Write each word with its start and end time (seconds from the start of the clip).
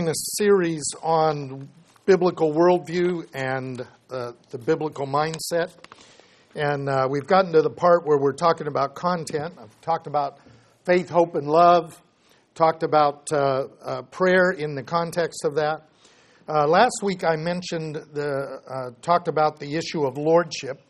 doing 0.00 0.08
a 0.08 0.14
series 0.38 0.82
on 1.02 1.68
biblical 2.06 2.54
worldview 2.54 3.26
and 3.34 3.86
uh, 4.10 4.32
the 4.48 4.56
biblical 4.56 5.06
mindset. 5.06 5.72
And 6.54 6.88
uh, 6.88 7.06
we've 7.10 7.26
gotten 7.26 7.52
to 7.52 7.60
the 7.60 7.68
part 7.68 8.06
where 8.06 8.16
we're 8.16 8.32
talking 8.32 8.66
about 8.66 8.94
content. 8.94 9.52
I've 9.60 9.78
talked 9.82 10.06
about 10.06 10.38
faith, 10.86 11.10
hope, 11.10 11.34
and 11.34 11.46
love, 11.46 12.00
talked 12.54 12.82
about 12.82 13.30
uh, 13.30 13.64
uh 13.82 14.02
prayer 14.02 14.52
in 14.52 14.74
the 14.74 14.82
context 14.82 15.44
of 15.44 15.56
that. 15.56 15.86
Uh, 16.48 16.66
last 16.66 17.00
week 17.02 17.22
I 17.22 17.36
mentioned 17.36 17.96
the, 18.14 18.60
uh, 18.70 18.90
talked 19.02 19.28
about 19.28 19.60
the 19.60 19.76
issue 19.76 20.06
of 20.06 20.16
lordship. 20.16 20.80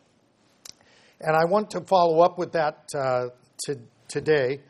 And 1.20 1.34
I 1.34 1.46
want 1.46 1.70
to 1.70 1.80
follow 1.80 2.20
up 2.20 2.38
with 2.38 2.52
that 2.52 2.86
to, 2.90 3.32
today. 4.06 4.60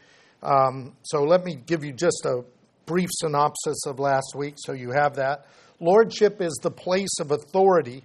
Um, 0.42 0.96
so 1.02 1.24
let 1.24 1.44
me 1.44 1.56
give 1.56 1.84
you 1.84 1.92
just 1.92 2.24
a 2.24 2.42
brief 2.90 3.10
synopsis 3.12 3.86
of 3.86 4.00
last 4.00 4.34
week 4.34 4.54
so 4.56 4.72
you 4.72 4.90
have 4.90 5.14
that. 5.14 5.46
Lordship 5.78 6.42
is 6.42 6.58
the 6.60 6.72
place 6.72 7.20
of 7.20 7.30
authority 7.30 8.02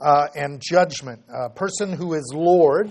uh, 0.00 0.26
and 0.34 0.60
judgment. 0.60 1.22
A 1.32 1.48
person 1.48 1.92
who 1.92 2.14
is 2.14 2.32
Lord, 2.34 2.90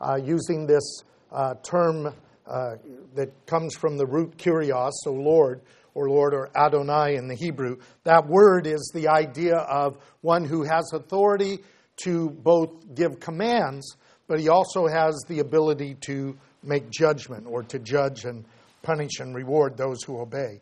uh, 0.00 0.16
using 0.22 0.64
this 0.64 1.02
uh, 1.32 1.54
term 1.64 2.14
uh, 2.46 2.76
that 3.16 3.32
comes 3.46 3.74
from 3.74 3.96
the 3.96 4.06
root 4.06 4.36
kurios, 4.36 4.92
so 5.02 5.12
Lord, 5.12 5.60
or 5.92 6.08
Lord, 6.08 6.34
or 6.34 6.50
Adonai 6.56 7.16
in 7.16 7.26
the 7.26 7.34
Hebrew, 7.34 7.78
that 8.04 8.28
word 8.28 8.68
is 8.68 8.92
the 8.94 9.08
idea 9.08 9.56
of 9.56 9.98
one 10.20 10.44
who 10.44 10.62
has 10.62 10.92
authority 10.92 11.58
to 12.04 12.30
both 12.30 12.94
give 12.94 13.18
commands, 13.18 13.96
but 14.28 14.38
he 14.38 14.48
also 14.48 14.86
has 14.86 15.20
the 15.26 15.40
ability 15.40 15.96
to 16.02 16.38
make 16.62 16.90
judgment 16.90 17.44
or 17.48 17.64
to 17.64 17.80
judge 17.80 18.24
and 18.24 18.44
punish 18.82 19.18
and 19.18 19.34
reward 19.34 19.76
those 19.76 20.04
who 20.04 20.20
obey. 20.20 20.60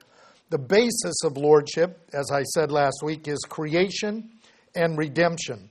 The 0.55 0.59
basis 0.61 1.25
of 1.25 1.37
lordship, 1.37 2.09
as 2.13 2.31
I 2.31 2.45
said 2.45 2.71
last 2.71 3.03
week, 3.03 3.27
is 3.27 3.41
creation 3.41 4.31
and 4.77 4.97
redemption. 4.97 5.69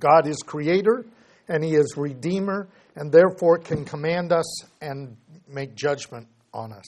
God 0.00 0.26
is 0.26 0.38
creator 0.38 1.06
and 1.46 1.62
he 1.62 1.76
is 1.76 1.94
redeemer 1.96 2.66
and 2.96 3.12
therefore 3.12 3.58
can 3.58 3.84
command 3.84 4.32
us 4.32 4.64
and 4.80 5.16
make 5.46 5.76
judgment 5.76 6.26
on 6.52 6.72
us. 6.72 6.84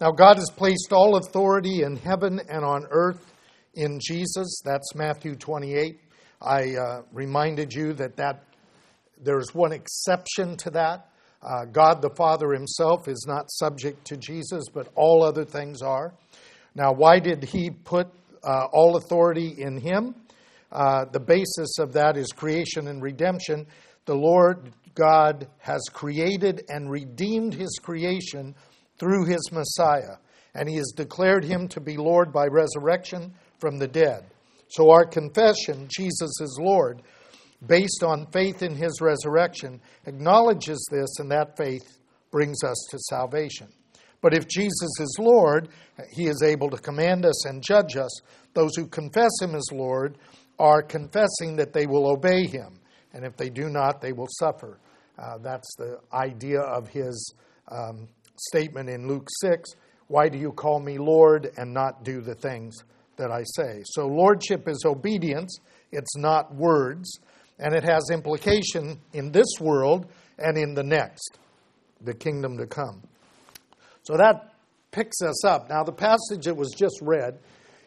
Now, 0.00 0.12
God 0.12 0.36
has 0.36 0.48
placed 0.48 0.92
all 0.92 1.16
authority 1.16 1.82
in 1.82 1.96
heaven 1.96 2.40
and 2.48 2.64
on 2.64 2.86
earth 2.92 3.34
in 3.74 3.98
Jesus. 4.00 4.62
That's 4.64 4.94
Matthew 4.94 5.34
28. 5.34 5.98
I 6.40 6.76
uh, 6.76 7.02
reminded 7.12 7.74
you 7.74 7.94
that, 7.94 8.16
that 8.18 8.44
there's 9.20 9.52
one 9.52 9.72
exception 9.72 10.56
to 10.58 10.70
that. 10.70 11.08
Uh, 11.42 11.64
God 11.64 12.00
the 12.00 12.10
Father 12.10 12.52
himself 12.52 13.08
is 13.08 13.24
not 13.26 13.50
subject 13.50 14.04
to 14.06 14.16
Jesus, 14.16 14.64
but 14.72 14.88
all 14.94 15.24
other 15.24 15.44
things 15.44 15.82
are. 15.82 16.14
Now, 16.74 16.92
why 16.92 17.18
did 17.18 17.44
he 17.44 17.70
put 17.70 18.08
uh, 18.44 18.66
all 18.72 18.96
authority 18.96 19.54
in 19.58 19.80
him? 19.80 20.14
Uh, 20.70 21.04
the 21.04 21.20
basis 21.20 21.78
of 21.78 21.92
that 21.92 22.16
is 22.16 22.28
creation 22.28 22.88
and 22.88 23.02
redemption. 23.02 23.66
The 24.06 24.14
Lord 24.14 24.72
God 24.94 25.48
has 25.58 25.82
created 25.92 26.64
and 26.68 26.90
redeemed 26.90 27.54
his 27.54 27.78
creation 27.82 28.54
through 28.98 29.26
his 29.26 29.50
Messiah, 29.52 30.16
and 30.54 30.68
he 30.68 30.76
has 30.76 30.92
declared 30.96 31.44
him 31.44 31.68
to 31.68 31.80
be 31.80 31.96
Lord 31.96 32.32
by 32.32 32.46
resurrection 32.46 33.34
from 33.58 33.78
the 33.78 33.88
dead. 33.88 34.24
So, 34.68 34.90
our 34.90 35.04
confession, 35.04 35.88
Jesus 35.94 36.40
is 36.40 36.58
Lord, 36.60 37.02
based 37.66 38.02
on 38.02 38.26
faith 38.32 38.62
in 38.62 38.74
his 38.74 39.00
resurrection, 39.00 39.80
acknowledges 40.06 40.86
this, 40.90 41.18
and 41.18 41.30
that 41.30 41.56
faith 41.56 41.98
brings 42.30 42.64
us 42.64 42.86
to 42.90 42.98
salvation. 42.98 43.68
But 44.20 44.34
if 44.34 44.46
Jesus 44.46 44.90
is 45.00 45.16
Lord, 45.18 45.68
he 46.12 46.26
is 46.26 46.42
able 46.42 46.70
to 46.70 46.76
command 46.76 47.26
us 47.26 47.46
and 47.46 47.62
judge 47.62 47.96
us. 47.96 48.20
Those 48.54 48.76
who 48.76 48.86
confess 48.86 49.30
him 49.40 49.54
as 49.54 49.68
Lord 49.72 50.16
are 50.58 50.82
confessing 50.82 51.56
that 51.56 51.72
they 51.72 51.86
will 51.86 52.06
obey 52.06 52.46
him. 52.46 52.80
And 53.12 53.24
if 53.24 53.36
they 53.36 53.50
do 53.50 53.68
not, 53.68 54.00
they 54.00 54.12
will 54.12 54.28
suffer. 54.38 54.78
Uh, 55.18 55.38
that's 55.38 55.74
the 55.76 55.98
idea 56.12 56.60
of 56.60 56.88
his 56.88 57.34
um, 57.68 58.08
statement 58.36 58.88
in 58.88 59.06
Luke 59.06 59.28
6 59.40 59.70
Why 60.06 60.28
do 60.28 60.38
you 60.38 60.52
call 60.52 60.80
me 60.80 60.98
Lord 60.98 61.50
and 61.56 61.74
not 61.74 62.04
do 62.04 62.20
the 62.20 62.34
things 62.34 62.76
that 63.16 63.30
I 63.30 63.42
say? 63.56 63.82
So, 63.84 64.06
lordship 64.06 64.68
is 64.68 64.84
obedience, 64.86 65.58
it's 65.90 66.16
not 66.16 66.54
words 66.54 67.20
and 67.62 67.74
it 67.74 67.84
has 67.84 68.10
implication 68.10 69.00
in 69.12 69.30
this 69.30 69.46
world 69.60 70.06
and 70.36 70.58
in 70.58 70.74
the 70.74 70.82
next, 70.82 71.38
the 72.00 72.12
kingdom 72.12 72.58
to 72.58 72.66
come. 72.66 73.00
So 74.02 74.16
that 74.16 74.54
picks 74.90 75.22
us 75.22 75.44
up. 75.44 75.70
Now, 75.70 75.84
the 75.84 75.92
passage 75.92 76.46
that 76.46 76.56
was 76.56 76.74
just 76.76 76.98
read 77.00 77.38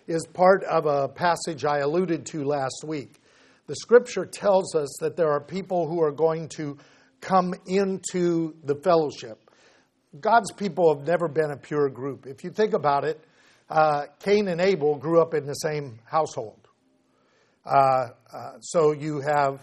is 0.07 0.25
part 0.27 0.63
of 0.63 0.85
a 0.85 1.09
passage 1.09 1.65
I 1.65 1.79
alluded 1.79 2.25
to 2.27 2.45
last 2.45 2.85
week. 2.87 3.19
The 3.67 3.75
scripture 3.75 4.25
tells 4.25 4.75
us 4.75 4.95
that 5.01 5.17
there 5.17 5.31
are 5.31 5.41
people 5.41 5.89
who 5.89 6.01
are 6.01 6.11
going 6.11 6.47
to 6.49 6.77
come 7.19 7.53
into 7.65 8.55
the 8.63 8.75
fellowship. 8.75 9.51
God's 10.21 10.53
people 10.53 10.95
have 10.95 11.05
never 11.05 11.27
been 11.27 11.51
a 11.51 11.57
pure 11.57 11.89
group. 11.89 12.27
If 12.27 12.45
you 12.45 12.49
think 12.49 12.73
about 12.73 13.03
it, 13.03 13.21
uh, 13.69 14.05
Cain 14.19 14.47
and 14.47 14.61
Abel 14.61 14.95
grew 14.95 15.21
up 15.21 15.33
in 15.33 15.45
the 15.45 15.53
same 15.53 15.99
household. 16.05 16.64
Uh, 17.65 18.09
uh, 18.31 18.59
so 18.59 18.91
you 18.91 19.21
have 19.21 19.59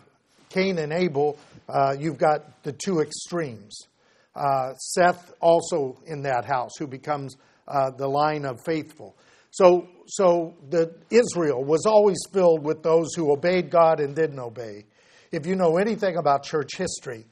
Cain 0.49 0.79
and 0.79 0.93
Abel, 0.93 1.39
uh, 1.69 1.95
you've 1.99 2.19
got 2.19 2.63
the 2.63 2.73
two 2.73 3.01
extremes. 3.01 3.87
Uh, 4.35 4.75
Seth 4.75 5.33
also 5.41 5.99
in 6.07 6.23
that 6.23 6.45
house, 6.45 6.73
who 6.79 6.87
becomes 6.87 7.37
uh, 7.69 7.91
the 7.91 8.09
line 8.09 8.45
of 8.45 8.61
faithful. 8.65 9.17
So, 9.51 9.87
so 10.07 10.55
the 10.71 10.95
Israel 11.11 11.63
was 11.63 11.85
always 11.87 12.19
filled 12.33 12.65
with 12.65 12.83
those 12.83 13.15
who 13.15 13.31
obeyed 13.31 13.71
God 13.71 14.01
and 14.01 14.17
didn't 14.17 14.39
obey. 14.39 14.85
If 15.31 15.47
you 15.47 15.55
know 15.55 15.77
anything 15.77 16.17
about 16.17 16.43
church 16.43 16.77
history, 16.77 17.27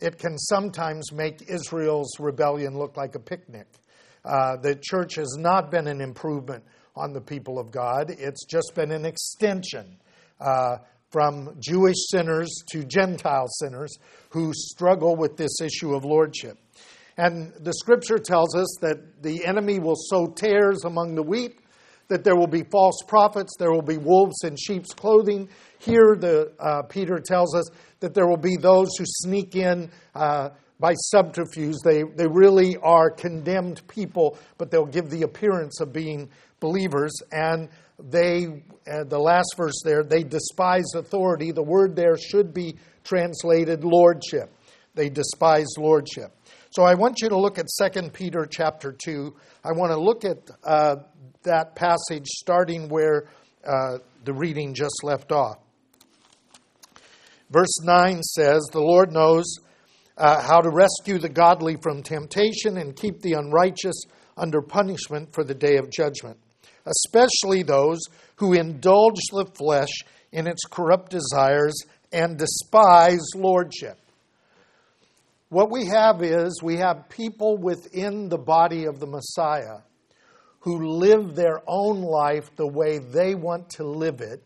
it 0.00 0.18
can 0.18 0.38
sometimes 0.38 1.12
make 1.12 1.42
Israel's 1.48 2.18
rebellion 2.18 2.78
look 2.78 2.96
like 2.96 3.14
a 3.14 3.20
picnic. 3.20 3.66
Uh, 4.24 4.56
the 4.56 4.78
church 4.80 5.16
has 5.16 5.36
not 5.38 5.70
been 5.70 5.86
an 5.86 6.00
improvement 6.00 6.64
on 6.94 7.12
the 7.12 7.20
people 7.20 7.58
of 7.58 7.70
God, 7.70 8.10
it's 8.10 8.44
just 8.44 8.72
been 8.74 8.90
an 8.90 9.06
extension 9.06 9.96
uh, 10.42 10.78
from 11.10 11.54
Jewish 11.60 11.96
sinners 12.10 12.50
to 12.70 12.84
Gentile 12.84 13.46
sinners 13.60 13.96
who 14.30 14.52
struggle 14.54 15.14
with 15.14 15.36
this 15.36 15.60
issue 15.60 15.94
of 15.94 16.04
lordship. 16.04 16.58
And 17.18 17.52
the 17.60 17.74
scripture 17.74 18.18
tells 18.18 18.56
us 18.56 18.78
that 18.80 19.22
the 19.22 19.44
enemy 19.44 19.78
will 19.78 19.96
sow 19.96 20.26
tares 20.26 20.84
among 20.84 21.14
the 21.14 21.22
wheat, 21.22 21.58
that 22.08 22.24
there 22.24 22.36
will 22.36 22.46
be 22.46 22.64
false 22.64 23.02
prophets, 23.06 23.54
there 23.58 23.70
will 23.70 23.82
be 23.82 23.98
wolves 23.98 24.42
in 24.44 24.56
sheep's 24.56 24.94
clothing. 24.94 25.48
Here, 25.78 26.16
the, 26.18 26.52
uh, 26.58 26.82
Peter 26.82 27.20
tells 27.20 27.54
us 27.54 27.68
that 28.00 28.14
there 28.14 28.26
will 28.26 28.38
be 28.38 28.56
those 28.56 28.96
who 28.96 29.04
sneak 29.06 29.54
in 29.54 29.90
uh, 30.14 30.50
by 30.80 30.94
subterfuge. 30.94 31.76
They, 31.84 32.02
they 32.02 32.26
really 32.26 32.76
are 32.78 33.10
condemned 33.10 33.86
people, 33.86 34.38
but 34.56 34.70
they'll 34.70 34.86
give 34.86 35.10
the 35.10 35.22
appearance 35.22 35.80
of 35.80 35.92
being 35.92 36.30
believers. 36.60 37.12
And 37.30 37.68
they, 38.10 38.46
uh, 38.90 39.04
the 39.04 39.18
last 39.18 39.54
verse 39.56 39.80
there, 39.84 40.02
they 40.02 40.22
despise 40.22 40.94
authority. 40.94 41.52
The 41.52 41.62
word 41.62 41.96
there 41.96 42.16
should 42.16 42.52
be 42.52 42.76
translated 43.04 43.84
lordship. 43.84 44.50
They 44.94 45.08
despise 45.08 45.68
lordship. 45.78 46.32
So 46.70 46.82
I 46.82 46.94
want 46.94 47.20
you 47.20 47.28
to 47.28 47.38
look 47.38 47.58
at 47.58 47.66
2 47.92 48.10
Peter 48.10 48.46
chapter 48.46 48.92
2. 48.92 49.34
I 49.64 49.72
want 49.72 49.92
to 49.92 50.00
look 50.00 50.24
at 50.24 50.50
uh, 50.64 50.96
that 51.42 51.74
passage 51.74 52.26
starting 52.26 52.88
where 52.88 53.28
uh, 53.66 53.98
the 54.24 54.32
reading 54.32 54.74
just 54.74 55.02
left 55.02 55.32
off. 55.32 55.58
Verse 57.50 57.82
9 57.82 58.22
says, 58.22 58.62
The 58.72 58.80
Lord 58.80 59.12
knows 59.12 59.44
uh, 60.16 60.40
how 60.42 60.60
to 60.60 60.70
rescue 60.70 61.18
the 61.18 61.28
godly 61.28 61.76
from 61.82 62.02
temptation 62.02 62.78
and 62.78 62.96
keep 62.96 63.20
the 63.20 63.34
unrighteous 63.34 64.04
under 64.36 64.62
punishment 64.62 65.34
for 65.34 65.44
the 65.44 65.54
day 65.54 65.76
of 65.76 65.90
judgment 65.90 66.38
especially 66.86 67.62
those 67.62 68.00
who 68.36 68.54
indulge 68.54 69.20
the 69.30 69.46
flesh 69.54 69.90
in 70.32 70.46
its 70.46 70.64
corrupt 70.64 71.10
desires 71.10 71.74
and 72.12 72.38
despise 72.38 73.22
lordship. 73.34 73.98
What 75.48 75.70
we 75.70 75.86
have 75.86 76.22
is 76.22 76.62
we 76.62 76.78
have 76.78 77.08
people 77.08 77.58
within 77.58 78.28
the 78.28 78.38
body 78.38 78.86
of 78.86 79.00
the 79.00 79.06
Messiah 79.06 79.80
who 80.60 80.96
live 80.96 81.34
their 81.34 81.60
own 81.66 82.00
life 82.00 82.54
the 82.56 82.66
way 82.66 82.98
they 82.98 83.34
want 83.34 83.68
to 83.68 83.84
live 83.84 84.20
it, 84.20 84.42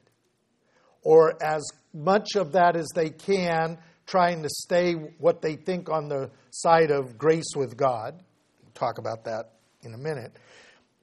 or 1.03 1.41
as 1.43 1.62
much 1.93 2.35
of 2.35 2.53
that 2.53 2.75
as 2.75 2.89
they 2.94 3.11
can, 3.11 3.79
trying 4.06 4.43
to 4.43 4.49
stay 4.49 4.94
what 4.94 5.43
they 5.43 5.56
think 5.56 5.91
on 5.91 6.09
the 6.09 6.31
side 6.50 6.91
of 6.91 7.19
grace 7.19 7.55
with 7.55 7.77
God. 7.77 8.15
We'll 8.62 8.73
talk 8.73 8.99
about 8.99 9.25
that 9.25 9.53
in 9.82 9.94
a 9.94 9.99
minute 9.99 10.32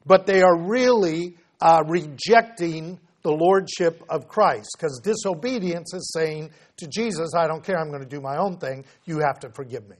but 0.05 0.25
they 0.25 0.41
are 0.41 0.57
really 0.57 1.37
uh, 1.61 1.83
rejecting 1.87 2.99
the 3.23 3.31
lordship 3.31 4.03
of 4.09 4.27
Christ 4.27 4.75
because 4.77 4.99
disobedience 5.03 5.93
is 5.93 6.11
saying 6.13 6.51
to 6.77 6.87
Jesus, 6.87 7.33
I 7.35 7.47
don't 7.47 7.63
care, 7.63 7.79
I'm 7.79 7.89
going 7.89 8.03
to 8.03 8.07
do 8.07 8.19
my 8.19 8.37
own 8.37 8.57
thing, 8.57 8.85
you 9.05 9.19
have 9.19 9.39
to 9.39 9.49
forgive 9.49 9.87
me. 9.87 9.95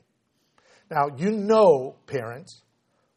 Now, 0.92 1.08
you 1.18 1.32
know, 1.32 1.96
parents, 2.06 2.62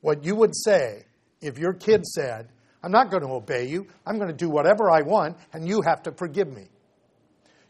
what 0.01 0.25
you 0.25 0.37
would 0.37 0.55
say 0.55 1.05
if 1.41 1.59
your 1.59 1.73
kid 1.73 2.05
said, 2.07 2.49
I'm 2.83 2.93
not 2.93 3.11
going 3.11 3.25
to 3.25 3.31
obey 3.31 3.67
you. 3.67 3.89
I'm 4.07 4.17
going 4.17 4.29
to 4.29 4.37
do 4.37 4.49
whatever 4.49 4.91
I 4.91 5.03
want, 5.03 5.37
and 5.53 5.67
you 5.67 5.83
have 5.85 6.05
to 6.05 6.13
forgive 6.13 6.47
me. 6.47 6.69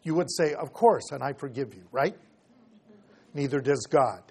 You 0.02 0.14
would 0.14 0.30
say, 0.30 0.52
Of 0.52 0.74
course, 0.74 1.10
and 1.10 1.22
I 1.22 1.32
forgive 1.32 1.74
you, 1.74 1.84
right? 1.90 2.14
Neither 3.32 3.60
does 3.60 3.86
God. 3.90 4.22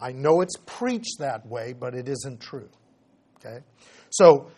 I 0.00 0.12
know 0.12 0.40
it's 0.40 0.56
preached 0.64 1.18
that 1.18 1.46
way, 1.46 1.74
but 1.78 1.94
it 1.94 2.08
isn't 2.08 2.40
true. 2.40 2.70
Okay? 3.38 3.58
So, 4.10 4.50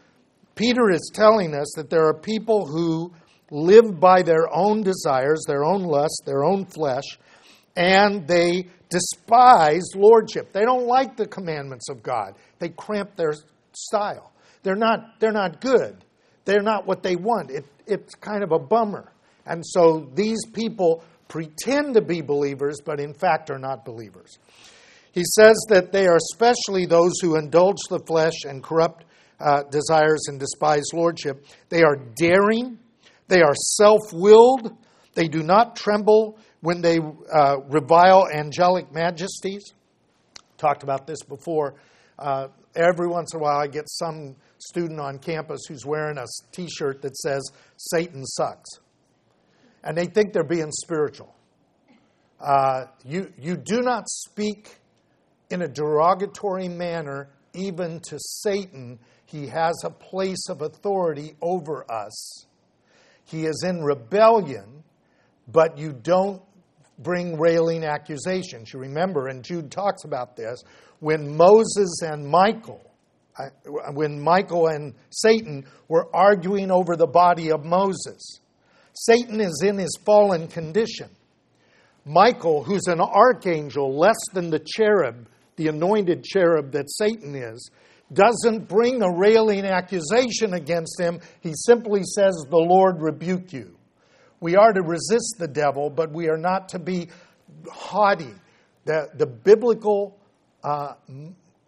Peter 0.55 0.91
is 0.91 1.11
telling 1.15 1.55
us 1.55 1.73
that 1.77 1.88
there 1.91 2.06
are 2.06 2.15
people 2.15 2.67
who 2.67 3.12
live 3.50 3.99
by 3.99 4.23
their 4.23 4.53
own 4.53 4.82
desires, 4.82 5.43
their 5.47 5.65
own 5.65 5.82
lust, 5.82 6.23
their 6.27 6.44
own 6.44 6.67
flesh, 6.67 7.19
and 7.77 8.27
they 8.27 8.67
despise 8.91 9.85
lordship. 9.94 10.53
They 10.53 10.65
don't 10.65 10.87
like 10.87 11.17
the 11.17 11.27
commandments 11.27 11.88
of 11.88 12.03
God. 12.03 12.35
They 12.59 12.69
cramp 12.69 13.17
their 13.17 13.35
style. 13.73 14.32
They're 14.62 14.77
not, 14.77 15.19
they're 15.21 15.33
not 15.33 15.61
good. 15.61 16.05
They're 16.44 16.62
not 16.62 16.87
what 16.87 17.03
they 17.03 17.17
want. 17.17 17.50
It, 17.50 17.65
it's 17.87 18.15
kind 18.15 18.43
of 18.43 18.53
a 18.53 18.59
bummer. 18.59 19.12
And 19.47 19.65
so 19.65 20.11
these 20.15 20.44
people 20.53 21.03
pretend 21.29 21.94
to 21.94 22.03
be 22.03 22.21
believers, 22.21 22.81
but 22.85 23.00
in 23.00 23.15
fact 23.15 23.50
are 23.50 23.59
not 23.59 23.85
believers. 23.85 24.38
He 25.12 25.25
says 25.25 25.57
that 25.69 25.93
they 25.93 26.07
are 26.07 26.17
especially 26.17 26.87
those 26.87 27.12
who 27.21 27.37
indulge 27.37 27.79
the 27.89 28.01
flesh 28.07 28.45
and 28.45 28.62
corrupt 28.62 29.05
uh, 29.41 29.62
desires 29.65 30.27
and 30.29 30.39
despise 30.39 30.85
lordship. 30.93 31.45
They 31.69 31.83
are 31.83 31.97
daring, 32.17 32.79
they 33.29 33.43
are 33.43 33.55
self 33.55 34.01
willed, 34.12 34.77
they 35.15 35.29
do 35.29 35.43
not 35.43 35.77
tremble 35.77 36.39
when 36.61 36.81
they 36.81 36.99
uh, 37.33 37.57
revile 37.69 38.29
angelic 38.33 38.93
majesties. 38.93 39.73
Talked 40.59 40.83
about 40.83 41.07
this 41.07 41.23
before. 41.23 41.75
Uh, 42.19 42.49
every 42.77 43.09
once 43.09 43.33
in 43.33 43.41
a 43.41 43.43
while, 43.43 43.59
I 43.59 43.67
get 43.67 43.89
some 43.89 44.37
student 44.59 45.01
on 45.01 45.19
campus 45.19 45.62
who's 45.67 45.87
wearing 45.87 46.19
a 46.19 46.27
t 46.53 46.69
shirt 46.69 47.01
that 47.03 47.17
says, 47.17 47.51
Satan 47.77 48.25
sucks. 48.27 48.69
And 49.83 49.97
they 49.97 50.05
think 50.05 50.35
they're 50.35 50.45
being 50.45 50.71
spiritual. 50.71 51.35
Uh, 52.39 52.85
you, 53.05 53.33
you 53.39 53.57
do 53.57 53.81
not 53.81 54.09
speak 54.09 54.80
in 55.50 55.62
a 55.62 55.69
derogatory 55.69 56.69
manner 56.69 57.29
even 57.55 58.00
to 58.00 58.19
Satan. 58.19 58.99
He 59.26 59.47
has 59.49 59.82
a 59.85 59.91
place 59.91 60.49
of 60.49 60.62
authority 60.62 61.35
over 61.43 61.85
us. 61.91 62.47
He 63.25 63.44
is 63.44 63.64
in 63.67 63.82
rebellion, 63.82 64.82
but 65.49 65.79
you 65.79 65.93
don't 65.93 66.43
bring 66.99 67.38
railing 67.38 67.85
accusations. 67.85 68.73
You 68.73 68.81
remember, 68.81 69.29
and 69.29 69.43
Jude 69.43 69.70
talks 69.70 70.05
about 70.05 70.37
this, 70.37 70.62
when 71.00 71.37
Moses 71.37 72.02
and 72.02 72.26
Michael, 72.26 72.82
when 73.94 74.20
Michael 74.20 74.67
and 74.67 74.94
Satan 75.11 75.64
were 75.88 76.14
arguing 76.14 76.70
over 76.70 76.97
the 76.97 77.06
body 77.06 77.50
of 77.50 77.64
Moses, 77.64 78.41
Satan 78.93 79.41
is 79.41 79.62
in 79.64 79.79
his 79.79 79.97
fallen 80.05 80.47
condition. 80.47 81.08
Michael, 82.05 82.64
who's 82.64 82.87
an 82.87 83.00
archangel 83.00 83.97
less 83.97 84.19
than 84.32 84.50
the 84.50 84.58
cherub, 84.58 85.26
the 85.61 85.69
anointed 85.69 86.25
cherub 86.25 86.73
that 86.73 86.91
Satan 86.91 87.35
is, 87.35 87.71
doesn't 88.15 88.67
bring 88.67 89.03
a 89.03 89.15
railing 89.15 89.67
accusation 89.67 90.55
against 90.55 90.99
him. 90.99 91.21
He 91.43 91.53
simply 91.55 92.01
says, 92.03 92.33
The 92.49 92.57
Lord 92.57 93.03
rebuke 93.03 93.53
you. 93.53 93.77
We 94.41 94.57
are 94.57 94.73
to 94.73 94.81
resist 94.81 95.35
the 95.39 95.47
devil, 95.47 95.91
but 95.91 96.11
we 96.12 96.31
are 96.31 96.39
not 96.39 96.71
to 96.71 96.79
be 96.79 97.11
haughty. 97.71 98.33
The, 98.87 99.11
the 99.15 99.27
biblical 99.27 100.19
uh, 100.65 100.95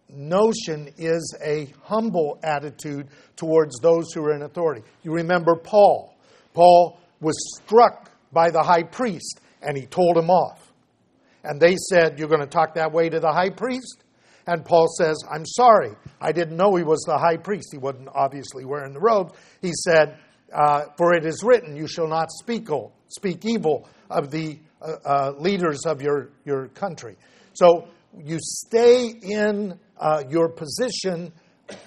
notion 0.09 0.89
is 0.97 1.37
a 1.45 1.71
humble 1.83 2.41
attitude 2.43 3.09
towards 3.37 3.79
those 3.81 4.11
who 4.15 4.25
are 4.25 4.35
in 4.35 4.41
authority. 4.41 4.81
You 5.03 5.13
remember 5.13 5.55
Paul. 5.55 6.17
Paul 6.55 6.99
was 7.21 7.37
struck 7.63 8.11
by 8.33 8.51
the 8.51 8.63
high 8.63 8.85
priest, 8.85 9.43
and 9.61 9.77
he 9.77 9.85
told 9.85 10.17
him 10.17 10.31
off. 10.31 10.72
And 11.45 11.61
they 11.61 11.77
said, 11.77 12.19
You're 12.19 12.29
going 12.29 12.41
to 12.41 12.47
talk 12.47 12.75
that 12.75 12.93
way 12.93 13.09
to 13.09 13.21
the 13.21 13.33
high 13.33 13.51
priest? 13.51 14.05
And 14.47 14.65
Paul 14.65 14.89
says, 14.89 15.23
I'm 15.31 15.47
sorry. 15.47 15.93
I 16.21 16.33
didn't 16.33 16.57
know 16.57 16.75
he 16.75 16.83
was 16.83 17.03
the 17.07 17.17
high 17.17 17.37
priest. 17.37 17.69
He 17.71 17.79
wasn't 17.79 18.09
obviously 18.13 18.65
wearing 18.65 18.93
the 18.93 19.01
robe. 19.01 19.35
He 19.61 19.73
said, 19.73 20.19
uh, 20.53 20.87
For 20.97 21.15
it 21.15 21.25
is 21.25 21.43
written, 21.45 21.77
You 21.77 21.87
shall 21.87 22.09
not 22.09 22.31
speak, 22.31 22.69
speak 23.09 23.45
evil 23.45 23.89
of 24.11 24.31
the 24.31 24.59
uh, 24.81 24.95
uh, 25.05 25.33
leaders 25.39 25.87
of 25.87 26.03
your, 26.03 26.31
your 26.45 26.69
country. 26.69 27.17
So 27.55 27.89
you 28.19 28.39
stay 28.41 29.09
in 29.09 29.79
uh, 29.99 30.25
your 30.29 30.49
position 30.49 31.33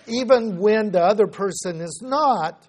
even 0.07 0.57
when 0.57 0.92
the 0.92 1.02
other 1.02 1.28
person 1.28 1.81
is 1.81 2.02
not. 2.04 2.68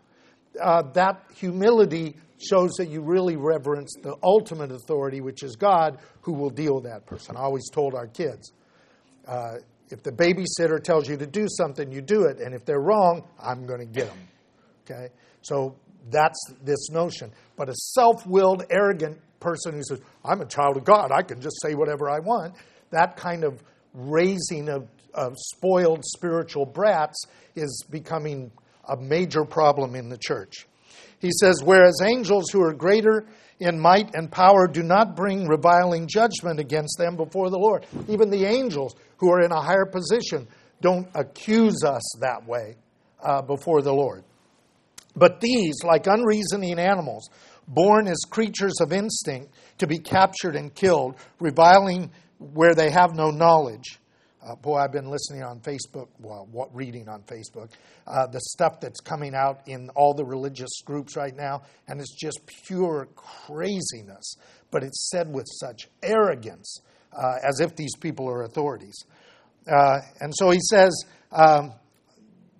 Uh, 0.60 0.82
that 0.92 1.22
humility 1.34 2.16
shows 2.38 2.72
that 2.78 2.88
you 2.88 3.00
really 3.00 3.36
reverence 3.36 3.94
the 4.02 4.16
ultimate 4.22 4.70
authority, 4.70 5.20
which 5.20 5.42
is 5.42 5.56
God, 5.56 5.98
who 6.20 6.32
will 6.32 6.50
deal 6.50 6.74
with 6.74 6.84
that 6.84 7.06
person. 7.06 7.36
I 7.36 7.40
always 7.40 7.68
told 7.70 7.94
our 7.94 8.06
kids 8.06 8.52
uh, 9.26 9.56
if 9.90 10.02
the 10.02 10.12
babysitter 10.12 10.82
tells 10.82 11.08
you 11.08 11.16
to 11.16 11.26
do 11.26 11.46
something, 11.48 11.90
you 11.90 12.00
do 12.00 12.24
it, 12.24 12.40
and 12.40 12.54
if 12.54 12.64
they're 12.64 12.80
wrong, 12.80 13.24
I'm 13.40 13.66
going 13.66 13.80
to 13.80 13.86
get 13.86 14.08
them. 14.08 14.28
Okay? 14.84 15.08
So 15.42 15.76
that's 16.10 16.38
this 16.62 16.90
notion. 16.90 17.32
But 17.56 17.68
a 17.68 17.74
self 17.74 18.26
willed, 18.26 18.64
arrogant 18.70 19.18
person 19.40 19.74
who 19.74 19.82
says, 19.82 20.00
I'm 20.24 20.40
a 20.40 20.46
child 20.46 20.76
of 20.76 20.84
God, 20.84 21.12
I 21.12 21.22
can 21.22 21.40
just 21.40 21.60
say 21.62 21.74
whatever 21.74 22.10
I 22.10 22.18
want, 22.18 22.54
that 22.90 23.16
kind 23.16 23.44
of 23.44 23.62
raising 23.94 24.68
of, 24.68 24.88
of 25.14 25.34
spoiled 25.36 26.04
spiritual 26.04 26.66
brats 26.66 27.24
is 27.54 27.84
becoming 27.90 28.50
a 28.88 28.96
major 28.96 29.44
problem 29.44 29.94
in 29.94 30.08
the 30.08 30.18
church. 30.18 30.66
He 31.18 31.30
says, 31.40 31.62
Whereas 31.62 32.00
angels 32.04 32.50
who 32.50 32.62
are 32.62 32.74
greater 32.74 33.26
in 33.58 33.80
might 33.80 34.14
and 34.14 34.30
power 34.30 34.66
do 34.66 34.82
not 34.82 35.16
bring 35.16 35.46
reviling 35.46 36.06
judgment 36.06 36.60
against 36.60 36.98
them 36.98 37.16
before 37.16 37.50
the 37.50 37.58
Lord. 37.58 37.86
Even 38.08 38.30
the 38.30 38.44
angels 38.44 38.94
who 39.16 39.30
are 39.30 39.40
in 39.40 39.52
a 39.52 39.60
higher 39.60 39.86
position 39.86 40.46
don't 40.80 41.08
accuse 41.14 41.82
us 41.84 42.02
that 42.20 42.46
way 42.46 42.76
uh, 43.22 43.42
before 43.42 43.82
the 43.82 43.92
Lord. 43.92 44.24
But 45.14 45.40
these, 45.40 45.76
like 45.82 46.06
unreasoning 46.06 46.78
animals, 46.78 47.30
born 47.66 48.06
as 48.06 48.18
creatures 48.28 48.74
of 48.80 48.92
instinct 48.92 49.52
to 49.78 49.86
be 49.86 49.98
captured 49.98 50.54
and 50.54 50.74
killed, 50.74 51.16
reviling 51.40 52.10
where 52.38 52.74
they 52.74 52.90
have 52.90 53.14
no 53.14 53.30
knowledge, 53.30 53.98
uh, 54.46 54.54
boy, 54.54 54.76
I've 54.76 54.92
been 54.92 55.10
listening 55.10 55.42
on 55.42 55.60
Facebook, 55.60 56.08
well, 56.20 56.46
what, 56.52 56.74
reading 56.74 57.08
on 57.08 57.22
Facebook, 57.22 57.70
uh, 58.06 58.26
the 58.26 58.40
stuff 58.40 58.80
that's 58.80 59.00
coming 59.00 59.34
out 59.34 59.66
in 59.66 59.90
all 59.96 60.14
the 60.14 60.24
religious 60.24 60.80
groups 60.84 61.16
right 61.16 61.34
now, 61.34 61.62
and 61.88 62.00
it's 62.00 62.14
just 62.14 62.40
pure 62.66 63.08
craziness. 63.16 64.36
But 64.70 64.84
it's 64.84 65.08
said 65.10 65.32
with 65.32 65.46
such 65.48 65.88
arrogance, 66.02 66.80
uh, 67.12 67.36
as 67.42 67.60
if 67.60 67.74
these 67.74 67.96
people 67.96 68.28
are 68.28 68.42
authorities. 68.42 69.04
Uh, 69.66 69.98
and 70.20 70.32
so 70.36 70.50
he 70.50 70.60
says, 70.60 71.04
um, 71.32 71.72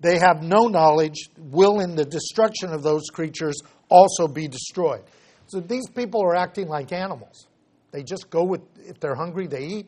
they 0.01 0.19
have 0.19 0.43
no 0.43 0.67
knowledge, 0.67 1.29
will 1.37 1.79
in 1.79 1.95
the 1.95 2.05
destruction 2.05 2.73
of 2.73 2.83
those 2.83 3.09
creatures 3.09 3.55
also 3.89 4.27
be 4.27 4.47
destroyed. 4.47 5.03
So 5.47 5.61
these 5.61 5.87
people 5.89 6.21
are 6.21 6.35
acting 6.35 6.67
like 6.67 6.91
animals. 6.91 7.47
They 7.91 8.03
just 8.03 8.29
go 8.29 8.43
with, 8.43 8.61
if 8.77 8.99
they're 8.99 9.15
hungry, 9.15 9.47
they 9.47 9.63
eat. 9.63 9.87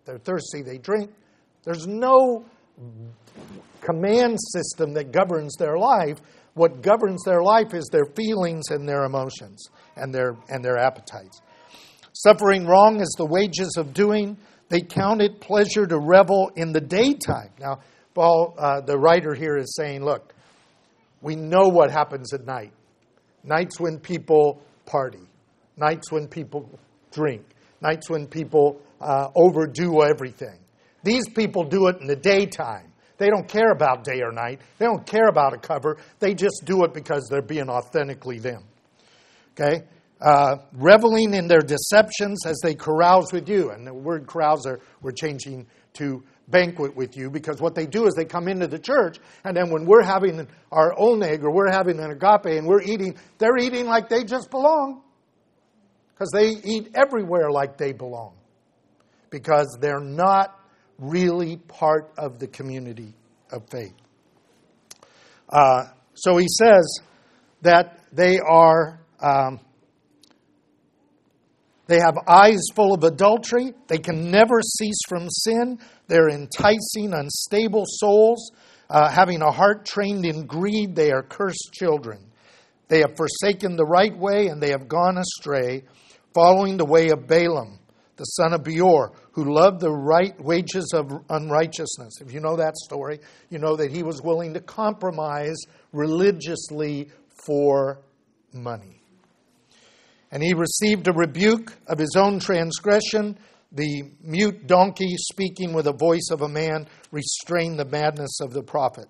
If 0.00 0.04
they're 0.04 0.18
thirsty, 0.18 0.62
they 0.62 0.76
drink. 0.76 1.10
There's 1.64 1.86
no 1.86 2.44
command 3.80 4.38
system 4.52 4.94
that 4.94 5.12
governs 5.12 5.54
their 5.56 5.76
life. 5.76 6.18
What 6.54 6.82
governs 6.82 7.22
their 7.24 7.42
life 7.42 7.74
is 7.74 7.88
their 7.92 8.06
feelings 8.16 8.70
and 8.70 8.88
their 8.88 9.04
emotions 9.04 9.68
and 9.96 10.12
their, 10.14 10.36
and 10.48 10.64
their 10.64 10.78
appetites. 10.78 11.40
Suffering 12.12 12.66
wrong 12.66 13.00
is 13.00 13.14
the 13.16 13.26
wages 13.26 13.76
of 13.76 13.94
doing. 13.94 14.36
They 14.68 14.80
count 14.80 15.22
it 15.22 15.40
pleasure 15.40 15.86
to 15.86 15.98
revel 15.98 16.50
in 16.56 16.72
the 16.72 16.80
daytime. 16.80 17.50
Now, 17.60 17.80
Paul, 18.14 18.54
uh, 18.58 18.80
the 18.80 18.98
writer 18.98 19.34
here, 19.34 19.56
is 19.56 19.74
saying, 19.76 20.04
look, 20.04 20.34
we 21.20 21.36
know 21.36 21.68
what 21.68 21.90
happens 21.90 22.32
at 22.34 22.44
night. 22.44 22.72
Nights 23.44 23.78
when 23.78 23.98
people 23.98 24.60
party, 24.84 25.26
nights 25.76 26.10
when 26.10 26.26
people 26.26 26.68
drink, 27.12 27.44
nights 27.80 28.10
when 28.10 28.26
people 28.26 28.80
uh, 29.00 29.28
overdo 29.34 30.02
everything. 30.02 30.58
These 31.02 31.28
people 31.28 31.64
do 31.64 31.86
it 31.88 32.00
in 32.00 32.06
the 32.06 32.16
daytime. 32.16 32.92
They 33.18 33.28
don't 33.28 33.48
care 33.48 33.70
about 33.72 34.04
day 34.04 34.20
or 34.22 34.32
night. 34.32 34.60
They 34.78 34.86
don't 34.86 35.04
care 35.04 35.28
about 35.28 35.52
a 35.52 35.58
cover. 35.58 35.98
They 36.20 36.34
just 36.34 36.62
do 36.64 36.84
it 36.84 36.94
because 36.94 37.28
they're 37.28 37.42
being 37.42 37.68
authentically 37.68 38.38
them. 38.38 38.64
Okay? 39.52 39.82
Uh, 40.20 40.56
reveling 40.72 41.34
in 41.34 41.48
their 41.48 41.60
deceptions 41.60 42.46
as 42.46 42.58
they 42.62 42.74
carouse 42.74 43.32
with 43.32 43.48
you. 43.48 43.70
And 43.70 43.86
the 43.86 43.94
word 43.94 44.26
carouse 44.26 44.66
are, 44.66 44.80
we're 45.02 45.12
changing 45.12 45.66
to 45.94 46.22
banquet 46.48 46.96
with 46.96 47.16
you 47.16 47.30
because 47.30 47.60
what 47.60 47.74
they 47.74 47.86
do 47.86 48.06
is 48.06 48.14
they 48.14 48.24
come 48.24 48.48
into 48.48 48.66
the 48.66 48.78
church 48.78 49.18
and 49.44 49.54
then 49.54 49.70
when 49.70 49.84
we're 49.84 50.02
having 50.02 50.48
our 50.72 50.94
oneg 50.94 51.42
or 51.42 51.52
we're 51.52 51.70
having 51.70 52.00
an 52.00 52.10
agape 52.10 52.56
and 52.56 52.66
we're 52.66 52.82
eating, 52.82 53.14
they're 53.38 53.58
eating 53.58 53.86
like 53.86 54.08
they 54.08 54.24
just 54.24 54.50
belong 54.50 55.02
because 56.14 56.30
they 56.32 56.50
eat 56.64 56.90
everywhere 56.94 57.50
like 57.50 57.76
they 57.76 57.92
belong 57.92 58.34
because 59.30 59.76
they're 59.80 60.00
not 60.00 60.57
really 60.98 61.56
part 61.56 62.12
of 62.18 62.38
the 62.38 62.46
community 62.46 63.14
of 63.50 63.62
faith. 63.70 63.94
Uh, 65.48 65.84
so 66.14 66.36
he 66.36 66.46
says 66.48 67.00
that 67.62 68.00
they 68.12 68.38
are. 68.38 69.00
Um, 69.20 69.60
they 71.86 72.00
have 72.00 72.18
eyes 72.28 72.60
full 72.74 72.92
of 72.92 73.02
adultery. 73.02 73.72
They 73.86 73.96
can 73.96 74.30
never 74.30 74.60
cease 74.60 74.98
from 75.08 75.26
sin. 75.30 75.78
They're 76.06 76.28
enticing, 76.28 77.14
unstable 77.14 77.84
souls. 77.86 78.52
Uh, 78.90 79.10
having 79.10 79.40
a 79.40 79.50
heart 79.50 79.86
trained 79.86 80.26
in 80.26 80.46
greed, 80.46 80.94
they 80.94 81.12
are 81.12 81.22
cursed 81.22 81.70
children. 81.72 82.30
They 82.88 83.00
have 83.00 83.16
forsaken 83.16 83.76
the 83.76 83.86
right 83.86 84.16
way 84.16 84.48
and 84.48 84.62
they 84.62 84.70
have 84.70 84.86
gone 84.86 85.16
astray, 85.16 85.84
following 86.34 86.76
the 86.76 86.84
way 86.84 87.08
of 87.08 87.26
Balaam, 87.26 87.77
the 88.18 88.24
son 88.24 88.52
of 88.52 88.64
Beor, 88.64 89.12
who 89.32 89.54
loved 89.54 89.80
the 89.80 89.90
right 89.90 90.38
wages 90.40 90.92
of 90.92 91.10
unrighteousness. 91.30 92.20
If 92.20 92.32
you 92.32 92.40
know 92.40 92.56
that 92.56 92.76
story, 92.76 93.20
you 93.48 93.58
know 93.58 93.76
that 93.76 93.90
he 93.90 94.02
was 94.02 94.20
willing 94.20 94.54
to 94.54 94.60
compromise 94.60 95.56
religiously 95.92 97.10
for 97.46 98.00
money. 98.52 99.00
And 100.30 100.42
he 100.42 100.52
received 100.52 101.08
a 101.08 101.12
rebuke 101.12 101.72
of 101.86 101.98
his 101.98 102.14
own 102.16 102.40
transgression. 102.40 103.38
The 103.72 104.10
mute 104.20 104.66
donkey, 104.66 105.14
speaking 105.16 105.72
with 105.72 105.86
the 105.86 105.94
voice 105.94 106.28
of 106.30 106.42
a 106.42 106.48
man, 106.48 106.86
restrained 107.10 107.78
the 107.78 107.84
madness 107.84 108.40
of 108.40 108.52
the 108.52 108.62
prophet. 108.62 109.08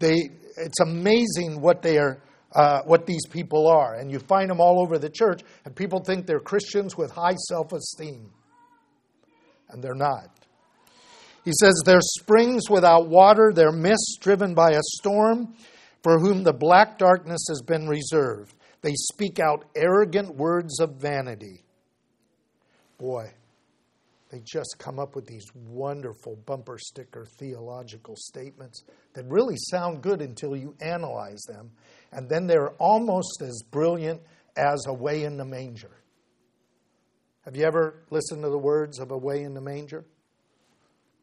They, 0.00 0.30
it's 0.56 0.80
amazing 0.80 1.60
what 1.60 1.80
they 1.80 1.98
are, 1.98 2.20
uh, 2.54 2.82
what 2.82 3.06
these 3.06 3.26
people 3.26 3.66
are, 3.68 3.94
and 3.94 4.10
you 4.10 4.18
find 4.18 4.48
them 4.48 4.60
all 4.60 4.80
over 4.80 4.98
the 4.98 5.10
church. 5.10 5.42
And 5.64 5.74
people 5.74 6.00
think 6.00 6.26
they're 6.26 6.40
Christians 6.40 6.96
with 6.96 7.10
high 7.10 7.34
self-esteem, 7.34 8.30
and 9.70 9.82
they're 9.82 9.94
not. 9.94 10.30
He 11.44 11.52
says, 11.60 11.82
"They're 11.84 12.00
springs 12.00 12.70
without 12.70 13.08
water; 13.08 13.52
they're 13.54 13.72
mists 13.72 14.16
driven 14.20 14.54
by 14.54 14.70
a 14.72 14.82
storm, 14.82 15.54
for 16.02 16.18
whom 16.18 16.42
the 16.42 16.52
black 16.52 16.98
darkness 16.98 17.44
has 17.48 17.60
been 17.60 17.88
reserved." 17.88 18.54
They 18.82 18.94
speak 18.94 19.40
out 19.40 19.64
arrogant 19.74 20.36
words 20.36 20.78
of 20.78 20.96
vanity. 20.96 21.64
Boy, 22.98 23.32
they 24.30 24.40
just 24.40 24.76
come 24.78 24.98
up 24.98 25.16
with 25.16 25.26
these 25.26 25.46
wonderful 25.54 26.36
bumper 26.44 26.76
sticker 26.78 27.24
theological 27.38 28.14
statements 28.16 28.82
that 29.14 29.24
really 29.26 29.56
sound 29.56 30.02
good 30.02 30.20
until 30.20 30.56
you 30.56 30.74
analyze 30.80 31.42
them. 31.42 31.70
And 32.14 32.28
then 32.28 32.46
they're 32.46 32.70
almost 32.78 33.42
as 33.42 33.62
brilliant 33.70 34.22
as 34.56 34.86
Away 34.86 35.24
in 35.24 35.36
the 35.36 35.44
Manger. 35.44 35.90
Have 37.44 37.56
you 37.56 37.64
ever 37.64 38.04
listened 38.08 38.42
to 38.44 38.48
the 38.48 38.58
words 38.58 38.98
of 38.98 39.10
Away 39.10 39.42
in 39.42 39.52
the 39.52 39.60
Manger? 39.60 40.06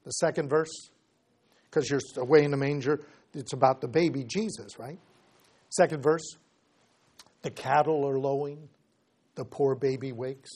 The 0.04 0.12
second 0.12 0.50
verse? 0.50 0.92
Because 1.64 1.90
you're 1.90 2.02
away 2.18 2.44
in 2.44 2.52
the 2.52 2.58
manger, 2.58 3.00
it's 3.34 3.54
about 3.54 3.80
the 3.80 3.88
baby 3.88 4.26
Jesus, 4.26 4.78
right? 4.78 5.00
Second 5.70 6.04
verse. 6.04 6.36
The 7.44 7.50
cattle 7.52 8.08
are 8.08 8.20
lowing, 8.20 8.70
the 9.36 9.46
poor 9.46 9.76
baby 9.76 10.12
wakes. 10.12 10.50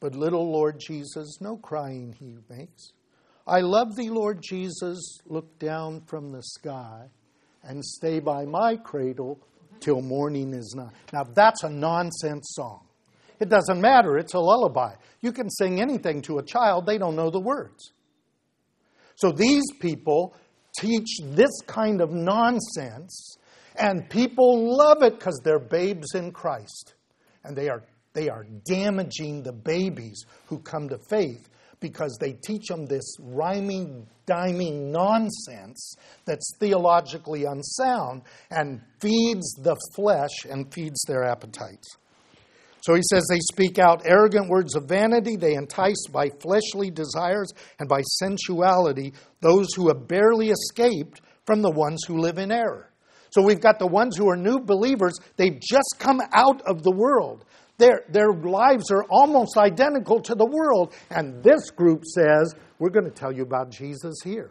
But 0.00 0.14
little 0.14 0.50
Lord 0.50 0.80
Jesus, 0.80 1.38
no 1.40 1.56
crying 1.56 2.14
he 2.18 2.38
makes. 2.48 2.92
I 3.46 3.60
love 3.60 3.94
thee, 3.94 4.10
Lord 4.10 4.40
Jesus, 4.42 5.18
look 5.26 5.58
down 5.58 6.02
from 6.06 6.32
the 6.32 6.42
sky 6.42 7.08
and 7.62 7.84
stay 7.84 8.20
by 8.20 8.44
my 8.44 8.76
cradle 8.76 9.38
till 9.80 10.02
morning 10.02 10.54
is 10.54 10.74
nigh. 10.76 10.90
Now 11.12 11.24
that's 11.34 11.62
a 11.62 11.70
nonsense 11.70 12.52
song. 12.54 12.86
It 13.40 13.48
doesn't 13.48 13.80
matter, 13.80 14.18
it's 14.18 14.34
a 14.34 14.40
lullaby. 14.40 14.94
You 15.20 15.32
can 15.32 15.48
sing 15.48 15.80
anything 15.80 16.22
to 16.22 16.38
a 16.38 16.42
child, 16.42 16.86
they 16.86 16.98
don't 16.98 17.16
know 17.16 17.30
the 17.30 17.40
words. 17.40 17.92
So 19.16 19.32
these 19.32 19.64
people 19.80 20.34
teach 20.78 21.18
this 21.22 21.60
kind 21.66 22.00
of 22.00 22.10
nonsense 22.10 23.36
and 23.76 24.08
people 24.08 24.76
love 24.76 25.02
it 25.02 25.18
because 25.18 25.40
they're 25.44 25.58
babes 25.58 26.14
in 26.14 26.32
Christ. 26.32 26.94
And 27.44 27.56
they 27.56 27.68
are, 27.68 27.84
they 28.12 28.28
are 28.28 28.44
damaging 28.64 29.42
the 29.42 29.52
babies 29.52 30.24
who 30.46 30.58
come 30.58 30.88
to 30.88 30.98
faith 31.08 31.48
because 31.80 32.16
they 32.20 32.32
teach 32.32 32.66
them 32.66 32.86
this 32.86 33.16
rhyming, 33.20 34.06
diming 34.26 34.90
nonsense 34.90 35.94
that's 36.24 36.56
theologically 36.58 37.44
unsound 37.44 38.22
and 38.50 38.80
feeds 39.00 39.54
the 39.62 39.76
flesh 39.94 40.44
and 40.48 40.72
feeds 40.72 41.02
their 41.06 41.24
appetites. 41.24 41.96
So 42.80 42.94
he 42.94 43.02
says 43.10 43.26
they 43.28 43.40
speak 43.52 43.78
out 43.78 44.06
arrogant 44.06 44.48
words 44.48 44.74
of 44.74 44.84
vanity, 44.84 45.36
they 45.36 45.54
entice 45.54 46.06
by 46.10 46.30
fleshly 46.40 46.90
desires 46.90 47.52
and 47.78 47.88
by 47.88 48.02
sensuality 48.22 49.12
those 49.40 49.74
who 49.74 49.88
have 49.88 50.08
barely 50.08 50.50
escaped 50.50 51.20
from 51.44 51.62
the 51.62 51.70
ones 51.70 52.04
who 52.06 52.18
live 52.18 52.38
in 52.38 52.52
error. 52.52 52.90
So 53.30 53.42
we've 53.42 53.60
got 53.60 53.78
the 53.78 53.86
ones 53.86 54.16
who 54.16 54.28
are 54.30 54.36
new 54.36 54.60
believers, 54.60 55.18
they've 55.36 55.60
just 55.60 55.96
come 55.98 56.20
out 56.32 56.62
of 56.62 56.82
the 56.82 56.94
world. 56.94 57.44
Their, 57.78 58.02
their 58.08 58.32
lives 58.32 58.90
are 58.90 59.04
almost 59.04 59.56
identical 59.56 60.20
to 60.22 60.34
the 60.34 60.44
world. 60.44 60.94
And 61.10 61.42
this 61.42 61.70
group 61.70 62.04
says, 62.04 62.54
We're 62.78 62.90
going 62.90 63.06
to 63.06 63.10
tell 63.10 63.32
you 63.32 63.42
about 63.42 63.70
Jesus 63.70 64.16
here. 64.22 64.50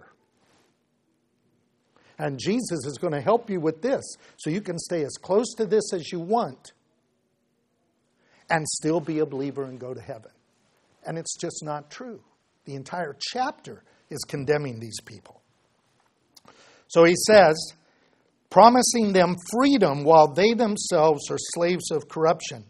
And 2.17 2.39
Jesus 2.39 2.85
is 2.85 2.97
going 2.97 3.13
to 3.13 3.21
help 3.21 3.49
you 3.49 3.59
with 3.59 3.81
this 3.81 4.03
so 4.37 4.49
you 4.49 4.61
can 4.61 4.79
stay 4.79 5.03
as 5.03 5.13
close 5.21 5.53
to 5.57 5.65
this 5.65 5.93
as 5.93 6.11
you 6.11 6.19
want 6.19 6.71
and 8.49 8.65
still 8.67 8.99
be 8.99 9.19
a 9.19 9.25
believer 9.25 9.65
and 9.65 9.79
go 9.79 9.93
to 9.93 10.01
heaven. 10.01 10.31
And 11.05 11.17
it's 11.17 11.37
just 11.37 11.63
not 11.63 11.91
true. 11.91 12.21
The 12.65 12.75
entire 12.75 13.15
chapter 13.19 13.83
is 14.09 14.19
condemning 14.27 14.79
these 14.79 14.99
people. 15.05 15.41
So 16.87 17.03
he 17.03 17.15
says, 17.27 17.73
promising 18.49 19.13
them 19.13 19.35
freedom 19.51 20.03
while 20.03 20.33
they 20.33 20.53
themselves 20.53 21.29
are 21.29 21.37
slaves 21.37 21.91
of 21.91 22.07
corruption. 22.07 22.65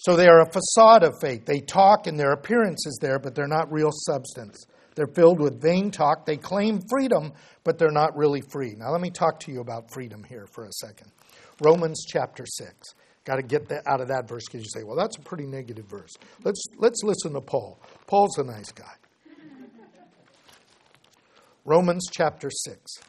So 0.00 0.16
they 0.16 0.28
are 0.28 0.40
a 0.40 0.50
facade 0.50 1.02
of 1.02 1.20
faith. 1.20 1.44
They 1.44 1.60
talk 1.60 2.06
and 2.06 2.18
their 2.18 2.32
appearance 2.32 2.86
is 2.86 2.98
there, 3.02 3.18
but 3.18 3.34
they're 3.34 3.46
not 3.46 3.70
real 3.70 3.90
substance. 3.92 4.64
They're 4.94 5.06
filled 5.06 5.40
with 5.40 5.60
vain 5.60 5.90
talk. 5.90 6.24
They 6.24 6.38
claim 6.38 6.80
freedom, 6.88 7.34
but 7.64 7.76
they're 7.76 7.90
not 7.90 8.16
really 8.16 8.40
free. 8.40 8.74
Now, 8.78 8.92
let 8.92 9.02
me 9.02 9.10
talk 9.10 9.40
to 9.40 9.52
you 9.52 9.60
about 9.60 9.92
freedom 9.92 10.24
here 10.24 10.46
for 10.46 10.64
a 10.64 10.72
second. 10.72 11.12
Romans 11.60 12.06
chapter 12.08 12.46
6. 12.46 12.72
Got 13.26 13.36
to 13.36 13.42
get 13.42 13.68
that 13.68 13.82
out 13.86 14.00
of 14.00 14.08
that 14.08 14.26
verse 14.26 14.46
because 14.46 14.62
you 14.62 14.70
say, 14.72 14.84
well, 14.84 14.96
that's 14.96 15.18
a 15.18 15.20
pretty 15.20 15.44
negative 15.44 15.84
verse. 15.84 16.16
Let's, 16.44 16.64
let's 16.78 17.02
listen 17.04 17.34
to 17.34 17.42
Paul. 17.42 17.78
Paul's 18.06 18.38
a 18.38 18.44
nice 18.44 18.72
guy. 18.72 18.94
Romans 21.66 22.08
chapter 22.10 22.48
6. 22.50 23.02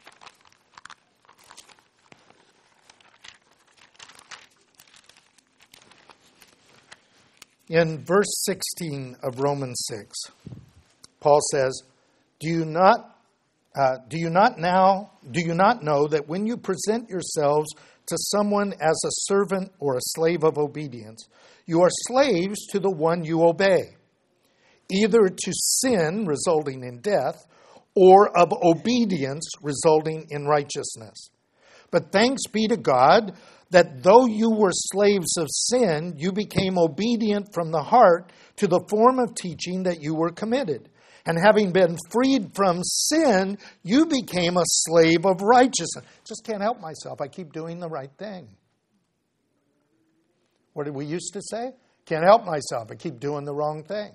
In 7.68 8.04
verse 8.04 8.42
16 8.44 9.16
of 9.22 9.38
Romans 9.38 9.80
6, 9.88 10.18
Paul 11.20 11.40
says, 11.52 11.82
Do 12.40 12.48
you 12.48 12.64
not 12.64 13.08
uh, 13.74 13.96
do 14.08 14.18
you 14.18 14.28
not 14.28 14.58
now 14.58 15.12
do 15.30 15.40
you 15.40 15.54
not 15.54 15.82
know 15.82 16.06
that 16.06 16.28
when 16.28 16.46
you 16.46 16.58
present 16.58 17.08
yourselves 17.08 17.72
to 18.06 18.16
someone 18.18 18.74
as 18.74 19.00
a 19.06 19.16
servant 19.28 19.72
or 19.78 19.96
a 19.96 20.00
slave 20.00 20.44
of 20.44 20.58
obedience, 20.58 21.26
you 21.66 21.80
are 21.80 21.90
slaves 21.90 22.66
to 22.66 22.80
the 22.80 22.90
one 22.90 23.24
you 23.24 23.44
obey, 23.44 23.96
either 24.90 25.28
to 25.28 25.52
sin 25.52 26.26
resulting 26.26 26.84
in 26.84 27.00
death 27.00 27.46
or 27.94 28.36
of 28.36 28.52
obedience 28.62 29.48
resulting 29.62 30.26
in 30.30 30.44
righteousness. 30.44 31.30
But 31.90 32.10
thanks 32.10 32.46
be 32.46 32.66
to 32.68 32.76
God 32.76 33.34
that 33.72 34.02
though 34.02 34.26
you 34.26 34.50
were 34.50 34.70
slaves 34.72 35.36
of 35.38 35.48
sin, 35.50 36.14
you 36.16 36.30
became 36.30 36.78
obedient 36.78 37.52
from 37.52 37.72
the 37.72 37.82
heart 37.82 38.30
to 38.56 38.66
the 38.66 38.84
form 38.88 39.18
of 39.18 39.34
teaching 39.34 39.82
that 39.84 40.00
you 40.00 40.14
were 40.14 40.30
committed. 40.30 40.90
And 41.24 41.38
having 41.38 41.72
been 41.72 41.96
freed 42.10 42.54
from 42.54 42.82
sin, 42.82 43.56
you 43.82 44.06
became 44.06 44.56
a 44.56 44.64
slave 44.66 45.24
of 45.24 45.40
righteousness. 45.40 46.04
Just 46.24 46.44
can't 46.44 46.62
help 46.62 46.80
myself. 46.80 47.20
I 47.20 47.28
keep 47.28 47.52
doing 47.52 47.80
the 47.80 47.88
right 47.88 48.10
thing. 48.18 48.48
What 50.74 50.84
did 50.84 50.94
we 50.94 51.06
used 51.06 51.32
to 51.32 51.40
say? 51.42 51.72
Can't 52.04 52.24
help 52.24 52.44
myself. 52.44 52.90
I 52.90 52.94
keep 52.96 53.20
doing 53.20 53.44
the 53.44 53.54
wrong 53.54 53.84
thing. 53.84 54.12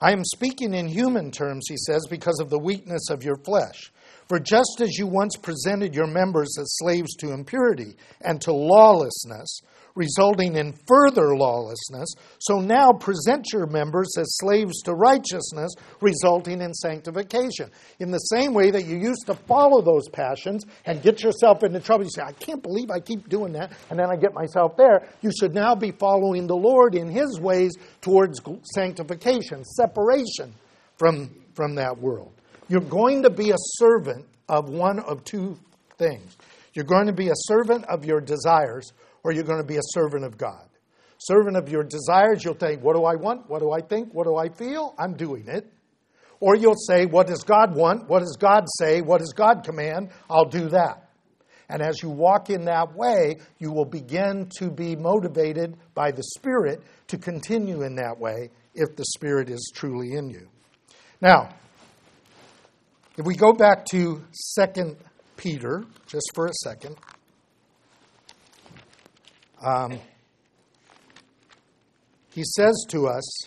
I 0.00 0.12
am 0.12 0.24
speaking 0.24 0.72
in 0.72 0.88
human 0.88 1.30
terms, 1.30 1.66
he 1.68 1.76
says, 1.76 2.06
because 2.08 2.40
of 2.40 2.48
the 2.48 2.58
weakness 2.58 3.10
of 3.10 3.22
your 3.22 3.36
flesh. 3.36 3.92
For 4.30 4.38
just 4.38 4.80
as 4.80 4.96
you 4.96 5.08
once 5.08 5.34
presented 5.34 5.92
your 5.92 6.06
members 6.06 6.56
as 6.56 6.76
slaves 6.78 7.16
to 7.16 7.32
impurity 7.32 7.96
and 8.20 8.40
to 8.42 8.52
lawlessness, 8.52 9.60
resulting 9.96 10.54
in 10.54 10.72
further 10.86 11.36
lawlessness, 11.36 12.14
so 12.38 12.60
now 12.60 12.92
present 12.92 13.52
your 13.52 13.66
members 13.66 14.16
as 14.16 14.36
slaves 14.38 14.82
to 14.82 14.92
righteousness, 14.92 15.74
resulting 16.00 16.62
in 16.62 16.72
sanctification. 16.72 17.72
In 17.98 18.12
the 18.12 18.18
same 18.18 18.54
way 18.54 18.70
that 18.70 18.84
you 18.84 18.98
used 18.98 19.26
to 19.26 19.34
follow 19.34 19.82
those 19.82 20.08
passions 20.08 20.64
and 20.86 21.02
get 21.02 21.24
yourself 21.24 21.64
into 21.64 21.80
trouble, 21.80 22.04
you 22.04 22.10
say, 22.14 22.22
I 22.22 22.30
can't 22.30 22.62
believe 22.62 22.92
I 22.92 23.00
keep 23.00 23.28
doing 23.28 23.52
that, 23.54 23.72
and 23.90 23.98
then 23.98 24.12
I 24.12 24.14
get 24.14 24.32
myself 24.32 24.76
there. 24.76 25.08
You 25.22 25.32
should 25.36 25.54
now 25.54 25.74
be 25.74 25.90
following 25.90 26.46
the 26.46 26.54
Lord 26.54 26.94
in 26.94 27.08
His 27.08 27.40
ways 27.40 27.72
towards 28.00 28.40
sanctification, 28.76 29.64
separation 29.64 30.54
from, 30.98 31.34
from 31.52 31.74
that 31.74 31.98
world. 31.98 32.39
You're 32.70 32.80
going 32.80 33.24
to 33.24 33.30
be 33.30 33.50
a 33.50 33.56
servant 33.78 34.26
of 34.48 34.68
one 34.68 35.00
of 35.00 35.24
two 35.24 35.58
things. 35.98 36.36
You're 36.72 36.84
going 36.84 37.08
to 37.08 37.12
be 37.12 37.26
a 37.26 37.34
servant 37.34 37.84
of 37.86 38.04
your 38.04 38.20
desires, 38.20 38.92
or 39.24 39.32
you're 39.32 39.42
going 39.42 39.60
to 39.60 39.66
be 39.66 39.76
a 39.76 39.82
servant 39.82 40.24
of 40.24 40.38
God. 40.38 40.68
Servant 41.18 41.56
of 41.56 41.68
your 41.68 41.82
desires, 41.82 42.44
you'll 42.44 42.54
think, 42.54 42.80
What 42.80 42.94
do 42.94 43.04
I 43.04 43.16
want? 43.16 43.50
What 43.50 43.58
do 43.58 43.72
I 43.72 43.80
think? 43.80 44.14
What 44.14 44.24
do 44.24 44.36
I 44.36 44.50
feel? 44.50 44.94
I'm 44.96 45.14
doing 45.14 45.48
it. 45.48 45.66
Or 46.38 46.54
you'll 46.54 46.76
say, 46.76 47.06
What 47.06 47.26
does 47.26 47.42
God 47.42 47.74
want? 47.74 48.08
What 48.08 48.20
does 48.20 48.36
God 48.38 48.66
say? 48.78 49.00
What 49.00 49.18
does 49.18 49.32
God 49.32 49.64
command? 49.64 50.10
I'll 50.30 50.48
do 50.48 50.68
that. 50.68 51.10
And 51.68 51.82
as 51.82 52.00
you 52.04 52.08
walk 52.08 52.50
in 52.50 52.66
that 52.66 52.94
way, 52.94 53.38
you 53.58 53.72
will 53.72 53.84
begin 53.84 54.48
to 54.58 54.70
be 54.70 54.94
motivated 54.94 55.76
by 55.94 56.12
the 56.12 56.22
Spirit 56.22 56.84
to 57.08 57.18
continue 57.18 57.82
in 57.82 57.96
that 57.96 58.16
way 58.20 58.50
if 58.76 58.94
the 58.94 59.04
Spirit 59.06 59.50
is 59.50 59.72
truly 59.74 60.12
in 60.12 60.30
you. 60.30 60.48
Now, 61.20 61.50
if 63.20 63.26
we 63.26 63.34
go 63.34 63.52
back 63.52 63.84
to 63.84 64.24
2 64.74 64.96
Peter, 65.36 65.84
just 66.06 66.30
for 66.34 66.46
a 66.46 66.54
second, 66.54 66.96
um, 69.62 70.00
he 72.32 72.42
says 72.42 72.86
to 72.88 73.08
us, 73.08 73.42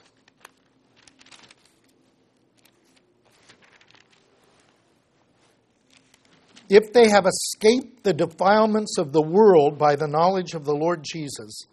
if 6.70 6.94
they 6.94 7.10
have 7.10 7.26
escaped 7.26 8.04
the 8.04 8.14
defilements 8.14 9.00
of 9.00 9.12
the 9.12 9.24
world 9.24 9.80
by 9.80 9.96
the 9.96 10.08
knowledge 10.08 10.54
of 10.54 10.66
the 10.66 10.76
Lord 10.76 11.04
Jesus, 11.04 11.64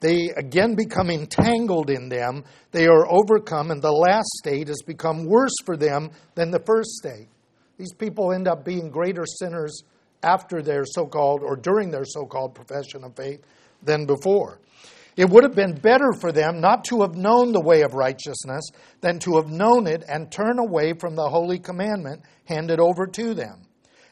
they 0.00 0.30
again 0.36 0.74
become 0.74 1.10
entangled 1.10 1.90
in 1.90 2.08
them, 2.08 2.44
they 2.70 2.86
are 2.86 3.10
overcome, 3.10 3.70
and 3.70 3.80
the 3.80 3.92
last 3.92 4.28
state 4.38 4.68
has 4.68 4.82
become 4.86 5.24
worse 5.24 5.54
for 5.64 5.76
them 5.76 6.10
than 6.34 6.50
the 6.50 6.62
first 6.64 6.90
state. 6.90 7.28
These 7.78 7.92
people 7.94 8.32
end 8.32 8.48
up 8.48 8.64
being 8.64 8.90
greater 8.90 9.24
sinners 9.26 9.82
after 10.22 10.62
their 10.62 10.84
so 10.84 11.06
called 11.06 11.42
or 11.42 11.56
during 11.56 11.90
their 11.90 12.04
so 12.04 12.26
called 12.26 12.54
profession 12.54 13.04
of 13.04 13.16
faith 13.16 13.42
than 13.82 14.06
before. 14.06 14.60
It 15.16 15.30
would 15.30 15.44
have 15.44 15.54
been 15.54 15.74
better 15.74 16.12
for 16.12 16.30
them 16.30 16.60
not 16.60 16.84
to 16.84 17.00
have 17.00 17.14
known 17.14 17.52
the 17.52 17.60
way 17.60 17.82
of 17.82 17.94
righteousness 17.94 18.68
than 19.00 19.18
to 19.20 19.36
have 19.36 19.48
known 19.48 19.86
it 19.86 20.04
and 20.06 20.30
turn 20.30 20.58
away 20.58 20.92
from 20.92 21.16
the 21.16 21.28
holy 21.28 21.58
commandment 21.58 22.22
handed 22.44 22.80
over 22.80 23.06
to 23.06 23.32
them. 23.32 23.65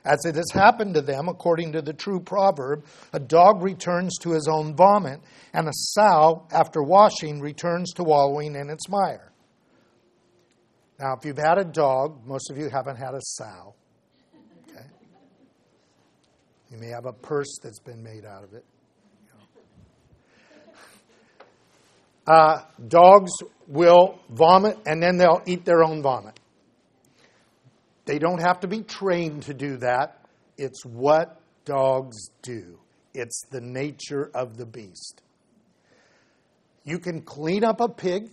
As 0.05 0.19
it 0.27 0.35
has 0.35 0.51
happened 0.53 0.95
to 0.95 1.01
them, 1.01 1.29
according 1.29 1.73
to 1.73 1.83
the 1.83 1.95
true 1.95 2.21
proverb, 2.21 2.85
a 3.13 3.19
dog 3.19 3.63
returns 3.63 4.19
to 4.19 4.33
his 4.33 4.47
own 4.49 4.77
vomit, 4.77 5.21
and 5.55 5.67
a 5.67 5.73
sow, 5.73 6.47
after 6.53 6.83
washing, 6.83 7.41
returns 7.41 7.93
to 7.95 8.05
wallowing 8.05 8.55
in 8.55 8.69
its 8.69 8.89
mire. 8.89 9.33
Now, 11.01 11.15
if 11.17 11.25
you've 11.25 11.39
had 11.39 11.59
a 11.59 11.65
dog, 11.65 12.27
most 12.27 12.51
of 12.51 12.59
you 12.59 12.69
haven't 12.69 12.97
had 12.97 13.15
a 13.15 13.21
sow. 13.21 13.75
Okay? 14.69 14.85
You 16.71 16.79
may 16.79 16.89
have 16.89 17.07
a 17.07 17.13
purse 17.13 17.59
that's 17.63 17.81
been 17.81 18.03
made 18.03 18.25
out 18.25 18.45
of 18.45 18.53
it. 18.53 18.65
Uh, 22.27 22.63
dogs 22.89 23.33
will 23.69 24.19
vomit 24.31 24.79
and 24.87 25.03
then 25.03 25.19
they'll 25.19 25.43
eat 25.47 25.65
their 25.65 25.85
own 25.85 26.01
vomit. 26.01 26.39
They 28.05 28.19
don't 28.19 28.41
have 28.41 28.61
to 28.61 28.69
be 28.69 28.83
trained 28.83 29.45
to 29.45 29.55
do 29.55 29.79
that. 29.79 30.19
It's 30.57 30.85
what 30.85 31.41
dogs 31.65 32.29
do, 32.43 32.79
it's 33.15 33.43
the 33.51 33.61
nature 33.61 34.31
of 34.35 34.57
the 34.57 34.67
beast. 34.67 35.23
You 36.85 36.99
can 36.99 37.23
clean 37.23 37.65
up 37.65 37.81
a 37.81 37.89
pig, 37.89 38.29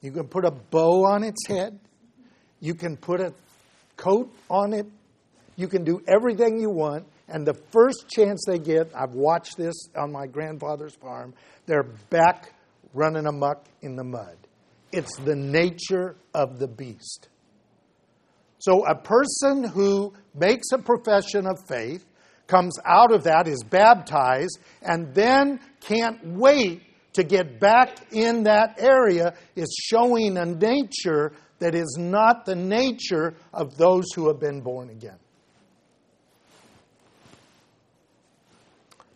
you 0.00 0.12
can 0.12 0.28
put 0.28 0.44
a 0.44 0.50
bow 0.50 1.04
on 1.04 1.24
its 1.24 1.46
head, 1.48 1.78
you 2.60 2.74
can 2.74 2.96
put 2.96 3.20
a 3.20 3.34
coat 3.96 4.32
on 4.48 4.72
it, 4.72 4.86
you 5.56 5.66
can 5.66 5.82
do 5.84 6.00
everything 6.06 6.60
you 6.60 6.70
want. 6.70 7.06
And 7.28 7.46
the 7.46 7.54
first 7.54 8.08
chance 8.08 8.44
they 8.46 8.58
get, 8.58 8.90
I've 8.94 9.14
watched 9.14 9.56
this 9.56 9.74
on 9.96 10.12
my 10.12 10.26
grandfather's 10.26 10.94
farm, 10.94 11.34
they're 11.66 11.88
back 12.10 12.52
running 12.94 13.26
amuck 13.26 13.64
in 13.80 13.96
the 13.96 14.04
mud. 14.04 14.36
It's 14.92 15.16
the 15.16 15.34
nature 15.34 16.16
of 16.34 16.58
the 16.58 16.68
beast. 16.68 17.28
So 18.62 18.86
a 18.86 18.94
person 18.94 19.64
who 19.64 20.12
makes 20.36 20.68
a 20.72 20.78
profession 20.78 21.48
of 21.48 21.58
faith, 21.66 22.06
comes 22.46 22.78
out 22.86 23.10
of 23.10 23.24
that, 23.24 23.48
is 23.48 23.64
baptized, 23.64 24.60
and 24.82 25.12
then 25.12 25.58
can't 25.80 26.24
wait 26.24 26.82
to 27.14 27.24
get 27.24 27.58
back 27.58 27.96
in 28.12 28.44
that 28.44 28.76
area 28.78 29.34
is 29.56 29.76
showing 29.82 30.36
a 30.36 30.44
nature 30.44 31.32
that 31.58 31.74
is 31.74 31.96
not 31.98 32.46
the 32.46 32.54
nature 32.54 33.34
of 33.52 33.76
those 33.76 34.04
who 34.14 34.28
have 34.28 34.38
been 34.38 34.60
born 34.60 34.90
again. 34.90 35.18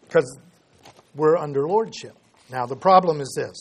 Because 0.09 0.41
we're 1.15 1.37
under 1.37 1.69
lordship. 1.69 2.17
Now, 2.51 2.67
the 2.67 2.75
problem 2.75 3.21
is 3.21 3.33
this 3.37 3.57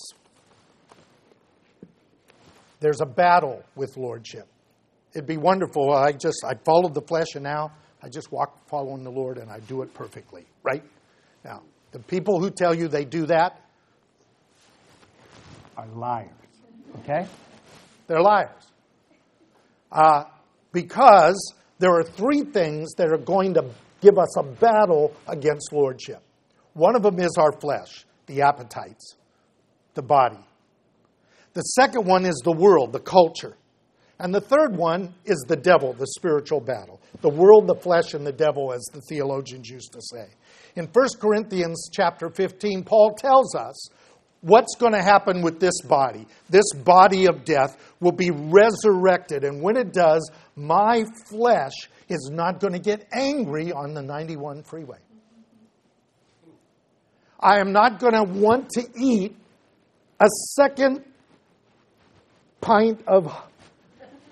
there's 2.80 3.02
a 3.02 3.06
battle 3.06 3.64
with 3.76 3.98
lordship. 3.98 4.48
It'd 5.16 5.26
be 5.26 5.38
wonderful. 5.38 5.94
I 5.94 6.12
just, 6.12 6.44
I 6.46 6.56
followed 6.66 6.94
the 6.94 7.02
flesh 7.02 7.36
and 7.36 7.44
now 7.44 7.72
I 8.04 8.10
just 8.10 8.34
walk 8.34 8.68
following 8.68 9.06
the 9.06 9.12
Lord 9.12 9.38
and 9.38 9.50
I 9.50 9.60
do 9.62 9.82
it 9.82 9.94
perfectly, 9.94 10.46
right? 10.62 10.84
Now, 11.46 11.62
the 11.94 12.00
people 12.00 12.42
who 12.42 12.52
tell 12.52 12.76
you 12.76 12.90
they 12.90 13.06
do 13.06 13.26
that 13.28 13.62
are 15.78 15.88
liars, 15.88 16.30
okay? 17.00 17.26
They're 18.08 18.22
liars. 18.22 18.52
Uh, 19.90 20.26
because 20.74 21.54
there 21.80 21.94
are 21.98 22.04
three 22.04 22.42
things 22.42 22.94
that 22.96 23.08
are 23.08 23.18
going 23.18 23.54
to 23.54 23.66
give 24.02 24.18
us 24.18 24.38
a 24.38 24.44
battle 24.44 25.16
against 25.28 25.72
lordship. 25.72 26.22
One 26.74 26.98
of 26.98 27.04
them 27.04 27.20
is 27.20 27.38
our 27.40 27.54
flesh 27.54 28.06
the 28.28 28.42
appetites, 28.42 29.16
the 29.94 30.02
body. 30.02 30.44
The 31.54 31.62
second 31.62 32.06
one 32.06 32.26
is 32.26 32.42
the 32.44 32.52
world, 32.52 32.92
the 32.92 33.00
culture. 33.00 33.56
And 34.20 34.34
the 34.34 34.42
third 34.42 34.78
one 34.78 35.14
is 35.26 35.44
the 35.48 35.58
devil, 35.58 35.94
the 35.94 36.08
spiritual 36.08 36.62
battle. 36.62 37.02
The 37.22 37.30
world, 37.30 37.68
the 37.68 37.76
flesh, 37.76 38.14
and 38.14 38.26
the 38.26 38.32
devil, 38.32 38.72
as 38.72 38.84
the 38.94 39.02
theologians 39.02 39.70
used 39.70 39.92
to 39.92 40.02
say. 40.02 40.28
In 40.76 40.86
1 40.86 41.08
Corinthians 41.20 41.90
chapter 41.92 42.30
15, 42.30 42.84
Paul 42.84 43.16
tells 43.16 43.56
us 43.56 43.90
what's 44.42 44.76
going 44.76 44.94
to 44.94 45.02
happen 45.02 45.42
with 45.42 45.60
this 45.60 45.82
body. 45.82 46.28
This 46.50 46.72
body 46.74 47.28
of 47.28 47.44
death 47.44 47.78
will 48.00 48.14
be 48.14 48.32
resurrected. 48.32 49.44
And 49.44 49.62
when 49.62 49.76
it 49.76 49.92
does, 49.92 50.30
my 50.56 51.04
flesh 51.28 51.90
is 52.08 52.30
not 52.32 52.60
going 52.60 52.74
to 52.74 52.80
get 52.80 53.08
angry 53.12 53.74
on 53.74 53.94
the 53.94 54.02
91 54.02 54.64
freeway. 54.64 55.00
I 57.40 57.60
am 57.60 57.74
not 57.74 58.00
going 58.00 58.14
to 58.14 58.24
want 58.24 58.70
to 58.72 58.88
eat 58.98 59.36
a 60.20 60.28
second 60.54 61.04
pint 62.62 63.04
of 63.08 63.36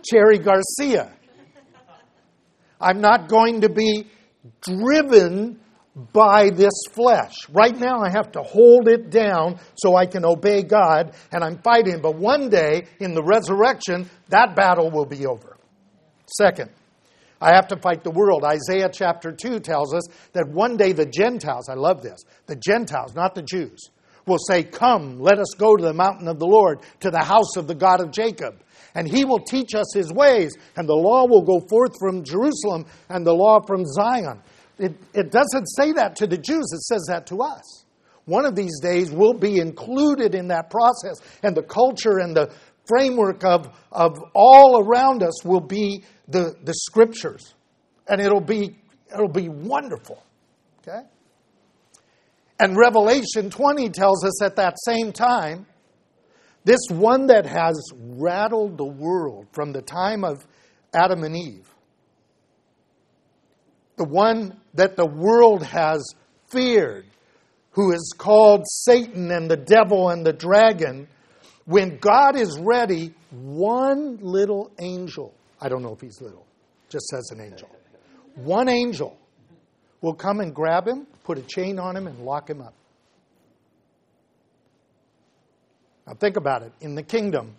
Cherry 0.04 0.40
Garcia. 0.40 1.12
I'm 2.80 3.02
not 3.02 3.30
going 3.30 3.62
to 3.62 3.70
be 3.70 4.08
driven 4.62 5.60
by 6.12 6.50
this 6.50 6.74
flesh. 6.92 7.34
Right 7.50 7.78
now, 7.78 8.02
I 8.02 8.10
have 8.10 8.32
to 8.34 8.42
hold 8.42 8.88
it 8.88 9.10
down 9.10 9.60
so 9.76 9.96
I 9.96 10.06
can 10.06 10.26
obey 10.26 10.64
God, 10.64 11.16
and 11.32 11.44
I'm 11.44 11.60
fighting. 11.60 12.02
But 12.02 12.16
one 12.16 12.50
day, 12.50 12.88
in 13.00 13.14
the 13.14 13.24
resurrection, 13.24 14.10
that 14.30 14.56
battle 14.56 14.92
will 14.92 15.06
be 15.06 15.26
over. 15.26 15.56
Second, 16.26 16.72
I 17.40 17.54
have 17.54 17.68
to 17.68 17.78
fight 17.78 18.04
the 18.04 18.12
world. 18.12 18.44
Isaiah 18.44 18.90
chapter 18.92 19.32
2 19.32 19.60
tells 19.60 19.94
us 19.94 20.04
that 20.34 20.48
one 20.50 20.78
day 20.78 20.94
the 20.94 21.06
Gentiles, 21.06 21.70
I 21.70 21.76
love 21.76 22.02
this, 22.02 22.24
the 22.48 22.56
Gentiles, 22.56 23.14
not 23.14 23.36
the 23.36 23.44
Jews, 23.44 23.90
will 24.26 24.38
say, 24.38 24.64
Come, 24.64 25.20
let 25.20 25.40
us 25.40 25.54
go 25.58 25.76
to 25.76 25.84
the 25.84 25.94
mountain 25.94 26.28
of 26.28 26.40
the 26.40 26.48
Lord, 26.48 26.80
to 27.02 27.12
the 27.12 27.24
house 27.24 27.56
of 27.58 27.68
the 27.68 27.76
God 27.76 28.02
of 28.02 28.12
Jacob. 28.12 28.62
And 28.96 29.08
he 29.08 29.26
will 29.26 29.40
teach 29.40 29.74
us 29.74 29.94
his 29.94 30.12
ways, 30.12 30.56
and 30.76 30.88
the 30.88 30.96
law 30.96 31.26
will 31.28 31.42
go 31.42 31.60
forth 31.68 31.98
from 32.00 32.24
Jerusalem, 32.24 32.86
and 33.10 33.26
the 33.26 33.34
law 33.34 33.60
from 33.66 33.86
Zion. 33.86 34.42
It, 34.78 34.96
it 35.14 35.32
doesn't 35.32 35.66
say 35.68 35.94
that 35.94 36.16
to 36.18 36.28
the 36.28 36.38
Jews, 36.38 36.66
it 36.74 36.82
says 36.82 37.06
that 37.08 37.26
to 37.28 37.42
us. 37.42 37.86
One 38.26 38.46
of 38.46 38.56
these 38.56 38.80
days 38.82 39.12
we'll 39.12 39.34
be 39.34 39.58
included 39.58 40.36
in 40.36 40.48
that 40.50 40.70
process, 40.70 41.20
and 41.42 41.56
the 41.56 41.64
culture 41.64 42.20
and 42.20 42.36
the 42.36 42.54
framework 42.86 43.44
of, 43.44 43.70
of 43.92 44.24
all 44.34 44.80
around 44.84 45.24
us 45.24 45.44
will 45.44 45.62
be 45.62 46.04
the, 46.28 46.56
the 46.64 46.74
scriptures. 46.74 47.54
And 48.08 48.22
it'll 48.22 48.42
be, 48.42 48.78
it'll 49.14 49.28
be 49.28 49.50
wonderful. 49.50 50.24
Okay? 50.82 51.02
And 52.64 52.78
Revelation 52.78 53.50
20 53.50 53.90
tells 53.90 54.24
us 54.24 54.42
at 54.42 54.56
that 54.56 54.78
same 54.86 55.12
time, 55.12 55.66
this 56.64 56.80
one 56.90 57.28
that 57.28 57.46
has 57.46 57.92
rattled 58.00 58.78
the 58.78 58.86
world 58.86 59.48
from 59.52 59.74
the 59.74 59.82
time 59.82 60.24
of 60.24 60.48
Adam 60.94 61.26
and 61.26 61.36
Eve, 61.36 61.68
the 63.98 64.06
one 64.06 64.62
that 64.76 64.96
the 64.96 65.06
world 65.06 65.62
has 65.66 66.08
feared, 66.52 67.04
who 67.72 67.92
is 67.92 68.14
called 68.18 68.64
Satan 68.66 69.30
and 69.30 69.52
the 69.52 69.58
devil 69.58 70.08
and 70.08 70.26
the 70.26 70.32
dragon, 70.32 71.10
when 71.66 71.98
God 71.98 72.38
is 72.38 72.58
ready, 72.58 73.14
one 73.32 74.20
little 74.22 74.72
angel 74.80 75.34
I 75.60 75.68
don't 75.68 75.82
know 75.82 75.92
if 75.92 76.00
he's 76.00 76.22
little, 76.22 76.46
just 76.88 77.08
says 77.08 77.30
an 77.32 77.42
angel. 77.42 77.70
One 78.36 78.70
angel 78.70 79.18
will 80.00 80.14
come 80.14 80.40
and 80.40 80.56
grab 80.56 80.88
him, 80.88 81.08
put 81.24 81.38
a 81.38 81.42
chain 81.42 81.80
on 81.80 81.96
him, 81.96 82.08
and 82.08 82.20
lock 82.20 82.50
him 82.50 82.62
up. 82.62 82.74
Now, 86.06 86.14
think 86.14 86.38
about 86.38 86.64
it. 86.64 86.74
In 86.82 86.96
the 86.96 87.04
kingdom, 87.04 87.56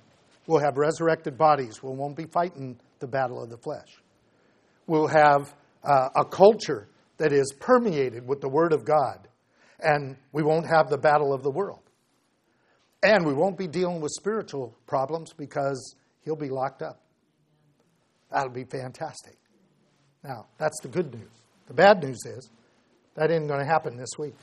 we'll 0.47 0.61
have 0.61 0.77
resurrected 0.77 1.39
bodies. 1.39 1.83
We 1.83 1.91
won't 1.91 2.17
be 2.17 2.27
fighting 2.27 2.79
the 2.99 3.07
battle 3.07 3.43
of 3.43 3.51
the 3.51 3.57
flesh. 3.57 3.89
We'll 4.87 5.07
have 5.07 5.55
uh, 5.83 6.11
a 6.15 6.25
culture 6.25 6.89
that 7.17 7.33
is 7.33 7.53
permeated 7.59 8.27
with 8.27 8.41
the 8.41 8.49
Word 8.49 8.73
of 8.73 8.85
God, 8.85 9.29
and 9.81 10.17
we 10.33 10.43
won't 10.43 10.67
have 10.67 10.91
the 10.91 10.99
battle 10.99 11.33
of 11.33 11.43
the 11.43 11.51
world. 11.51 11.81
And 13.03 13.27
we 13.27 13.35
won't 13.35 13.59
be 13.59 13.67
dealing 13.67 14.01
with 14.01 14.13
spiritual 14.13 14.77
problems 14.87 15.33
because 15.33 15.95
he'll 16.23 16.37
be 16.37 16.49
locked 16.49 16.83
up. 16.83 17.01
That'll 18.31 18.51
be 18.51 18.65
fantastic. 18.65 19.37
Now, 20.23 20.47
that's 20.59 20.81
the 20.81 20.89
good 20.89 21.13
news. 21.15 21.31
The 21.67 21.75
bad 21.75 22.03
news 22.03 22.19
is 22.25 22.51
that 23.15 23.31
isn't 23.31 23.47
going 23.47 23.61
to 23.61 23.67
happen 23.67 23.97
this 23.97 24.11
week. 24.19 24.35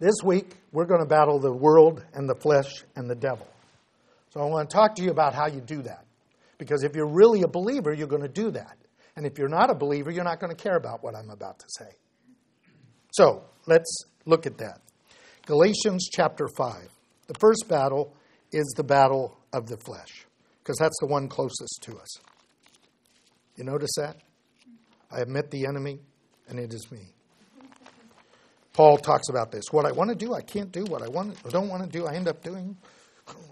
This 0.00 0.14
week, 0.24 0.56
we're 0.72 0.86
going 0.86 1.00
to 1.00 1.06
battle 1.06 1.40
the 1.40 1.52
world 1.52 2.04
and 2.14 2.28
the 2.28 2.34
flesh 2.34 2.84
and 2.94 3.10
the 3.10 3.16
devil. 3.16 3.46
So 4.30 4.40
I 4.40 4.44
want 4.44 4.70
to 4.70 4.74
talk 4.74 4.94
to 4.96 5.02
you 5.02 5.10
about 5.10 5.34
how 5.34 5.48
you 5.48 5.60
do 5.60 5.82
that. 5.82 6.04
Because 6.58 6.84
if 6.84 6.94
you're 6.94 7.08
really 7.08 7.42
a 7.42 7.48
believer, 7.48 7.92
you're 7.92 8.06
going 8.06 8.22
to 8.22 8.28
do 8.28 8.50
that. 8.52 8.76
And 9.16 9.26
if 9.26 9.38
you're 9.38 9.48
not 9.48 9.70
a 9.70 9.74
believer, 9.74 10.10
you're 10.10 10.24
not 10.24 10.38
going 10.38 10.54
to 10.54 10.62
care 10.62 10.76
about 10.76 11.02
what 11.02 11.16
I'm 11.16 11.30
about 11.30 11.58
to 11.58 11.66
say. 11.68 11.90
So 13.12 13.42
let's 13.66 14.04
look 14.26 14.46
at 14.46 14.58
that. 14.58 14.80
Galatians 15.46 16.08
chapter 16.12 16.46
5. 16.46 16.74
The 17.26 17.34
first 17.40 17.66
battle 17.68 18.14
is 18.52 18.72
the 18.76 18.84
battle 18.84 19.36
of 19.52 19.66
the 19.66 19.76
flesh, 19.76 20.26
because 20.62 20.76
that's 20.78 20.96
the 21.00 21.06
one 21.06 21.28
closest 21.28 21.80
to 21.82 21.96
us. 21.98 22.08
You 23.56 23.64
notice 23.64 23.90
that? 23.96 24.16
I 25.10 25.18
have 25.18 25.28
met 25.28 25.50
the 25.50 25.66
enemy, 25.66 26.00
and 26.48 26.58
it 26.58 26.72
is 26.72 26.90
me. 26.90 27.00
Paul 28.72 28.96
talks 28.96 29.28
about 29.28 29.50
this. 29.50 29.64
What 29.72 29.86
I 29.86 29.92
want 29.92 30.10
to 30.10 30.16
do, 30.16 30.34
I 30.34 30.40
can't 30.40 30.70
do. 30.70 30.84
What 30.84 31.02
I 31.02 31.08
want, 31.08 31.36
I 31.44 31.48
don't 31.48 31.68
want 31.68 31.82
to 31.82 31.88
do, 31.88 32.06
I 32.06 32.14
end 32.14 32.28
up 32.28 32.42
doing. 32.42 32.76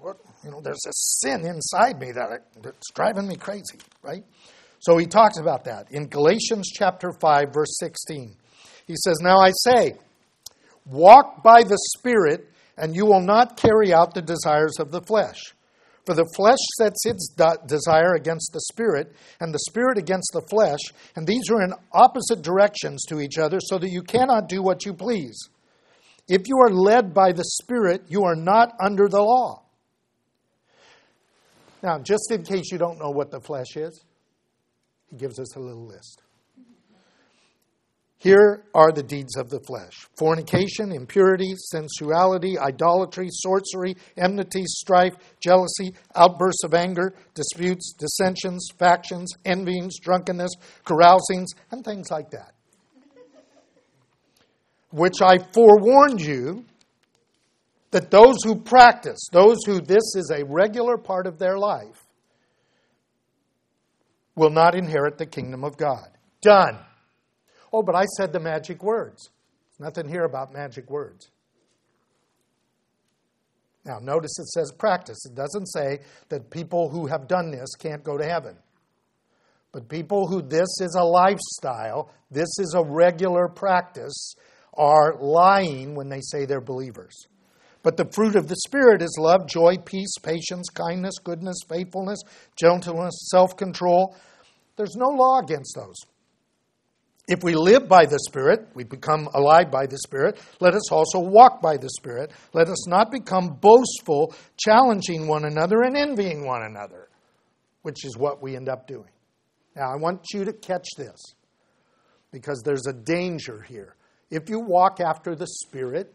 What, 0.00 0.18
you 0.44 0.50
know, 0.50 0.61
there's 0.61 0.85
a 0.87 0.92
sin 0.92 1.44
inside 1.44 1.98
me 1.98 2.12
that 2.12 2.44
that's 2.62 2.90
driving 2.94 3.26
me 3.26 3.35
crazy, 3.35 3.78
right? 4.02 4.24
So 4.78 4.96
he 4.98 5.06
talks 5.06 5.38
about 5.38 5.64
that 5.64 5.90
in 5.90 6.06
Galatians 6.06 6.70
chapter 6.72 7.12
5, 7.12 7.52
verse 7.52 7.76
16. 7.80 8.37
He 8.87 8.94
says, 9.04 9.18
Now 9.20 9.40
I 9.40 9.50
say, 9.64 9.96
walk 10.85 11.42
by 11.42 11.64
the 11.64 11.78
Spirit, 11.96 12.48
and 12.76 12.94
you 12.94 13.04
will 13.04 13.20
not 13.20 13.56
carry 13.56 13.92
out 13.92 14.14
the 14.14 14.22
desires 14.22 14.78
of 14.78 14.92
the 14.92 15.00
flesh. 15.00 15.56
For 16.07 16.14
the 16.14 16.33
flesh 16.37 16.59
sets 16.79 17.05
its 17.05 17.35
desire 17.66 18.14
against 18.14 18.53
the 18.53 18.61
spirit, 18.73 19.12
and 19.40 19.53
the 19.53 19.59
spirit 19.59 19.99
against 19.99 20.31
the 20.33 20.42
flesh, 20.42 20.79
and 21.16 21.27
these 21.27 21.51
are 21.51 21.62
in 21.62 21.75
opposite 21.92 22.42
directions 22.42 23.05
to 23.09 23.21
each 23.21 23.38
other, 23.38 23.59
so 23.61 23.77
that 23.77 23.90
you 23.90 24.03
cannot 24.03 24.49
do 24.49 24.62
what 24.62 24.87
you 24.87 24.95
please. 24.95 25.37
If 26.29 26.42
you 26.47 26.59
are 26.61 26.71
led 26.71 27.12
by 27.12 27.33
the 27.33 27.45
spirit, 27.45 28.05
you 28.09 28.23
are 28.23 28.37
not 28.37 28.75
under 28.81 29.09
the 29.09 29.21
law. 29.21 29.64
Now, 31.83 31.99
just 31.99 32.31
in 32.31 32.45
case 32.45 32.71
you 32.71 32.79
don't 32.79 32.99
know 32.99 33.11
what 33.11 33.33
the 33.33 33.40
flesh 33.40 33.77
is, 33.77 34.05
he 35.11 35.16
gives 35.16 35.38
us 35.40 35.57
a 35.57 35.61
little 35.61 35.87
list. 35.87 36.23
Here 38.18 38.64
are 38.74 38.92
the 38.92 39.02
deeds 39.02 39.37
of 39.37 39.50
the 39.50 39.61
flesh 39.61 40.09
fornication, 40.16 40.90
impurity, 40.90 41.55
sensuality, 41.57 42.59
idolatry, 42.59 43.29
sorcery, 43.31 43.96
enmity, 44.16 44.64
strife, 44.66 45.14
jealousy, 45.40 45.94
outbursts 46.14 46.64
of 46.64 46.72
anger, 46.72 47.14
disputes, 47.35 47.92
dissensions, 47.92 48.68
factions, 48.79 49.33
envyings, 49.44 49.98
drunkenness, 50.00 50.52
carousings, 50.85 51.52
and 51.70 51.85
things 51.85 52.11
like 52.11 52.31
that. 52.31 52.52
Which 54.90 55.20
I 55.20 55.37
forewarned 55.52 56.22
you 56.22 56.64
that 57.90 58.11
those 58.11 58.37
who 58.44 58.57
practice, 58.57 59.29
those 59.31 59.59
who 59.66 59.81
this 59.81 60.14
is 60.16 60.33
a 60.35 60.44
regular 60.44 60.96
part 60.96 61.26
of 61.26 61.38
their 61.38 61.59
life, 61.59 62.07
will 64.35 64.50
not 64.50 64.74
inherit 64.74 65.18
the 65.18 65.26
kingdom 65.26 65.64
of 65.64 65.76
God. 65.76 66.09
Done. 66.40 66.79
Oh, 67.77 67.83
but 67.83 67.95
I 67.95 68.07
said 68.17 68.33
the 68.33 68.41
magic 68.41 68.83
words. 68.83 69.29
Nothing 69.79 70.09
here 70.09 70.25
about 70.25 70.51
magic 70.51 70.89
words. 70.89 71.31
Now, 73.85 73.99
notice 74.01 74.39
it 74.39 74.47
says 74.47 74.73
practice. 74.73 75.19
It 75.27 75.35
doesn't 75.35 75.67
say 75.67 75.99
that 76.31 76.49
people 76.49 76.89
who 76.89 77.07
have 77.07 77.29
done 77.29 77.51
this 77.51 77.75
can't 77.79 78.03
go 78.03 78.17
to 78.17 78.25
heaven. 78.25 78.57
But 79.73 79.91
people 79.91 80.27
who 80.27 80.41
this 80.41 80.81
is 80.81 80.97
a 80.99 81.05
lifestyle, 81.05 82.11
this 82.31 82.49
is 82.59 82.75
a 82.75 82.83
regular 82.83 83.47
practice, 83.47 84.37
are 84.73 85.19
lying 85.21 85.95
when 85.95 86.09
they 86.09 86.23
say 86.23 86.47
they're 86.47 86.62
believers. 86.62 87.27
But 87.83 87.99
the 87.99 88.11
fruit 88.11 88.37
of 88.37 88.49
the 88.49 88.57
Spirit 88.67 89.03
is 89.03 89.19
love, 89.21 89.47
joy, 89.47 89.77
peace, 89.85 90.17
patience, 90.23 90.71
kindness, 90.71 91.19
goodness, 91.23 91.59
faithfulness, 91.69 92.23
gentleness, 92.59 93.29
self 93.31 93.55
control. 93.55 94.17
There's 94.77 94.97
no 94.97 95.09
law 95.09 95.41
against 95.41 95.77
those. 95.77 95.97
If 97.29 97.43
we 97.43 97.55
live 97.55 97.89
by 97.89 98.07
the 98.07 98.21
Spirit, 98.21 98.69
we 98.75 98.85
become 98.85 99.29
alive 99.35 99.69
by 99.71 99.87
the 99.87 99.99
Spirit, 99.99 100.39
let 100.61 100.75
us 100.75 100.93
also 100.93 101.19
walk 101.19 101.61
by 101.61 101.77
the 101.77 101.91
Spirit. 101.91 102.31
Let 102.53 102.69
us 102.69 102.87
not 102.87 103.11
become 103.11 103.59
boastful, 103.61 104.33
challenging 104.57 105.27
one 105.27 105.45
another 105.45 105.83
and 105.83 105.97
envying 105.97 106.47
one 106.47 106.62
another, 106.62 107.09
which 107.83 108.05
is 108.05 108.17
what 108.17 108.41
we 108.41 108.55
end 108.55 108.69
up 108.69 108.87
doing. 108.87 109.11
Now, 109.75 109.93
I 109.93 109.97
want 109.97 110.23
you 110.33 110.45
to 110.45 110.53
catch 110.53 110.87
this 110.97 111.21
because 112.31 112.62
there's 112.65 112.87
a 112.87 112.93
danger 112.93 113.61
here. 113.61 113.97
If 114.31 114.49
you 114.49 114.61
walk 114.61 115.01
after 115.01 115.35
the 115.35 115.49
Spirit, 115.49 116.15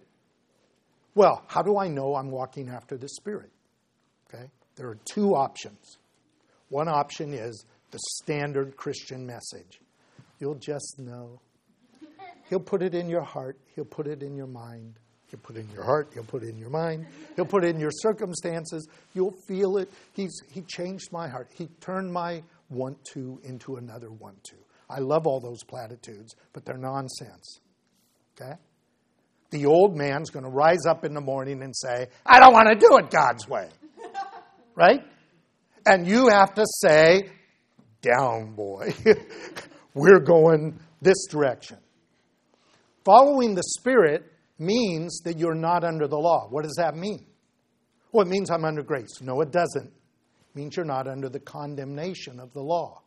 well, 1.14 1.44
how 1.48 1.62
do 1.62 1.78
I 1.78 1.90
know 1.90 2.16
I'm 2.16 2.32
walking 2.32 2.70
after 2.70 2.98
the 2.98 3.10
Spirit? 3.10 3.52
Okay? 4.34 4.46
There 4.78 4.88
are 4.88 4.98
two 5.04 5.36
options. 5.36 5.98
One 6.70 6.88
option 6.88 7.34
is 7.34 7.66
the 7.92 8.00
standard 8.00 8.78
Christian 8.78 9.26
message 9.26 9.81
You'll 10.42 10.56
just 10.56 10.98
know. 10.98 11.40
He'll 12.50 12.60
put 12.60 12.82
it 12.82 12.96
in 12.96 13.08
your 13.08 13.22
heart, 13.22 13.58
He'll 13.76 13.86
put 13.86 14.08
it 14.08 14.24
in 14.24 14.36
your 14.36 14.48
mind. 14.48 14.96
He'll 15.28 15.40
put 15.40 15.56
it 15.56 15.62
in 15.62 15.72
your 15.72 15.86
heart, 15.86 16.10
He'll 16.14 16.26
put 16.26 16.44
it 16.44 16.50
in 16.50 16.58
your 16.58 16.72
mind, 16.72 17.06
He'll 17.36 17.46
put 17.46 17.64
it 17.64 17.76
in 17.76 17.80
your 17.80 17.92
circumstances. 17.92 18.90
You'll 19.14 19.36
feel 19.48 19.78
it. 19.78 19.90
He's, 20.14 20.42
he 20.52 20.64
changed 20.64 21.14
my 21.14 21.30
heart. 21.30 21.50
He 21.54 21.68
turned 21.80 22.12
my 22.12 22.44
want 22.70 22.98
to 23.14 23.40
into 23.44 23.76
another 23.78 24.12
want 24.12 24.44
to. 24.46 24.56
I 24.90 25.00
love 25.00 25.28
all 25.28 25.40
those 25.40 25.64
platitudes, 25.64 26.36
but 26.52 26.66
they're 26.66 26.78
nonsense. 26.78 27.60
Okay? 28.36 28.54
The 29.52 29.66
old 29.68 29.96
man's 29.96 30.32
going 30.32 30.44
to 30.44 30.50
rise 30.52 30.86
up 30.90 31.06
in 31.06 31.14
the 31.14 31.22
morning 31.22 31.62
and 31.62 31.76
say, 31.76 32.08
I 32.26 32.40
don't 32.40 32.54
want 32.54 32.68
to 32.68 32.76
do 32.76 32.98
it 32.98 33.12
God's 33.12 33.48
way. 33.48 33.70
right? 34.76 35.06
And 35.86 36.08
you 36.08 36.30
have 36.30 36.56
to 36.56 36.66
say, 36.66 37.30
down, 38.02 38.54
boy. 38.54 38.94
we're 39.94 40.20
going 40.20 40.80
this 41.02 41.26
direction. 41.28 41.78
Following 43.04 43.56
the 43.56 43.64
Spirit 43.64 44.32
means 44.60 45.22
that 45.26 45.40
you're 45.40 45.56
not 45.56 45.84
under 45.84 46.08
the 46.08 46.18
law. 46.18 46.48
What 46.50 46.64
does 46.64 46.76
that 46.78 46.96
mean? 46.96 47.26
Well, 48.12 48.26
it 48.26 48.30
means 48.30 48.52
I'm 48.52 48.66
under 48.66 48.84
grace. 48.84 49.22
No, 49.22 49.42
it 49.42 49.52
doesn't. 49.52 49.88
It 49.88 50.56
means 50.56 50.76
you're 50.76 50.86
not 50.86 51.08
under 51.08 51.30
the 51.30 51.40
condemnation 51.40 52.40
of 52.40 52.54
the 52.54 52.62
law. 52.62 53.02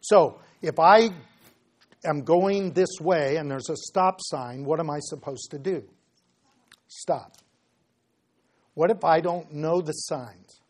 So, 0.00 0.40
if 0.62 0.78
I 0.78 1.10
am 2.04 2.22
going 2.22 2.72
this 2.72 3.00
way 3.00 3.36
and 3.36 3.50
there's 3.50 3.68
a 3.68 3.76
stop 3.76 4.18
sign, 4.20 4.64
what 4.64 4.80
am 4.80 4.90
I 4.90 4.98
supposed 5.00 5.50
to 5.50 5.58
do? 5.58 5.82
Stop. 6.88 7.36
What 8.74 8.90
if 8.90 9.04
I 9.04 9.20
don't 9.20 9.52
know 9.52 9.80
the 9.80 9.92
signs? 9.92 10.60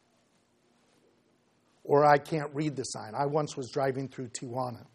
Or 1.90 2.07
I 2.07 2.18
can't 2.18 2.55
read 2.55 2.76
the 2.76 2.85
sign. 2.85 3.16
I 3.16 3.26
once 3.26 3.57
was 3.57 3.68
driving 3.68 4.07
through 4.07 4.29
Tijuana. 4.29 4.87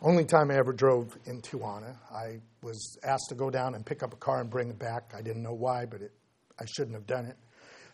Only 0.00 0.24
time 0.24 0.52
I 0.52 0.54
ever 0.54 0.72
drove 0.72 1.18
in 1.26 1.40
Tijuana. 1.40 1.96
I 2.14 2.38
was 2.62 2.96
asked 3.02 3.26
to 3.30 3.34
go 3.34 3.50
down 3.50 3.74
and 3.74 3.84
pick 3.84 4.04
up 4.04 4.12
a 4.12 4.16
car 4.16 4.40
and 4.40 4.48
bring 4.48 4.70
it 4.70 4.78
back. 4.78 5.12
I 5.12 5.20
didn't 5.20 5.42
know 5.42 5.54
why, 5.54 5.86
but 5.86 6.02
it, 6.02 6.12
I 6.60 6.66
shouldn't 6.66 6.94
have 6.94 7.08
done 7.08 7.24
it. 7.24 7.36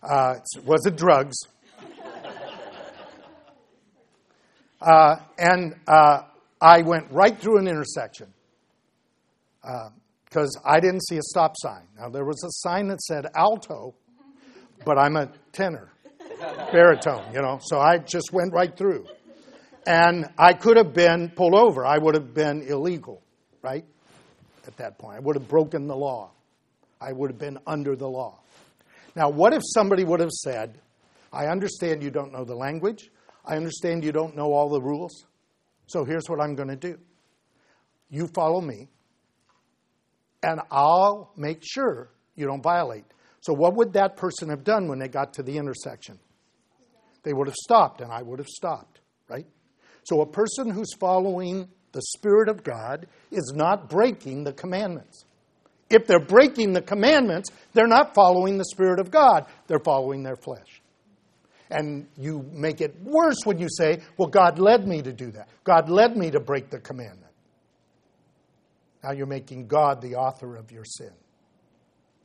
Uh, 0.02 0.34
it 0.54 0.64
wasn't 0.66 0.98
drugs. 0.98 1.34
Uh, 4.78 5.16
and 5.38 5.76
uh, 5.86 6.24
I 6.60 6.82
went 6.82 7.10
right 7.10 7.38
through 7.40 7.56
an 7.56 7.68
intersection 7.68 8.34
because 9.62 10.60
uh, 10.62 10.68
I 10.68 10.80
didn't 10.80 11.06
see 11.06 11.16
a 11.16 11.22
stop 11.22 11.54
sign. 11.56 11.84
Now, 11.98 12.10
there 12.10 12.26
was 12.26 12.44
a 12.44 12.52
sign 12.68 12.88
that 12.88 13.00
said 13.00 13.24
alto, 13.34 13.94
but 14.84 14.98
I'm 14.98 15.16
a 15.16 15.32
tenor 15.52 15.90
baritone, 16.72 17.24
you 17.32 17.42
know. 17.42 17.58
So 17.62 17.78
I 17.78 17.98
just 17.98 18.32
went 18.32 18.52
right 18.52 18.74
through. 18.76 19.06
And 19.86 20.26
I 20.38 20.52
could 20.52 20.76
have 20.76 20.92
been 20.92 21.30
pulled 21.30 21.54
over. 21.54 21.86
I 21.86 21.98
would 21.98 22.14
have 22.14 22.34
been 22.34 22.62
illegal, 22.62 23.22
right? 23.62 23.84
At 24.66 24.76
that 24.76 24.98
point. 24.98 25.16
I 25.16 25.20
would 25.20 25.36
have 25.36 25.48
broken 25.48 25.86
the 25.86 25.96
law. 25.96 26.30
I 27.00 27.12
would 27.12 27.30
have 27.30 27.38
been 27.38 27.58
under 27.66 27.96
the 27.96 28.08
law. 28.08 28.38
Now, 29.16 29.30
what 29.30 29.54
if 29.54 29.62
somebody 29.64 30.04
would 30.04 30.20
have 30.20 30.30
said, 30.30 30.78
I 31.32 31.46
understand 31.46 32.02
you 32.02 32.10
don't 32.10 32.32
know 32.32 32.44
the 32.44 32.54
language. 32.54 33.10
I 33.44 33.56
understand 33.56 34.04
you 34.04 34.12
don't 34.12 34.36
know 34.36 34.52
all 34.52 34.68
the 34.68 34.80
rules. 34.80 35.24
So 35.86 36.04
here's 36.04 36.28
what 36.28 36.40
I'm 36.40 36.54
going 36.54 36.68
to 36.68 36.76
do 36.76 36.98
you 38.10 38.26
follow 38.34 38.60
me, 38.60 38.88
and 40.42 40.60
I'll 40.70 41.32
make 41.36 41.62
sure 41.62 42.10
you 42.36 42.46
don't 42.46 42.62
violate. 42.62 43.04
So, 43.40 43.52
what 43.52 43.74
would 43.76 43.92
that 43.94 44.16
person 44.16 44.48
have 44.50 44.64
done 44.64 44.88
when 44.88 44.98
they 44.98 45.08
got 45.08 45.34
to 45.34 45.42
the 45.42 45.56
intersection? 45.56 46.18
They 47.22 47.32
would 47.32 47.48
have 47.48 47.56
stopped, 47.56 48.00
and 48.00 48.12
I 48.12 48.22
would 48.22 48.38
have 48.38 48.48
stopped, 48.48 49.00
right? 49.28 49.46
So, 50.04 50.20
a 50.20 50.26
person 50.26 50.70
who's 50.70 50.94
following 50.98 51.68
the 51.92 52.02
Spirit 52.02 52.48
of 52.48 52.62
God 52.62 53.06
is 53.30 53.52
not 53.54 53.88
breaking 53.88 54.44
the 54.44 54.52
commandments. 54.52 55.24
If 55.90 56.06
they're 56.06 56.20
breaking 56.20 56.72
the 56.72 56.82
commandments, 56.82 57.50
they're 57.72 57.86
not 57.86 58.14
following 58.14 58.58
the 58.58 58.64
Spirit 58.64 59.00
of 59.00 59.10
God, 59.10 59.46
they're 59.66 59.78
following 59.78 60.22
their 60.22 60.36
flesh. 60.36 60.82
And 61.70 62.06
you 62.16 62.48
make 62.52 62.80
it 62.80 62.94
worse 63.02 63.38
when 63.44 63.58
you 63.58 63.68
say, 63.70 64.00
Well, 64.16 64.28
God 64.28 64.58
led 64.58 64.86
me 64.86 65.02
to 65.02 65.12
do 65.12 65.30
that. 65.32 65.48
God 65.64 65.90
led 65.90 66.16
me 66.16 66.30
to 66.30 66.40
break 66.40 66.70
the 66.70 66.78
commandment. 66.78 67.32
Now 69.02 69.12
you're 69.12 69.26
making 69.26 69.66
God 69.66 70.00
the 70.00 70.16
author 70.16 70.56
of 70.56 70.72
your 70.72 70.84
sin. 70.84 71.12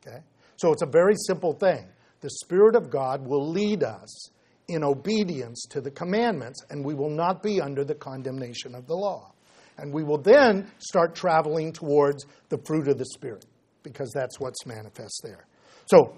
Okay? 0.05 0.19
So 0.55 0.71
it's 0.71 0.81
a 0.81 0.87
very 0.89 1.15
simple 1.27 1.53
thing. 1.53 1.85
The 2.21 2.29
Spirit 2.29 2.75
of 2.75 2.89
God 2.89 3.25
will 3.25 3.49
lead 3.49 3.83
us 3.83 4.29
in 4.67 4.83
obedience 4.83 5.65
to 5.69 5.81
the 5.81 5.91
commandments, 5.91 6.63
and 6.69 6.85
we 6.85 6.93
will 6.93 7.09
not 7.09 7.43
be 7.43 7.59
under 7.61 7.83
the 7.83 7.95
condemnation 7.95 8.75
of 8.75 8.87
the 8.87 8.95
law. 8.95 9.31
And 9.77 9.93
we 9.93 10.03
will 10.03 10.19
then 10.19 10.71
start 10.77 11.15
traveling 11.15 11.73
towards 11.73 12.25
the 12.49 12.57
fruit 12.65 12.87
of 12.87 12.97
the 12.97 13.05
Spirit, 13.05 13.45
because 13.81 14.11
that's 14.13 14.39
what's 14.39 14.65
manifest 14.65 15.21
there. 15.23 15.45
So, 15.85 16.15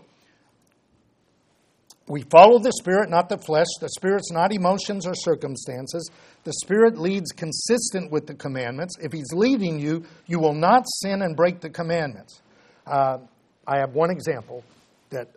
we 2.08 2.22
follow 2.22 2.60
the 2.60 2.72
Spirit, 2.72 3.10
not 3.10 3.30
the 3.30 3.38
flesh. 3.40 3.66
The 3.82 3.90
Spirit's 3.90 4.32
not 4.32 4.54
emotions 4.54 5.08
or 5.08 5.16
circumstances. 5.16 6.12
The 6.44 6.54
Spirit 6.64 7.00
leads 7.00 7.32
consistent 7.32 8.12
with 8.12 8.28
the 8.28 8.36
commandments. 8.36 8.96
If 9.02 9.12
He's 9.12 9.34
leading 9.34 9.80
you, 9.80 10.04
you 10.28 10.40
will 10.40 10.54
not 10.54 10.86
sin 11.02 11.24
and 11.24 11.36
break 11.36 11.62
the 11.62 11.70
commandments. 11.72 12.42
Uh, 12.86 13.18
I 13.66 13.80
have 13.80 13.96
one 13.96 14.12
example 14.12 14.64
that 15.10 15.30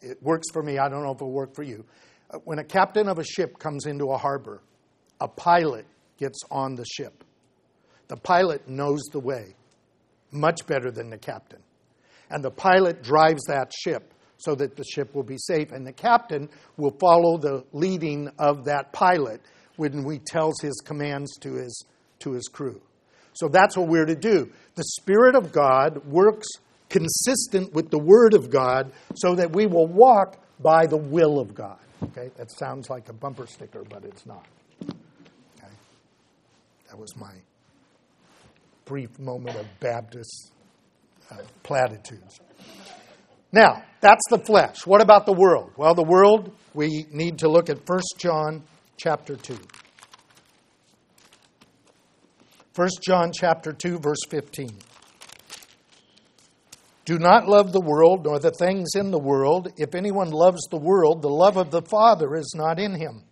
it 0.00 0.22
works 0.22 0.46
for 0.52 0.62
me. 0.62 0.78
I 0.78 0.88
don't 0.88 1.02
know 1.02 1.10
if 1.10 1.16
it'll 1.16 1.32
work 1.32 1.54
for 1.54 1.62
you. 1.62 1.84
Uh, 2.30 2.38
when 2.44 2.58
a 2.58 2.64
captain 2.64 3.08
of 3.08 3.18
a 3.18 3.24
ship 3.24 3.58
comes 3.58 3.86
into 3.86 4.10
a 4.10 4.18
harbor, 4.18 4.62
a 5.20 5.28
pilot 5.28 5.86
gets 6.18 6.40
on 6.50 6.74
the 6.74 6.84
ship. 6.84 7.24
The 8.08 8.16
pilot 8.16 8.68
knows 8.68 9.02
the 9.12 9.20
way 9.20 9.54
much 10.30 10.66
better 10.66 10.90
than 10.90 11.10
the 11.10 11.18
captain. 11.18 11.60
And 12.30 12.42
the 12.42 12.50
pilot 12.50 13.02
drives 13.02 13.44
that 13.44 13.72
ship 13.72 14.12
so 14.38 14.54
that 14.56 14.76
the 14.76 14.84
ship 14.84 15.14
will 15.14 15.22
be 15.22 15.38
safe. 15.38 15.72
And 15.72 15.86
the 15.86 15.92
captain 15.92 16.48
will 16.76 16.96
follow 17.00 17.38
the 17.38 17.64
leading 17.72 18.28
of 18.38 18.64
that 18.64 18.92
pilot 18.92 19.40
when 19.76 20.08
he 20.10 20.18
tells 20.18 20.60
his 20.60 20.80
commands 20.84 21.36
to 21.38 21.54
his, 21.54 21.84
to 22.20 22.32
his 22.32 22.48
crew. 22.48 22.80
So 23.34 23.48
that's 23.48 23.76
what 23.76 23.88
we're 23.88 24.06
to 24.06 24.16
do. 24.16 24.50
The 24.74 24.84
Spirit 24.84 25.36
of 25.36 25.52
God 25.52 26.06
works 26.06 26.48
consistent 26.88 27.72
with 27.72 27.90
the 27.90 27.98
Word 27.98 28.34
of 28.34 28.50
God 28.50 28.92
so 29.14 29.34
that 29.34 29.54
we 29.54 29.66
will 29.66 29.86
walk 29.86 30.38
by 30.58 30.86
the 30.86 30.96
will 30.96 31.38
of 31.38 31.54
God. 31.54 31.78
Okay? 32.02 32.30
That 32.36 32.50
sounds 32.50 32.90
like 32.90 33.08
a 33.08 33.12
bumper 33.12 33.46
sticker, 33.46 33.82
but 33.88 34.04
it's 34.04 34.26
not. 34.26 34.46
Okay? 34.82 35.72
That 36.88 36.98
was 36.98 37.16
my 37.16 37.32
brief 38.84 39.18
moment 39.18 39.56
of 39.56 39.66
Baptist 39.80 40.52
uh, 41.30 41.36
platitudes. 41.62 42.40
Now, 43.52 43.82
that's 44.00 44.22
the 44.30 44.38
flesh. 44.38 44.86
What 44.86 45.00
about 45.00 45.26
the 45.26 45.32
world? 45.32 45.72
Well, 45.76 45.94
the 45.94 46.02
world, 46.02 46.52
we 46.74 47.06
need 47.10 47.38
to 47.38 47.48
look 47.48 47.70
at 47.70 47.88
1 47.88 48.00
John 48.18 48.62
chapter 48.96 49.36
2. 49.36 49.56
1 52.74 52.88
John 53.00 53.32
chapter 53.32 53.72
2 53.72 53.98
verse 53.98 54.20
15. 54.28 54.68
Do 57.06 57.20
not 57.20 57.48
love 57.48 57.72
the 57.72 57.80
world 57.80 58.24
nor 58.24 58.40
the 58.40 58.50
things 58.50 58.90
in 58.96 59.12
the 59.12 59.18
world. 59.18 59.68
If 59.76 59.94
anyone 59.94 60.32
loves 60.32 60.60
the 60.70 60.76
world, 60.76 61.22
the 61.22 61.28
love 61.28 61.56
of 61.56 61.70
the 61.70 61.82
Father 61.82 62.34
is 62.34 62.52
not 62.56 62.80
in 62.80 62.96
him. 62.96 63.22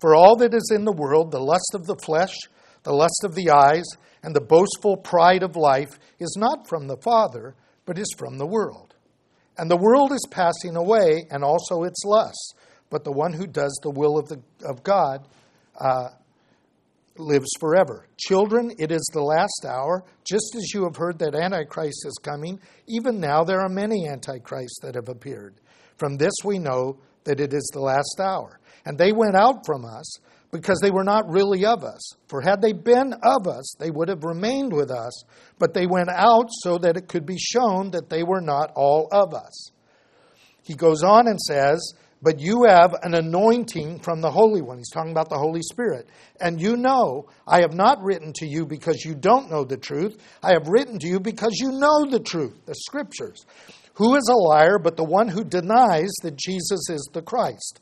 For 0.00 0.14
all 0.14 0.36
that 0.36 0.54
is 0.54 0.70
in 0.72 0.84
the 0.84 0.92
world, 0.92 1.32
the 1.32 1.40
lust 1.40 1.72
of 1.74 1.84
the 1.84 1.96
flesh, 1.96 2.36
the 2.84 2.92
lust 2.92 3.22
of 3.24 3.34
the 3.34 3.50
eyes, 3.50 3.84
and 4.22 4.36
the 4.36 4.40
boastful 4.40 4.96
pride 4.96 5.42
of 5.42 5.56
life 5.56 5.98
is 6.20 6.36
not 6.38 6.68
from 6.68 6.86
the 6.86 6.96
Father, 6.96 7.56
but 7.86 7.98
is 7.98 8.14
from 8.16 8.38
the 8.38 8.46
world. 8.46 8.94
And 9.56 9.68
the 9.68 9.76
world 9.76 10.12
is 10.12 10.24
passing 10.30 10.76
away, 10.76 11.26
and 11.28 11.42
also 11.42 11.82
its 11.82 12.04
lusts. 12.04 12.52
But 12.88 13.02
the 13.02 13.10
one 13.10 13.32
who 13.32 13.48
does 13.48 13.76
the 13.82 13.90
will 13.90 14.16
of, 14.16 14.28
the, 14.28 14.40
of 14.64 14.84
God 14.84 15.26
uh, 15.80 16.10
lives 17.18 17.50
forever. 17.58 18.06
Children, 18.18 18.72
it 18.78 18.92
is 18.92 19.08
the 19.12 19.22
last 19.22 19.64
hour. 19.66 20.04
Just 20.24 20.54
as 20.56 20.72
you 20.72 20.84
have 20.84 20.96
heard 20.96 21.18
that 21.18 21.34
Antichrist 21.34 22.04
is 22.06 22.18
coming, 22.22 22.60
even 22.86 23.20
now 23.20 23.44
there 23.44 23.60
are 23.60 23.68
many 23.68 24.08
Antichrists 24.08 24.78
that 24.82 24.94
have 24.94 25.08
appeared. 25.08 25.60
From 25.96 26.16
this 26.16 26.34
we 26.44 26.58
know 26.58 26.98
that 27.24 27.40
it 27.40 27.52
is 27.52 27.68
the 27.72 27.80
last 27.80 28.20
hour. 28.20 28.58
And 28.84 28.96
they 28.96 29.12
went 29.12 29.36
out 29.36 29.66
from 29.66 29.84
us 29.84 30.18
because 30.50 30.78
they 30.80 30.90
were 30.90 31.04
not 31.04 31.28
really 31.28 31.64
of 31.66 31.84
us. 31.84 32.00
For 32.28 32.40
had 32.40 32.62
they 32.62 32.72
been 32.72 33.12
of 33.22 33.46
us, 33.46 33.74
they 33.78 33.90
would 33.90 34.08
have 34.08 34.24
remained 34.24 34.72
with 34.72 34.90
us, 34.90 35.24
but 35.58 35.74
they 35.74 35.86
went 35.86 36.08
out 36.08 36.46
so 36.62 36.78
that 36.78 36.96
it 36.96 37.08
could 37.08 37.26
be 37.26 37.38
shown 37.38 37.90
that 37.90 38.08
they 38.08 38.22
were 38.22 38.40
not 38.40 38.72
all 38.74 39.08
of 39.12 39.34
us. 39.34 39.70
He 40.62 40.74
goes 40.74 41.02
on 41.02 41.28
and 41.28 41.40
says, 41.40 41.94
But 42.20 42.40
you 42.40 42.64
have 42.64 42.94
an 43.02 43.14
anointing 43.14 44.00
from 44.00 44.20
the 44.20 44.30
Holy 44.30 44.60
One. 44.60 44.78
He's 44.78 44.90
talking 44.90 45.12
about 45.12 45.28
the 45.28 45.38
Holy 45.38 45.62
Spirit. 45.62 46.08
And 46.40 46.60
you 46.60 46.76
know, 46.76 47.28
I 47.46 47.60
have 47.60 47.74
not 47.74 48.02
written 48.02 48.32
to 48.36 48.46
you 48.46 48.66
because 48.66 49.04
you 49.04 49.14
don't 49.14 49.50
know 49.50 49.64
the 49.64 49.76
truth. 49.76 50.16
I 50.42 50.52
have 50.52 50.66
written 50.66 50.98
to 50.98 51.06
you 51.06 51.20
because 51.20 51.58
you 51.60 51.70
know 51.70 52.10
the 52.10 52.18
truth, 52.18 52.54
the 52.66 52.74
Scriptures. 52.74 53.46
Who 53.94 54.16
is 54.16 54.28
a 54.28 54.36
liar 54.36 54.78
but 54.78 54.96
the 54.96 55.04
one 55.04 55.28
who 55.28 55.44
denies 55.44 56.10
that 56.22 56.36
Jesus 56.36 56.90
is 56.90 57.08
the 57.12 57.22
Christ? 57.22 57.80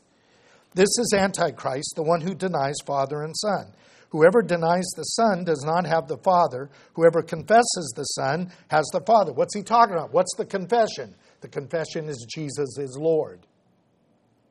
This 0.73 0.89
is 0.99 1.15
Antichrist, 1.17 1.93
the 1.95 2.03
one 2.03 2.21
who 2.21 2.35
denies 2.35 2.75
Father 2.85 3.23
and 3.23 3.35
Son. 3.35 3.73
Whoever 4.09 4.41
denies 4.41 4.87
the 4.95 5.03
Son 5.03 5.43
does 5.43 5.63
not 5.65 5.85
have 5.85 6.07
the 6.07 6.17
Father. 6.17 6.69
Whoever 6.93 7.21
confesses 7.23 7.93
the 7.95 8.03
Son 8.03 8.51
has 8.69 8.85
the 8.93 9.01
Father. 9.01 9.33
What's 9.33 9.55
he 9.55 9.63
talking 9.63 9.95
about? 9.95 10.13
What's 10.13 10.35
the 10.35 10.45
confession? 10.45 11.15
The 11.41 11.47
confession 11.47 12.07
is 12.07 12.25
Jesus 12.33 12.77
is 12.77 12.97
Lord. 12.99 13.45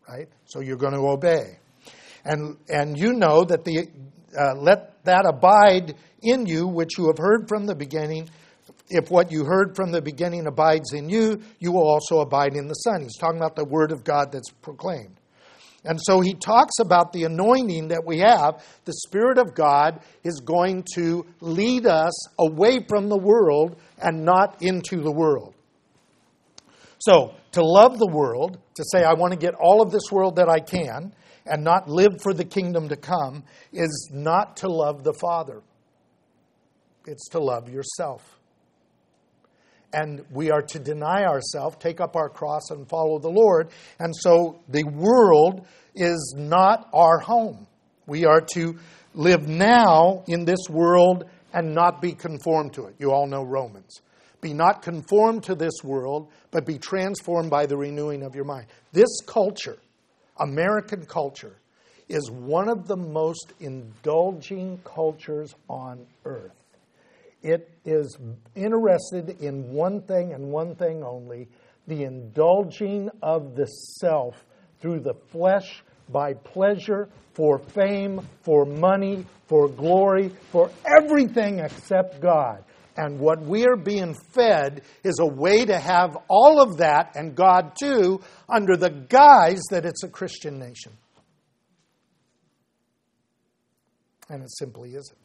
Right? 0.08 0.28
So 0.44 0.60
you're 0.60 0.76
going 0.76 0.94
to 0.94 1.00
obey. 1.00 1.58
And, 2.24 2.56
and 2.68 2.98
you 2.98 3.12
know 3.12 3.44
that 3.44 3.64
the, 3.64 3.88
uh, 4.36 4.54
let 4.56 5.04
that 5.04 5.26
abide 5.26 5.94
in 6.22 6.46
you, 6.46 6.66
which 6.66 6.98
you 6.98 7.06
have 7.06 7.18
heard 7.18 7.48
from 7.48 7.66
the 7.66 7.74
beginning. 7.74 8.28
If 8.88 9.10
what 9.10 9.32
you 9.32 9.44
heard 9.44 9.74
from 9.74 9.90
the 9.90 10.02
beginning 10.02 10.46
abides 10.46 10.92
in 10.92 11.08
you, 11.08 11.40
you 11.58 11.72
will 11.72 11.86
also 11.86 12.20
abide 12.20 12.54
in 12.54 12.68
the 12.68 12.74
Son. 12.74 13.02
He's 13.02 13.16
talking 13.16 13.38
about 13.38 13.56
the 13.56 13.64
Word 13.64 13.92
of 13.92 14.04
God 14.04 14.32
that's 14.32 14.50
proclaimed. 14.62 15.16
And 15.84 16.00
so 16.02 16.20
he 16.20 16.34
talks 16.34 16.74
about 16.80 17.12
the 17.12 17.24
anointing 17.24 17.88
that 17.88 18.04
we 18.04 18.18
have. 18.18 18.64
The 18.84 18.92
Spirit 18.92 19.38
of 19.38 19.54
God 19.54 20.00
is 20.24 20.40
going 20.44 20.84
to 20.94 21.24
lead 21.40 21.86
us 21.86 22.28
away 22.38 22.84
from 22.88 23.08
the 23.08 23.16
world 23.16 23.76
and 23.98 24.24
not 24.24 24.62
into 24.62 25.00
the 25.00 25.12
world. 25.12 25.54
So, 26.98 27.34
to 27.56 27.64
love 27.64 27.98
the 27.98 28.06
world, 28.06 28.58
to 28.74 28.84
say, 28.92 29.02
I 29.02 29.14
want 29.14 29.32
to 29.32 29.38
get 29.38 29.54
all 29.54 29.82
of 29.82 29.90
this 29.90 30.10
world 30.10 30.36
that 30.36 30.48
I 30.48 30.60
can 30.60 31.12
and 31.44 31.62
not 31.62 31.88
live 31.88 32.20
for 32.22 32.32
the 32.32 32.44
kingdom 32.44 32.88
to 32.88 32.96
come, 32.96 33.44
is 33.72 34.10
not 34.12 34.58
to 34.58 34.68
love 34.68 35.04
the 35.04 35.14
Father. 35.14 35.62
It's 37.06 37.28
to 37.30 37.38
love 37.38 37.68
yourself 37.68 38.36
and 39.96 40.24
we 40.30 40.50
are 40.50 40.60
to 40.60 40.78
deny 40.78 41.24
ourselves, 41.24 41.76
take 41.80 42.00
up 42.00 42.16
our 42.16 42.28
cross, 42.28 42.70
and 42.70 42.86
follow 42.86 43.18
the 43.18 43.30
Lord. 43.30 43.70
And 43.98 44.14
so 44.14 44.60
the 44.68 44.84
world 44.84 45.66
is 45.94 46.34
not 46.36 46.88
our 46.92 47.18
home. 47.18 47.66
We 48.06 48.26
are 48.26 48.42
to 48.52 48.78
live 49.14 49.48
now 49.48 50.22
in 50.26 50.44
this 50.44 50.68
world 50.68 51.24
and 51.52 51.74
not 51.74 52.02
be 52.02 52.12
conformed 52.12 52.74
to 52.74 52.86
it. 52.86 52.96
You 52.98 53.12
all 53.12 53.26
know 53.26 53.42
Romans. 53.42 54.02
Be 54.46 54.54
not 54.54 54.80
conformed 54.80 55.42
to 55.42 55.56
this 55.56 55.82
world, 55.82 56.28
but 56.52 56.64
be 56.64 56.78
transformed 56.78 57.50
by 57.50 57.66
the 57.66 57.76
renewing 57.76 58.22
of 58.22 58.36
your 58.36 58.44
mind. 58.44 58.68
This 58.92 59.08
culture, 59.26 59.76
American 60.38 61.04
culture, 61.04 61.56
is 62.08 62.30
one 62.30 62.68
of 62.68 62.86
the 62.86 62.96
most 62.96 63.54
indulging 63.58 64.78
cultures 64.84 65.52
on 65.68 66.06
earth. 66.24 66.54
It 67.42 67.68
is 67.84 68.16
interested 68.54 69.30
in 69.40 69.72
one 69.72 70.00
thing 70.02 70.32
and 70.32 70.52
one 70.52 70.76
thing 70.76 71.02
only 71.02 71.48
the 71.88 72.04
indulging 72.04 73.10
of 73.22 73.56
the 73.56 73.66
self 73.66 74.44
through 74.80 75.00
the 75.00 75.14
flesh 75.32 75.82
by 76.08 76.34
pleasure, 76.34 77.08
for 77.34 77.58
fame, 77.58 78.20
for 78.42 78.64
money, 78.64 79.26
for 79.48 79.66
glory, 79.68 80.28
for 80.52 80.70
everything 81.00 81.58
except 81.58 82.20
God. 82.20 82.62
And 82.96 83.20
what 83.20 83.42
we 83.42 83.66
are 83.66 83.76
being 83.76 84.14
fed 84.32 84.82
is 85.04 85.18
a 85.20 85.26
way 85.26 85.64
to 85.66 85.78
have 85.78 86.16
all 86.28 86.62
of 86.62 86.78
that 86.78 87.14
and 87.14 87.34
God 87.34 87.72
too 87.78 88.22
under 88.48 88.76
the 88.76 88.90
guise 88.90 89.60
that 89.70 89.84
it's 89.84 90.02
a 90.02 90.08
Christian 90.08 90.58
nation. 90.58 90.92
And 94.28 94.42
it 94.42 94.50
simply 94.58 94.94
isn't. 94.94 95.18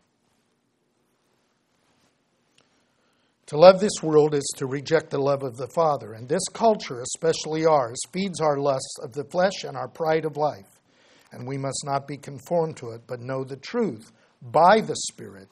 To 3.48 3.58
love 3.58 3.82
this 3.82 4.02
world 4.02 4.34
is 4.34 4.50
to 4.58 4.66
reject 4.66 5.10
the 5.10 5.18
love 5.18 5.44
of 5.44 5.58
the 5.58 5.68
Father. 5.68 6.14
And 6.14 6.30
this 6.30 6.48
culture, 6.54 7.02
especially 7.02 7.66
ours, 7.66 8.00
feeds 8.14 8.40
our 8.40 8.58
lusts 8.58 8.96
of 9.04 9.12
the 9.12 9.26
flesh 9.26 9.66
and 9.66 9.76
our 9.76 9.90
pride 9.90 10.24
of 10.24 10.38
life. 10.38 10.80
And 11.34 11.46
we 11.46 11.58
must 11.58 11.84
not 11.86 12.08
be 12.08 12.16
conformed 12.18 12.78
to 12.78 12.92
it, 12.92 13.02
but 13.08 13.20
know 13.20 13.44
the 13.44 13.58
truth 13.58 14.12
by 14.42 14.80
the 14.80 14.96
Spirit, 14.96 15.50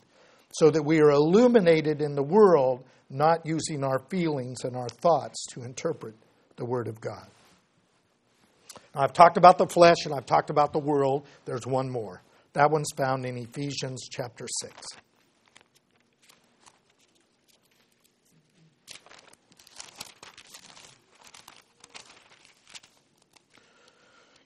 so 0.53 0.69
that 0.69 0.83
we 0.83 0.99
are 1.01 1.11
illuminated 1.11 2.01
in 2.01 2.15
the 2.15 2.23
world, 2.23 2.83
not 3.09 3.45
using 3.45 3.83
our 3.83 3.99
feelings 4.09 4.63
and 4.63 4.75
our 4.75 4.89
thoughts 4.89 5.45
to 5.51 5.63
interpret 5.63 6.15
the 6.55 6.65
Word 6.65 6.87
of 6.87 6.99
God. 6.99 7.27
Now, 8.95 9.01
I've 9.01 9.13
talked 9.13 9.37
about 9.37 9.57
the 9.57 9.67
flesh 9.67 10.05
and 10.05 10.13
I've 10.13 10.25
talked 10.25 10.49
about 10.49 10.73
the 10.73 10.79
world. 10.79 11.27
There's 11.45 11.67
one 11.67 11.89
more. 11.89 12.21
That 12.53 12.71
one's 12.71 12.91
found 12.97 13.25
in 13.25 13.37
Ephesians 13.37 14.07
chapter 14.09 14.47
6. 14.61 14.87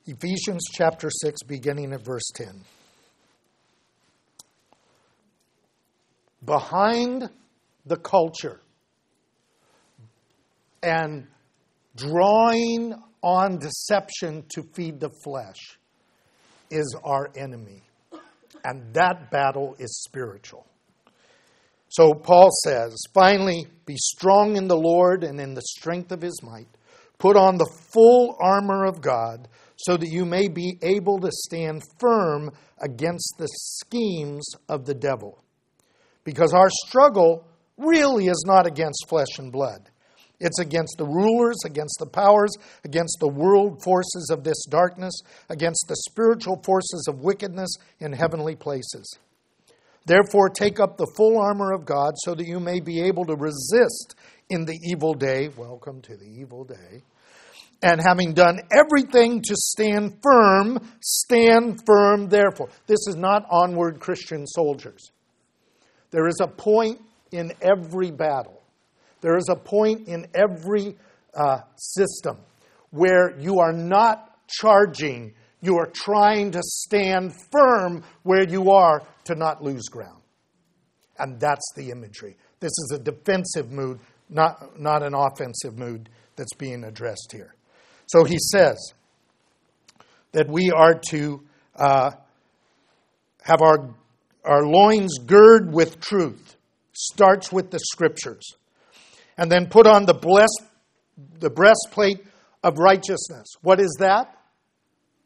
Ephesians 0.06 0.64
chapter 0.70 1.10
6, 1.10 1.44
beginning 1.44 1.94
at 1.94 2.04
verse 2.04 2.30
10. 2.36 2.48
Behind 6.46 7.30
the 7.86 7.98
culture 7.98 8.60
and 10.82 11.28
drawing 11.96 12.94
on 13.22 13.58
deception 13.58 14.44
to 14.50 14.64
feed 14.74 15.00
the 15.00 15.10
flesh 15.24 15.78
is 16.70 16.96
our 17.04 17.30
enemy. 17.38 17.82
And 18.66 18.94
that 18.94 19.32
battle 19.32 19.76
is 19.80 20.02
spiritual. 20.04 20.66
So 21.90 22.14
Paul 22.14 22.50
says, 22.64 22.98
finally, 23.14 23.68
be 23.86 23.96
strong 23.98 24.56
in 24.58 24.68
the 24.68 24.78
Lord 24.78 25.24
and 25.24 25.40
in 25.40 25.54
the 25.54 25.62
strength 25.62 26.12
of 26.12 26.22
his 26.22 26.42
might. 26.42 26.68
Put 27.20 27.38
on 27.38 27.58
the 27.58 27.72
full 27.94 28.36
armor 28.42 28.86
of 28.86 29.00
God 29.00 29.48
so 29.78 29.96
that 29.98 30.10
you 30.10 30.26
may 30.26 30.48
be 30.48 30.78
able 30.82 31.20
to 31.20 31.30
stand 31.32 31.84
firm 32.00 32.52
against 32.82 33.36
the 33.38 33.48
schemes 33.48 34.46
of 34.68 34.86
the 34.86 34.94
devil. 34.94 35.43
Because 36.24 36.54
our 36.54 36.70
struggle 36.70 37.46
really 37.78 38.28
is 38.28 38.44
not 38.48 38.66
against 38.66 39.08
flesh 39.10 39.40
and 39.40 39.52
blood. 39.52 39.90
It's 40.40 40.60
against 40.60 40.98
the 40.98 41.06
rulers, 41.06 41.58
against 41.66 41.98
the 42.00 42.06
powers, 42.06 42.52
against 42.84 43.18
the 43.20 43.28
world 43.28 43.82
forces 43.84 44.30
of 44.32 44.44
this 44.44 44.66
darkness, 44.70 45.14
against 45.50 45.86
the 45.88 45.96
spiritual 46.10 46.62
forces 46.64 47.08
of 47.08 47.22
wickedness 47.22 47.76
in 48.00 48.12
heavenly 48.12 48.56
places. 48.56 49.18
Therefore, 50.06 50.50
take 50.50 50.80
up 50.80 50.98
the 50.98 51.12
full 51.16 51.40
armor 51.40 51.72
of 51.72 51.86
God 51.86 52.16
so 52.18 52.36
that 52.36 52.46
you 52.46 52.60
may 52.60 52.82
be 52.82 53.02
able 53.02 53.26
to 53.26 53.36
resist 53.36 54.16
in 54.50 54.66
the 54.66 54.78
evil 54.84 55.14
day. 55.14 55.50
Welcome 55.56 56.02
to 56.02 56.18
the 56.18 56.28
evil 56.28 56.66
day 56.66 57.04
and 57.84 58.02
having 58.02 58.34
done 58.34 58.62
everything 58.72 59.42
to 59.42 59.56
stand 59.56 60.18
firm, 60.24 60.80
stand 61.02 61.82
firm 61.86 62.30
therefore. 62.30 62.70
This 62.88 63.08
is 63.08 63.16
not 63.16 63.46
onward 63.52 64.00
Christian 64.00 64.48
soldiers. 64.48 65.12
There 66.14 66.28
is 66.28 66.38
a 66.42 66.48
point 66.48 67.02
in 67.32 67.52
every 67.60 68.12
battle, 68.12 68.62
there 69.22 69.36
is 69.36 69.50
a 69.50 69.56
point 69.56 70.08
in 70.08 70.28
every 70.36 70.96
uh, 71.34 71.62
system 71.76 72.38
where 72.92 73.36
you 73.40 73.60
are 73.60 73.74
not 73.74 74.38
charging, 74.48 75.34
you 75.60 75.78
are 75.80 75.88
trying 75.88 76.52
to 76.52 76.62
stand 76.62 77.34
firm 77.52 78.04
where 78.22 78.48
you 78.48 78.70
are 78.70 79.02
to 79.24 79.34
not 79.34 79.64
lose 79.64 79.90
ground. 79.90 80.22
And 81.18 81.40
that's 81.40 81.74
the 81.76 81.90
imagery. 81.90 82.38
This 82.60 82.70
is 82.70 82.92
a 82.94 83.00
defensive 83.00 83.72
mood, 83.72 84.00
not, 84.30 84.80
not 84.80 85.02
an 85.02 85.16
offensive 85.16 85.80
mood 85.80 86.10
that's 86.36 86.54
being 86.54 86.84
addressed 86.84 87.32
here. 87.32 87.56
So 88.06 88.24
he 88.24 88.38
says 88.38 88.94
that 90.34 90.48
we 90.48 90.70
are 90.70 90.94
to 91.10 91.42
uh, 91.76 92.12
have 93.42 93.62
our, 93.64 93.96
our 94.44 94.66
loins 94.66 95.18
gird 95.20 95.74
with 95.74 96.00
truth. 96.00 96.56
Starts 96.94 97.52
with 97.52 97.72
the 97.72 97.80
scriptures. 97.80 98.56
And 99.38 99.52
then 99.52 99.68
put 99.68 99.88
on 99.88 100.06
the, 100.06 100.14
blessed, 100.14 100.62
the 101.40 101.50
breastplate 101.50 102.26
of 102.64 102.78
righteousness. 102.78 103.48
What 103.62 103.80
is 103.80 103.96
that? 104.00 104.38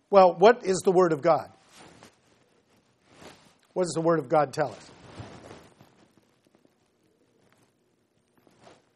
Well, 0.09 0.35
what 0.37 0.65
is 0.65 0.77
the 0.85 0.91
Word 0.91 1.11
of 1.11 1.21
God? 1.21 1.49
What 3.73 3.83
does 3.83 3.93
the 3.93 4.01
Word 4.01 4.19
of 4.19 4.29
God 4.29 4.53
tell 4.53 4.71
us? 4.71 4.91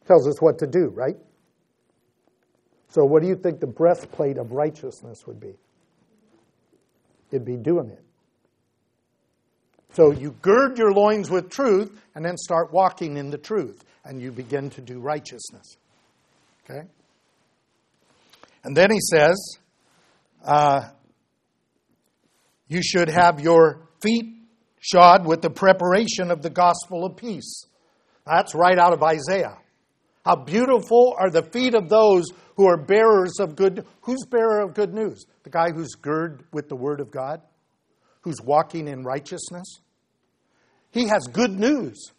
Tells 0.06 0.26
us 0.26 0.40
what 0.40 0.58
to 0.58 0.66
do, 0.66 0.88
right? 0.94 1.16
So, 2.88 3.04
what 3.04 3.22
do 3.22 3.28
you 3.28 3.36
think 3.36 3.60
the 3.60 3.66
breastplate 3.66 4.38
of 4.38 4.52
righteousness 4.52 5.26
would 5.26 5.40
be? 5.40 5.54
It'd 7.30 7.44
be 7.44 7.56
doing 7.56 7.90
it. 7.90 8.04
So, 9.94 10.10
you 10.10 10.34
gird 10.42 10.78
your 10.78 10.92
loins 10.92 11.30
with 11.30 11.50
truth 11.50 11.90
and 12.14 12.24
then 12.24 12.36
start 12.36 12.72
walking 12.72 13.16
in 13.16 13.30
the 13.30 13.38
truth, 13.38 13.84
and 14.04 14.20
you 14.20 14.32
begin 14.32 14.70
to 14.70 14.80
do 14.80 15.00
righteousness. 15.00 15.76
Okay? 16.64 16.86
And 18.64 18.76
then 18.76 18.90
he 18.90 19.00
says, 19.00 19.58
uh, 20.44 20.88
you 22.68 22.82
should 22.82 23.08
have 23.08 23.40
your 23.40 23.88
feet 24.00 24.34
shod 24.80 25.26
with 25.26 25.42
the 25.42 25.50
preparation 25.50 26.30
of 26.30 26.42
the 26.42 26.50
gospel 26.50 27.04
of 27.04 27.16
peace. 27.16 27.66
That's 28.26 28.54
right 28.54 28.78
out 28.78 28.92
of 28.92 29.02
Isaiah. 29.02 29.58
How 30.24 30.36
beautiful 30.36 31.14
are 31.18 31.30
the 31.30 31.42
feet 31.42 31.74
of 31.74 31.88
those 31.88 32.26
who 32.56 32.66
are 32.66 32.76
bearers 32.76 33.40
of 33.40 33.56
good. 33.56 33.84
Who's 34.02 34.24
bearer 34.30 34.60
of 34.60 34.74
good 34.74 34.94
news? 34.94 35.26
The 35.42 35.50
guy 35.50 35.70
who's 35.74 35.94
girded 35.94 36.44
with 36.52 36.68
the 36.68 36.76
word 36.76 37.00
of 37.00 37.10
God, 37.10 37.40
who's 38.22 38.40
walking 38.40 38.88
in 38.88 39.04
righteousness. 39.04 39.80
He 40.90 41.08
has 41.08 41.26
good 41.32 41.52
news. 41.52 42.12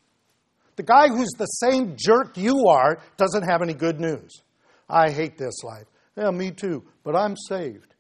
The 0.76 0.84
guy 0.84 1.08
who's 1.08 1.32
the 1.38 1.46
same 1.46 1.96
jerk 1.98 2.38
you 2.38 2.68
are 2.68 3.00
doesn't 3.18 3.44
have 3.44 3.62
any 3.62 3.74
good 3.74 4.00
news. 4.00 4.42
I 4.90 5.12
hate 5.12 5.38
this 5.38 5.64
life. 5.64 5.86
Yeah, 6.18 6.32
me 6.32 6.52
too, 6.52 6.84
but 7.04 7.16
I'm 7.16 7.36
saved. 7.38 7.94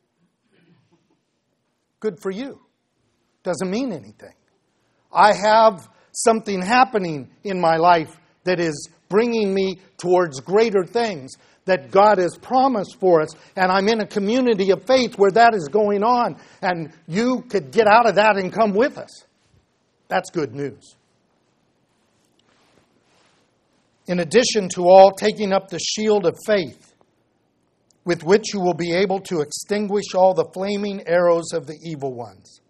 Good 1.99 2.19
for 2.21 2.31
you. 2.31 2.59
Doesn't 3.43 3.69
mean 3.69 3.91
anything. 3.91 4.33
I 5.11 5.33
have 5.33 5.87
something 6.11 6.61
happening 6.61 7.29
in 7.43 7.59
my 7.59 7.77
life 7.77 8.19
that 8.43 8.59
is 8.59 8.89
bringing 9.13 9.53
me 9.53 9.77
towards 9.99 10.39
greater 10.39 10.83
things 10.83 11.33
that 11.65 11.91
God 11.91 12.17
has 12.17 12.35
promised 12.35 12.99
for 12.99 13.21
us. 13.21 13.29
And 13.55 13.71
I'm 13.71 13.87
in 13.87 14.01
a 14.01 14.07
community 14.07 14.71
of 14.71 14.87
faith 14.87 15.19
where 15.19 15.29
that 15.29 15.53
is 15.53 15.67
going 15.67 16.01
on. 16.01 16.41
And 16.63 16.91
you 17.07 17.43
could 17.43 17.71
get 17.71 17.85
out 17.85 18.09
of 18.09 18.15
that 18.15 18.37
and 18.37 18.51
come 18.51 18.73
with 18.73 18.97
us. 18.97 19.25
That's 20.07 20.31
good 20.31 20.55
news. 20.55 20.95
In 24.07 24.19
addition 24.19 24.67
to 24.69 24.81
all, 24.89 25.11
taking 25.11 25.53
up 25.53 25.69
the 25.69 25.79
shield 25.79 26.25
of 26.25 26.35
faith, 26.47 26.95
with 28.05 28.23
which 28.23 28.51
you 28.51 28.61
will 28.61 28.73
be 28.73 28.93
able 28.93 29.19
to 29.19 29.41
extinguish 29.41 30.15
all 30.15 30.33
the 30.33 30.49
flaming 30.55 31.07
arrows 31.07 31.53
of 31.53 31.67
the 31.67 31.77
evil 31.83 32.15
ones. 32.15 32.61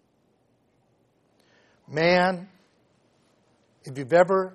Man, 1.88 2.48
if 3.84 3.96
you've 3.96 4.12
ever 4.12 4.54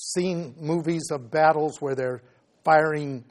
seen 0.00 0.54
movies 0.58 1.10
of 1.10 1.30
battles 1.30 1.80
where 1.80 1.94
they're 1.94 2.22
firing 2.64 3.24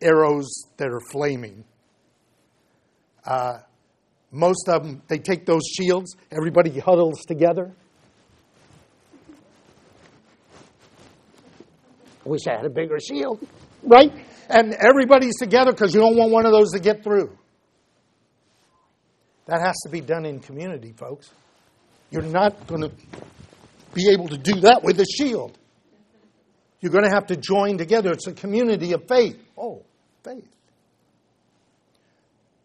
arrows 0.00 0.50
that 0.76 0.88
are 0.88 1.00
flaming. 1.12 1.64
Uh, 3.26 3.58
most 4.30 4.68
of 4.68 4.82
them, 4.82 5.02
they 5.08 5.18
take 5.18 5.46
those 5.46 5.62
shields, 5.66 6.16
everybody 6.30 6.78
huddles 6.78 7.20
together. 7.26 7.72
Wish 12.24 12.46
I 12.46 12.56
had 12.56 12.64
a 12.64 12.70
bigger 12.70 12.98
shield, 12.98 13.46
right? 13.82 14.12
And 14.48 14.72
everybody's 14.74 15.36
together 15.36 15.72
because 15.72 15.94
you 15.94 16.00
don't 16.00 16.16
want 16.16 16.32
one 16.32 16.46
of 16.46 16.52
those 16.52 16.70
to 16.72 16.80
get 16.80 17.04
through. 17.04 17.36
That 19.46 19.60
has 19.60 19.76
to 19.84 19.90
be 19.90 20.00
done 20.00 20.24
in 20.24 20.40
community, 20.40 20.92
folks. 20.92 21.30
You're 22.10 22.22
not 22.22 22.66
going 22.66 22.80
to 22.80 22.90
be 23.92 24.08
able 24.08 24.28
to 24.28 24.38
do 24.38 24.60
that 24.60 24.82
with 24.82 24.98
a 25.00 25.04
shield. 25.04 25.58
You're 26.84 26.92
going 26.92 27.04
to 27.04 27.14
have 27.14 27.28
to 27.28 27.36
join 27.38 27.78
together. 27.78 28.12
It's 28.12 28.26
a 28.26 28.34
community 28.34 28.92
of 28.92 29.08
faith. 29.08 29.42
Oh, 29.56 29.84
faith. 30.22 30.46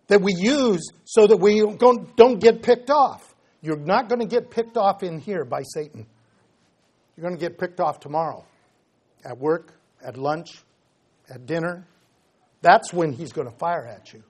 That 0.07 0.21
we 0.21 0.33
use 0.37 0.89
so 1.05 1.25
that 1.25 1.37
we 1.37 1.61
don't 1.61 2.39
get 2.41 2.61
picked 2.61 2.89
off. 2.89 3.33
You're 3.61 3.77
not 3.77 4.09
going 4.09 4.19
to 4.19 4.27
get 4.27 4.51
picked 4.51 4.75
off 4.75 5.03
in 5.03 5.19
here 5.19 5.45
by 5.45 5.61
Satan. 5.63 6.05
You're 7.15 7.27
going 7.29 7.39
to 7.39 7.39
get 7.39 7.57
picked 7.57 7.79
off 7.79 8.01
tomorrow 8.01 8.43
at 9.23 9.37
work, 9.37 9.71
at 10.05 10.17
lunch, 10.17 10.49
at 11.33 11.45
dinner. 11.45 11.87
That's 12.61 12.91
when 12.91 13.13
he's 13.13 13.31
going 13.31 13.49
to 13.49 13.57
fire 13.57 13.87
at 13.87 14.11
you. 14.11 14.21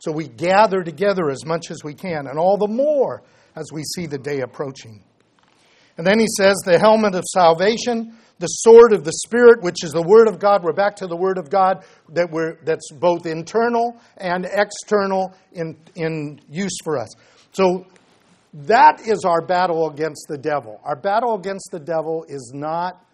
So 0.00 0.10
we 0.10 0.26
gather 0.26 0.82
together 0.82 1.30
as 1.30 1.46
much 1.46 1.70
as 1.70 1.84
we 1.84 1.94
can, 1.94 2.26
and 2.26 2.40
all 2.40 2.56
the 2.56 2.66
more 2.66 3.22
as 3.54 3.70
we 3.72 3.84
see 3.94 4.06
the 4.06 4.18
day 4.18 4.40
approaching. 4.40 5.04
And 5.96 6.06
then 6.06 6.18
he 6.18 6.26
says, 6.36 6.56
the 6.64 6.78
helmet 6.78 7.14
of 7.14 7.24
salvation, 7.32 8.16
the 8.38 8.46
sword 8.46 8.92
of 8.92 9.04
the 9.04 9.12
Spirit, 9.24 9.62
which 9.62 9.84
is 9.84 9.92
the 9.92 10.02
Word 10.02 10.26
of 10.26 10.38
God. 10.38 10.64
We're 10.64 10.72
back 10.72 10.96
to 10.96 11.06
the 11.06 11.16
Word 11.16 11.38
of 11.38 11.50
God 11.50 11.84
that 12.10 12.30
we're, 12.30 12.56
that's 12.64 12.90
both 12.92 13.26
internal 13.26 13.96
and 14.16 14.46
external 14.50 15.34
in, 15.52 15.76
in 15.94 16.40
use 16.50 16.76
for 16.82 16.98
us. 16.98 17.14
So 17.52 17.86
that 18.54 19.00
is 19.06 19.24
our 19.24 19.40
battle 19.40 19.88
against 19.88 20.26
the 20.28 20.38
devil. 20.38 20.80
Our 20.84 20.96
battle 20.96 21.34
against 21.34 21.68
the 21.70 21.80
devil 21.80 22.24
is 22.28 22.52
not 22.54 23.04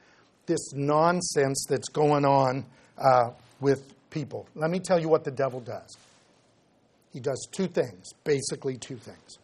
this 0.47 0.73
nonsense 0.73 1.67
that's 1.69 1.89
going 1.89 2.25
on 2.25 2.65
uh, 2.97 3.31
with 3.61 3.93
people. 4.11 4.49
Let 4.55 4.71
me 4.71 4.81
tell 4.81 4.99
you 4.99 5.09
what 5.09 5.25
the 5.25 5.31
devil 5.31 5.61
does. 5.61 5.97
He 7.13 7.21
does 7.21 7.47
two 7.53 7.67
things, 7.67 8.07
basically 8.25 8.77
two 8.77 8.97
things. 8.97 9.39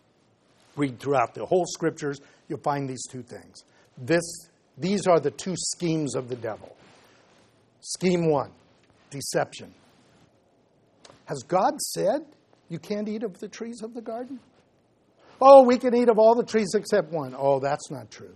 Read 0.76 0.98
throughout 0.98 1.34
the 1.34 1.46
whole 1.46 1.66
scriptures, 1.66 2.20
you'll 2.48 2.60
find 2.60 2.88
these 2.88 3.04
two 3.10 3.22
things. 3.22 3.64
This, 3.98 4.22
these 4.78 5.06
are 5.06 5.20
the 5.20 5.30
two 5.30 5.54
schemes 5.56 6.14
of 6.14 6.28
the 6.28 6.36
devil. 6.36 6.76
Scheme 7.80 8.30
one 8.30 8.50
deception. 9.10 9.72
Has 11.26 11.42
God 11.42 11.80
said 11.80 12.24
you 12.68 12.78
can't 12.78 13.08
eat 13.08 13.22
of 13.22 13.38
the 13.38 13.48
trees 13.48 13.82
of 13.82 13.94
the 13.94 14.02
garden? 14.02 14.40
Oh, 15.40 15.62
we 15.62 15.78
can 15.78 15.94
eat 15.94 16.08
of 16.08 16.18
all 16.18 16.34
the 16.34 16.44
trees 16.44 16.72
except 16.74 17.12
one. 17.12 17.34
Oh, 17.36 17.60
that's 17.60 17.90
not 17.90 18.10
true. 18.10 18.34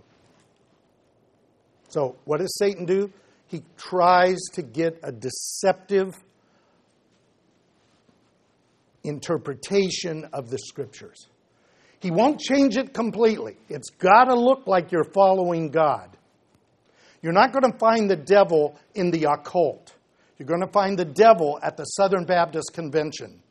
So, 1.89 2.15
what 2.25 2.39
does 2.39 2.55
Satan 2.57 2.85
do? 2.85 3.11
He 3.47 3.63
tries 3.77 4.37
to 4.53 4.61
get 4.61 4.99
a 5.01 5.11
deceptive 5.11 6.13
interpretation 9.03 10.25
of 10.33 10.49
the 10.49 10.59
scriptures. 10.59 11.27
He 11.99 12.11
won't 12.11 12.39
change 12.39 12.77
it 12.77 12.93
completely. 12.93 13.57
It's 13.67 13.89
got 13.89 14.25
to 14.25 14.35
look 14.35 14.67
like 14.67 14.91
you're 14.91 15.11
following 15.13 15.69
God. 15.69 16.15
You're 17.21 17.33
not 17.33 17.51
going 17.51 17.69
to 17.69 17.77
find 17.77 18.09
the 18.09 18.15
devil 18.15 18.79
in 18.95 19.11
the 19.11 19.25
occult. 19.25 19.93
You're 20.37 20.47
going 20.47 20.61
to 20.61 20.71
find 20.71 20.97
the 20.97 21.05
devil 21.05 21.59
at 21.61 21.75
the 21.75 21.83
Southern 21.83 22.23
Baptist 22.23 22.71
Convention 22.73 23.41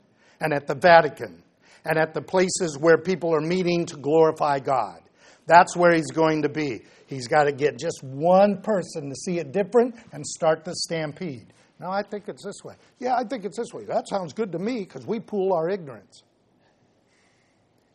and 0.40 0.54
at 0.54 0.66
the 0.66 0.74
Vatican 0.74 1.42
and 1.84 1.98
at 1.98 2.14
the 2.14 2.22
places 2.22 2.78
where 2.80 2.96
people 2.96 3.34
are 3.34 3.40
meeting 3.40 3.84
to 3.86 3.96
glorify 3.96 4.58
God. 4.58 5.00
That's 5.46 5.76
where 5.76 5.92
he's 5.94 6.10
going 6.10 6.42
to 6.42 6.48
be. 6.48 6.82
He's 7.06 7.26
got 7.26 7.44
to 7.44 7.52
get 7.52 7.78
just 7.78 8.02
one 8.02 8.60
person 8.62 9.08
to 9.10 9.14
see 9.14 9.38
it 9.38 9.52
different 9.52 9.94
and 10.12 10.26
start 10.26 10.64
the 10.64 10.74
stampede. 10.74 11.52
No, 11.80 11.90
I 11.90 12.02
think 12.02 12.28
it's 12.28 12.44
this 12.44 12.64
way. 12.64 12.74
Yeah, 12.98 13.16
I 13.16 13.24
think 13.24 13.44
it's 13.44 13.56
this 13.56 13.72
way. 13.72 13.84
That 13.84 14.08
sounds 14.08 14.32
good 14.32 14.52
to 14.52 14.58
me 14.58 14.80
because 14.80 15.06
we 15.06 15.20
pool 15.20 15.52
our 15.52 15.68
ignorance. 15.68 16.22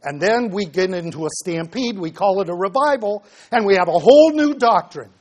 And 0.04 0.22
then 0.22 0.50
we 0.50 0.66
get 0.66 0.94
into 0.94 1.26
a 1.26 1.30
stampede, 1.32 1.98
we 1.98 2.12
call 2.12 2.42
it 2.42 2.50
a 2.50 2.54
revival, 2.54 3.24
and 3.52 3.66
we 3.66 3.76
have 3.76 3.88
a 3.88 4.00
whole 4.00 4.32
new 4.32 4.54
doctrine. 4.54 5.12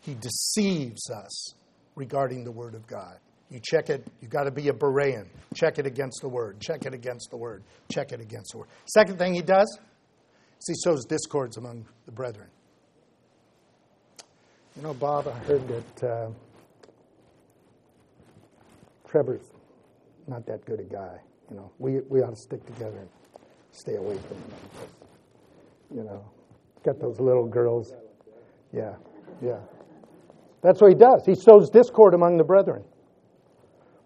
He 0.00 0.14
deceives 0.14 1.10
us 1.10 1.54
regarding 1.94 2.44
the 2.44 2.52
Word 2.52 2.74
of 2.74 2.86
God. 2.86 3.18
You 3.50 3.60
check 3.62 3.90
it, 3.90 4.06
you've 4.20 4.30
got 4.30 4.44
to 4.44 4.50
be 4.50 4.68
a 4.68 4.72
Berean. 4.72 5.26
Check 5.54 5.78
it 5.78 5.86
against 5.86 6.20
the 6.20 6.28
Word, 6.28 6.60
check 6.60 6.84
it 6.84 6.92
against 6.92 7.30
the 7.30 7.36
Word, 7.36 7.62
check 7.90 8.12
it 8.12 8.20
against 8.20 8.52
the 8.52 8.58
Word. 8.58 8.68
Second 8.86 9.18
thing 9.18 9.34
he 9.34 9.42
does 9.42 9.78
is 10.60 10.68
he 10.68 10.74
sows 10.76 11.04
discords 11.04 11.56
among 11.56 11.86
the 12.04 12.12
brethren. 12.12 12.48
You 14.76 14.82
know, 14.82 14.94
Bob, 14.94 15.26
I 15.28 15.38
heard 15.44 15.66
that. 15.68 16.06
Uh, 16.06 16.30
Trevor's 19.08 19.50
not 20.26 20.44
that 20.46 20.64
good 20.66 20.80
a 20.80 20.82
guy. 20.82 21.18
You 21.50 21.56
know, 21.56 21.70
we, 21.78 22.00
we 22.10 22.20
ought 22.20 22.30
to 22.30 22.36
stick 22.36 22.64
together 22.66 23.06
stay 23.76 23.96
away 23.96 24.16
from 24.16 24.38
them. 24.40 24.50
You 25.94 26.02
know, 26.04 26.24
get 26.84 27.00
those 27.00 27.20
little 27.20 27.46
girls. 27.46 27.92
Yeah, 28.72 28.94
yeah. 29.42 29.60
That's 30.62 30.80
what 30.80 30.88
he 30.88 30.98
does. 30.98 31.24
He 31.26 31.34
sows 31.34 31.70
discord 31.70 32.14
among 32.14 32.38
the 32.38 32.44
brethren. 32.44 32.82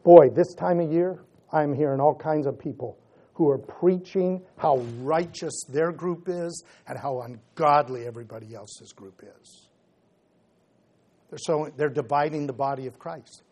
Boy, 0.03 0.29
this 0.35 0.55
time 0.55 0.81
of 0.81 0.93
year, 0.93 1.21
I'm 1.53 1.75
hearing 1.75 2.01
all 2.01 2.15
kinds 2.15 2.47
of 2.47 2.59
people 2.59 2.99
who 3.35 3.49
are 3.49 3.59
preaching 3.59 4.43
how 4.59 4.79
righteous 4.99 5.65
their 5.69 5.93
group 5.93 6.29
is 6.29 6.65
and 6.87 6.99
how 6.99 7.23
ungodly 7.23 8.07
everybody 8.07 8.55
else's 8.55 8.93
group 8.93 9.23
is. 9.41 9.69
They're, 11.31 11.39
so, 11.39 11.71
they're 11.77 11.89
dividing 11.89 12.47
the 12.47 12.53
body 12.53 12.87
of 12.87 12.99
Christ. 12.99 13.43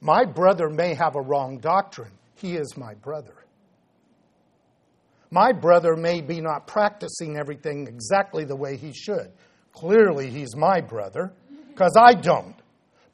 My 0.00 0.24
brother 0.24 0.68
may 0.68 0.94
have 0.94 1.16
a 1.16 1.20
wrong 1.20 1.58
doctrine. 1.58 2.12
He 2.36 2.54
is 2.54 2.76
my 2.76 2.94
brother. 2.94 3.45
My 5.30 5.52
brother 5.52 5.96
may 5.96 6.20
be 6.20 6.40
not 6.40 6.66
practicing 6.66 7.36
everything 7.36 7.86
exactly 7.86 8.44
the 8.44 8.56
way 8.56 8.76
he 8.76 8.92
should. 8.92 9.32
Clearly, 9.72 10.30
he's 10.30 10.56
my 10.56 10.80
brother 10.80 11.32
because 11.68 11.96
I 11.98 12.14
don't. 12.14 12.54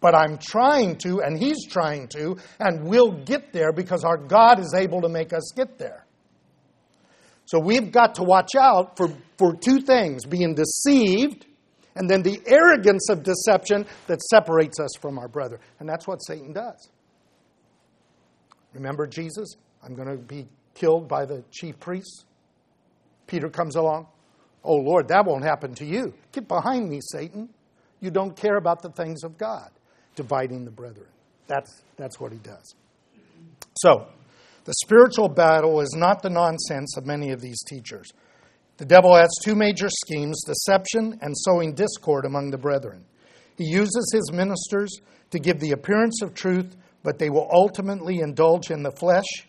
But 0.01 0.15
I'm 0.15 0.37
trying 0.39 0.97
to, 0.99 1.23
and 1.23 1.39
he's 1.39 1.67
trying 1.67 2.09
to, 2.09 2.37
and 2.59 2.85
we'll 2.85 3.13
get 3.25 3.53
there 3.53 3.73
because 3.73 4.05
our 4.05 4.17
God 4.17 4.59
is 4.59 4.75
able 4.75 5.01
to 5.03 5.09
make 5.09 5.33
us 5.33 5.53
get 5.57 5.79
there. 5.79 6.07
So 7.45 7.59
we've 7.59 7.91
got 7.91 8.17
to 8.17 8.23
watch 8.23 8.55
out 8.59 8.97
for, 8.97 9.09
for 9.39 9.55
two 9.55 9.81
things 9.81 10.25
being 10.25 10.55
deceived 10.55 11.47
and 11.95 12.09
then 12.09 12.23
the 12.23 12.41
arrogance 12.47 13.09
of 13.11 13.23
deception 13.23 13.87
that 14.07 14.21
separates 14.23 14.81
us 14.81 14.91
from 15.01 15.19
our 15.19 15.29
brother. 15.29 15.61
And 15.79 15.89
that's 15.89 16.07
what 16.07 16.19
Satan 16.19 16.53
does. 16.53 16.91
Remember 18.73 19.07
Jesus? 19.07 19.57
I'm 19.83 19.95
going 19.95 20.09
to 20.09 20.17
be 20.17 20.47
killed 20.75 21.09
by 21.09 21.25
the 21.25 21.43
chief 21.51 21.79
priests. 21.79 22.25
Peter 23.27 23.49
comes 23.49 23.77
along. 23.77 24.07
Oh, 24.65 24.77
Lord, 24.77 25.09
that 25.09 25.25
won't 25.25 25.45
happen 25.45 25.75
to 25.75 25.85
you. 25.85 26.15
Get 26.33 26.47
behind 26.47 26.89
me, 26.89 27.01
Satan. 27.01 27.49
You 28.01 28.11
don't 28.11 28.37
care 28.37 28.57
about 28.57 28.83
the 28.83 28.91
things 28.91 29.25
of 29.25 29.39
God, 29.39 29.71
dividing 30.15 30.65
the 30.65 30.71
brethren. 30.71 31.09
That's, 31.47 31.83
that's 31.97 32.21
what 32.21 32.33
he 32.33 32.39
does. 32.39 32.75
So, 33.79 34.07
the 34.65 34.75
spiritual 34.85 35.29
battle 35.29 35.81
is 35.81 35.95
not 35.97 36.23
the 36.23 36.31
nonsense 36.31 36.97
of 36.97 37.07
many 37.07 37.31
of 37.31 37.41
these 37.41 37.63
teachers. 37.65 38.13
The 38.77 38.85
devil 38.85 39.15
has 39.15 39.29
two 39.43 39.55
major 39.55 39.89
schemes 39.89 40.43
deception 40.45 41.19
and 41.21 41.37
sowing 41.37 41.75
discord 41.75 42.25
among 42.25 42.51
the 42.51 42.59
brethren. 42.59 43.05
He 43.57 43.65
uses 43.65 44.13
his 44.13 44.33
ministers 44.33 45.01
to 45.31 45.39
give 45.39 45.61
the 45.61 45.73
appearance 45.73 46.23
of 46.23 46.35
truth, 46.35 46.77
but 47.03 47.19
they 47.19 47.31
will 47.31 47.49
ultimately 47.53 48.21
indulge 48.21 48.71
in 48.71 48.83
the 48.83 48.93
flesh, 48.93 49.47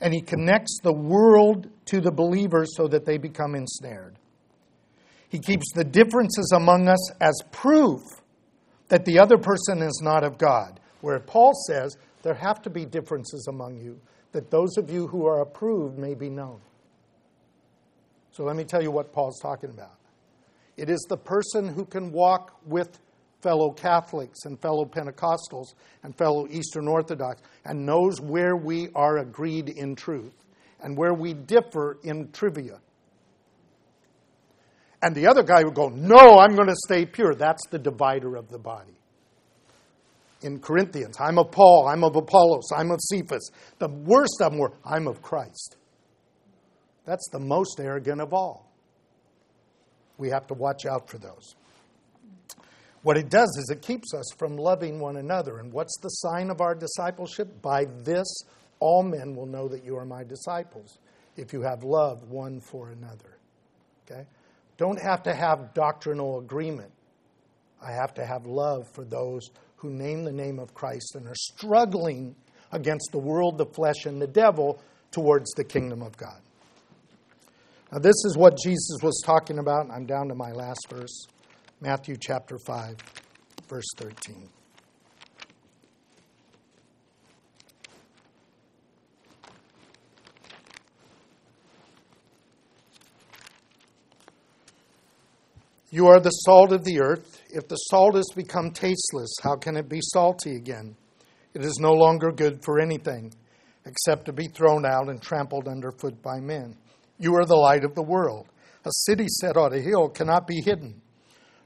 and 0.00 0.14
he 0.14 0.20
connects 0.20 0.78
the 0.82 0.92
world 0.92 1.68
to 1.86 2.00
the 2.00 2.12
believers 2.12 2.70
so 2.76 2.86
that 2.88 3.04
they 3.04 3.18
become 3.18 3.54
ensnared. 3.54 4.16
He 5.28 5.38
keeps 5.38 5.72
the 5.74 5.84
differences 5.84 6.52
among 6.54 6.88
us 6.88 7.10
as 7.20 7.34
proof 7.50 8.00
that 8.88 9.04
the 9.04 9.18
other 9.18 9.36
person 9.38 9.82
is 9.82 10.00
not 10.02 10.24
of 10.24 10.38
God. 10.38 10.80
Where 11.00 11.20
Paul 11.20 11.52
says 11.66 11.96
there 12.22 12.34
have 12.34 12.62
to 12.62 12.70
be 12.70 12.84
differences 12.84 13.46
among 13.48 13.78
you, 13.78 14.00
that 14.32 14.50
those 14.50 14.76
of 14.76 14.90
you 14.90 15.06
who 15.06 15.26
are 15.26 15.40
approved 15.42 15.98
may 15.98 16.14
be 16.14 16.30
known. 16.30 16.60
So 18.32 18.44
let 18.44 18.56
me 18.56 18.64
tell 18.64 18.82
you 18.82 18.90
what 18.90 19.12
Paul's 19.12 19.40
talking 19.40 19.70
about. 19.70 19.96
It 20.76 20.88
is 20.88 21.04
the 21.08 21.16
person 21.16 21.68
who 21.68 21.84
can 21.84 22.12
walk 22.12 22.56
with 22.64 22.98
fellow 23.40 23.70
Catholics 23.70 24.44
and 24.44 24.60
fellow 24.60 24.84
Pentecostals 24.84 25.74
and 26.02 26.16
fellow 26.16 26.46
Eastern 26.48 26.88
Orthodox 26.88 27.42
and 27.64 27.86
knows 27.86 28.20
where 28.20 28.56
we 28.56 28.88
are 28.94 29.18
agreed 29.18 29.68
in 29.68 29.94
truth 29.94 30.32
and 30.80 30.96
where 30.96 31.14
we 31.14 31.34
differ 31.34 31.98
in 32.02 32.30
trivia. 32.32 32.80
And 35.02 35.14
the 35.14 35.28
other 35.28 35.42
guy 35.42 35.62
would 35.62 35.74
go, 35.74 35.88
No, 35.88 36.38
I'm 36.38 36.56
going 36.56 36.68
to 36.68 36.76
stay 36.86 37.06
pure. 37.06 37.34
That's 37.34 37.66
the 37.70 37.78
divider 37.78 38.36
of 38.36 38.48
the 38.48 38.58
body. 38.58 38.94
In 40.42 40.60
Corinthians, 40.60 41.16
I'm 41.20 41.38
of 41.38 41.50
Paul, 41.50 41.88
I'm 41.88 42.04
of 42.04 42.14
Apollos, 42.14 42.70
I'm 42.74 42.90
of 42.92 43.00
Cephas. 43.10 43.50
The 43.78 43.88
worst 43.88 44.40
of 44.40 44.52
them 44.52 44.60
were, 44.60 44.72
I'm 44.84 45.08
of 45.08 45.20
Christ. 45.20 45.76
That's 47.04 47.28
the 47.32 47.40
most 47.40 47.80
arrogant 47.80 48.20
of 48.20 48.32
all. 48.32 48.70
We 50.16 50.30
have 50.30 50.46
to 50.48 50.54
watch 50.54 50.84
out 50.86 51.08
for 51.08 51.18
those. 51.18 51.56
What 53.02 53.16
it 53.16 53.30
does 53.30 53.56
is 53.58 53.70
it 53.70 53.82
keeps 53.82 54.12
us 54.12 54.26
from 54.36 54.56
loving 54.56 54.98
one 54.98 55.16
another. 55.16 55.58
And 55.58 55.72
what's 55.72 55.96
the 56.00 56.08
sign 56.08 56.50
of 56.50 56.60
our 56.60 56.74
discipleship? 56.74 57.62
By 57.62 57.86
this, 58.04 58.26
all 58.80 59.02
men 59.02 59.34
will 59.34 59.46
know 59.46 59.68
that 59.68 59.84
you 59.84 59.96
are 59.96 60.04
my 60.04 60.24
disciples, 60.24 60.98
if 61.36 61.52
you 61.52 61.62
have 61.62 61.84
love 61.84 62.28
one 62.28 62.60
for 62.60 62.90
another. 62.90 63.38
Okay? 64.04 64.26
Don't 64.76 65.00
have 65.00 65.22
to 65.24 65.34
have 65.34 65.74
doctrinal 65.74 66.38
agreement. 66.38 66.90
I 67.80 67.92
have 67.92 68.14
to 68.14 68.26
have 68.26 68.46
love 68.46 68.88
for 68.92 69.04
those 69.04 69.48
who 69.76 69.90
name 69.90 70.24
the 70.24 70.32
name 70.32 70.58
of 70.58 70.74
Christ 70.74 71.14
and 71.14 71.26
are 71.28 71.34
struggling 71.36 72.34
against 72.72 73.10
the 73.12 73.18
world, 73.18 73.58
the 73.58 73.66
flesh, 73.66 74.06
and 74.06 74.20
the 74.20 74.26
devil 74.26 74.82
towards 75.12 75.52
the 75.52 75.64
kingdom 75.64 76.02
of 76.02 76.16
God. 76.16 76.40
Now, 77.92 78.00
this 78.00 78.24
is 78.24 78.36
what 78.36 78.58
Jesus 78.62 78.98
was 79.02 79.22
talking 79.24 79.58
about. 79.58 79.88
I'm 79.90 80.04
down 80.04 80.28
to 80.28 80.34
my 80.34 80.52
last 80.52 80.88
verse 80.90 81.26
Matthew 81.80 82.16
chapter 82.16 82.58
5, 82.58 82.96
verse 83.68 83.86
13. 83.96 84.48
You 95.90 96.08
are 96.08 96.18
the 96.18 96.30
salt 96.30 96.72
of 96.72 96.82
the 96.82 97.00
earth. 97.00 97.40
If 97.50 97.68
the 97.68 97.76
salt 97.76 98.16
has 98.16 98.26
become 98.34 98.72
tasteless, 98.72 99.32
how 99.40 99.54
can 99.54 99.76
it 99.76 99.88
be 99.88 100.00
salty 100.02 100.56
again? 100.56 100.96
It 101.54 101.64
is 101.64 101.78
no 101.80 101.92
longer 101.92 102.32
good 102.32 102.62
for 102.64 102.80
anything 102.80 103.32
except 103.86 104.24
to 104.26 104.32
be 104.32 104.48
thrown 104.48 104.84
out 104.84 105.08
and 105.08 105.22
trampled 105.22 105.68
underfoot 105.68 106.20
by 106.22 106.40
men. 106.40 106.76
You 107.18 107.36
are 107.36 107.46
the 107.46 107.54
light 107.54 107.84
of 107.84 107.94
the 107.94 108.02
world. 108.02 108.48
A 108.84 108.90
city 109.06 109.26
set 109.40 109.56
on 109.56 109.72
a 109.72 109.78
hill 109.78 110.08
cannot 110.08 110.46
be 110.48 110.60
hidden. 110.60 111.00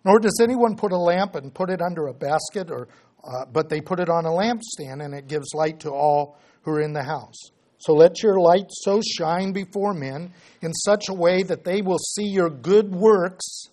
Nor 0.05 0.19
does 0.19 0.41
anyone 0.43 0.77
put 0.77 0.93
a 0.93 0.99
lamp 0.99 1.35
and 1.35 1.55
put 1.55 1.71
it 1.71 1.81
under 1.81 2.09
a 2.09 2.15
basket, 2.15 2.71
or, 2.71 2.89
uh, 3.25 3.45
but 3.53 3.69
they 3.69 3.81
put 3.81 4.01
it 4.01 4.09
on 4.09 4.27
a 4.27 4.31
lampstand, 4.31 5.05
and 5.05 5.15
it 5.15 5.29
gives 5.29 5.55
light 5.55 5.81
to 5.81 5.91
all 5.91 6.39
who 6.63 6.73
are 6.73 6.81
in 6.81 6.93
the 6.93 7.05
house. 7.05 7.51
So 7.79 7.95
let 7.95 8.23
your 8.23 8.39
light 8.39 8.67
so 8.69 9.01
shine 9.01 9.53
before 9.53 9.93
men 9.93 10.33
in 10.61 10.73
such 10.73 11.09
a 11.09 11.15
way 11.15 11.43
that 11.43 11.65
they 11.65 11.83
will 11.83 11.99
see 11.99 12.27
your 12.27 12.49
good 12.49 12.93
works 12.93 13.65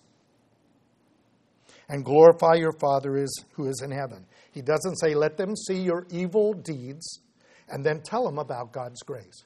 and 1.88 2.04
glorify 2.04 2.54
your 2.54 2.72
Father 2.72 3.16
is, 3.16 3.44
who 3.52 3.68
is 3.68 3.82
in 3.84 3.90
heaven. 3.90 4.26
He 4.52 4.62
doesn't 4.62 4.96
say, 4.96 5.14
let 5.14 5.36
them 5.36 5.54
see 5.54 5.80
your 5.80 6.06
evil 6.10 6.54
deeds 6.54 7.20
and 7.68 7.84
then 7.84 8.02
tell 8.02 8.24
them 8.24 8.38
about 8.38 8.72
God's 8.72 9.02
grace. 9.02 9.44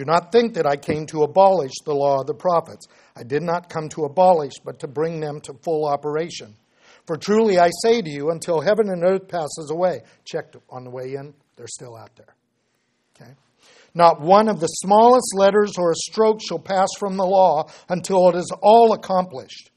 Do 0.00 0.06
not 0.06 0.32
think 0.32 0.54
that 0.54 0.66
I 0.66 0.76
came 0.76 1.04
to 1.08 1.24
abolish 1.24 1.74
the 1.84 1.92
law 1.92 2.20
of 2.20 2.26
the 2.26 2.32
prophets. 2.32 2.86
I 3.14 3.22
did 3.22 3.42
not 3.42 3.68
come 3.68 3.90
to 3.90 4.04
abolish, 4.04 4.54
but 4.64 4.78
to 4.78 4.88
bring 4.88 5.20
them 5.20 5.42
to 5.42 5.52
full 5.62 5.86
operation. 5.86 6.56
For 7.06 7.18
truly 7.18 7.58
I 7.58 7.68
say 7.82 8.00
to 8.00 8.08
you, 8.08 8.30
until 8.30 8.62
heaven 8.62 8.88
and 8.88 9.04
earth 9.04 9.28
passes 9.28 9.70
away, 9.70 10.00
checked 10.24 10.56
on 10.70 10.84
the 10.84 10.90
way 10.90 11.16
in, 11.16 11.34
they're 11.54 11.66
still 11.66 11.98
out 11.98 12.16
there. 12.16 12.34
Okay? 13.14 13.32
Not 13.94 14.22
one 14.22 14.48
of 14.48 14.58
the 14.58 14.68
smallest 14.68 15.34
letters 15.34 15.72
or 15.76 15.90
a 15.90 15.96
stroke 15.96 16.40
shall 16.40 16.58
pass 16.58 16.88
from 16.98 17.18
the 17.18 17.26
law 17.26 17.68
until 17.90 18.30
it 18.30 18.36
is 18.36 18.50
all 18.62 18.94
accomplished. 18.94 19.70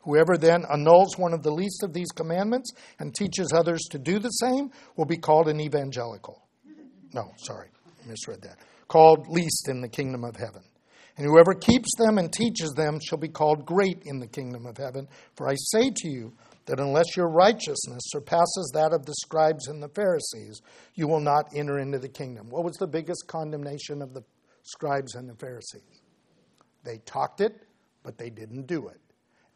Whoever 0.00 0.36
then 0.36 0.64
annuls 0.72 1.16
one 1.16 1.32
of 1.34 1.44
the 1.44 1.52
least 1.52 1.84
of 1.84 1.92
these 1.92 2.10
commandments 2.10 2.72
and 2.98 3.14
teaches 3.14 3.52
others 3.52 3.82
to 3.92 4.00
do 4.00 4.18
the 4.18 4.30
same 4.30 4.72
will 4.96 5.04
be 5.04 5.18
called 5.18 5.46
an 5.46 5.60
evangelical. 5.60 6.42
No, 7.14 7.30
sorry, 7.36 7.68
misread 8.08 8.42
that. 8.42 8.58
Called 8.92 9.26
least 9.26 9.68
in 9.70 9.80
the 9.80 9.88
kingdom 9.88 10.22
of 10.22 10.36
heaven. 10.36 10.62
And 11.16 11.26
whoever 11.26 11.54
keeps 11.54 11.88
them 11.96 12.18
and 12.18 12.30
teaches 12.30 12.72
them 12.76 12.98
shall 13.02 13.16
be 13.16 13.28
called 13.28 13.64
great 13.64 14.02
in 14.04 14.18
the 14.18 14.26
kingdom 14.26 14.66
of 14.66 14.76
heaven. 14.76 15.08
For 15.34 15.48
I 15.48 15.54
say 15.56 15.90
to 15.94 16.08
you 16.10 16.34
that 16.66 16.78
unless 16.78 17.16
your 17.16 17.30
righteousness 17.30 18.02
surpasses 18.08 18.70
that 18.74 18.92
of 18.92 19.06
the 19.06 19.14
scribes 19.22 19.68
and 19.68 19.82
the 19.82 19.88
Pharisees, 19.88 20.60
you 20.94 21.08
will 21.08 21.20
not 21.20 21.46
enter 21.56 21.78
into 21.78 21.98
the 21.98 22.08
kingdom. 22.10 22.50
What 22.50 22.64
was 22.64 22.76
the 22.76 22.86
biggest 22.86 23.26
condemnation 23.28 24.02
of 24.02 24.12
the 24.12 24.24
scribes 24.62 25.14
and 25.14 25.26
the 25.26 25.36
Pharisees? 25.36 26.02
They 26.84 26.98
talked 27.06 27.40
it, 27.40 27.62
but 28.02 28.18
they 28.18 28.28
didn't 28.28 28.66
do 28.66 28.88
it. 28.88 29.00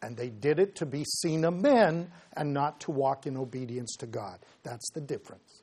And 0.00 0.16
they 0.16 0.30
did 0.30 0.58
it 0.58 0.76
to 0.76 0.86
be 0.86 1.04
seen 1.04 1.44
of 1.44 1.52
men 1.52 2.10
and 2.38 2.54
not 2.54 2.80
to 2.80 2.90
walk 2.90 3.26
in 3.26 3.36
obedience 3.36 3.96
to 3.98 4.06
God. 4.06 4.38
That's 4.62 4.90
the 4.92 5.02
difference. 5.02 5.62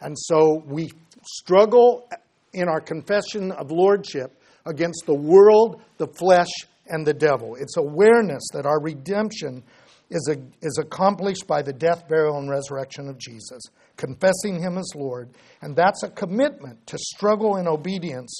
And 0.00 0.18
so 0.18 0.64
we 0.66 0.90
struggle 1.24 2.08
in 2.52 2.68
our 2.68 2.80
confession 2.80 3.52
of 3.52 3.70
lordship 3.70 4.38
against 4.66 5.04
the 5.06 5.14
world, 5.14 5.82
the 5.98 6.06
flesh, 6.06 6.50
and 6.86 7.06
the 7.06 7.14
devil. 7.14 7.56
It's 7.56 7.76
awareness 7.76 8.42
that 8.52 8.66
our 8.66 8.80
redemption 8.80 9.62
is, 10.10 10.28
a, 10.30 10.36
is 10.64 10.78
accomplished 10.78 11.46
by 11.46 11.62
the 11.62 11.72
death, 11.72 12.06
burial, 12.08 12.38
and 12.38 12.50
resurrection 12.50 13.08
of 13.08 13.18
Jesus, 13.18 13.62
confessing 13.96 14.60
Him 14.60 14.76
as 14.76 14.92
Lord. 14.94 15.30
And 15.62 15.74
that's 15.74 16.02
a 16.02 16.10
commitment 16.10 16.86
to 16.88 16.98
struggle 16.98 17.56
in 17.56 17.66
obedience 17.66 18.36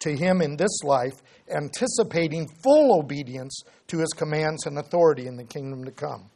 to 0.00 0.14
Him 0.14 0.40
in 0.40 0.56
this 0.56 0.82
life, 0.84 1.14
anticipating 1.50 2.48
full 2.62 2.98
obedience 2.98 3.62
to 3.88 3.98
His 3.98 4.12
commands 4.16 4.66
and 4.66 4.78
authority 4.78 5.26
in 5.26 5.36
the 5.36 5.44
kingdom 5.44 5.84
to 5.84 5.90
come. 5.90 6.30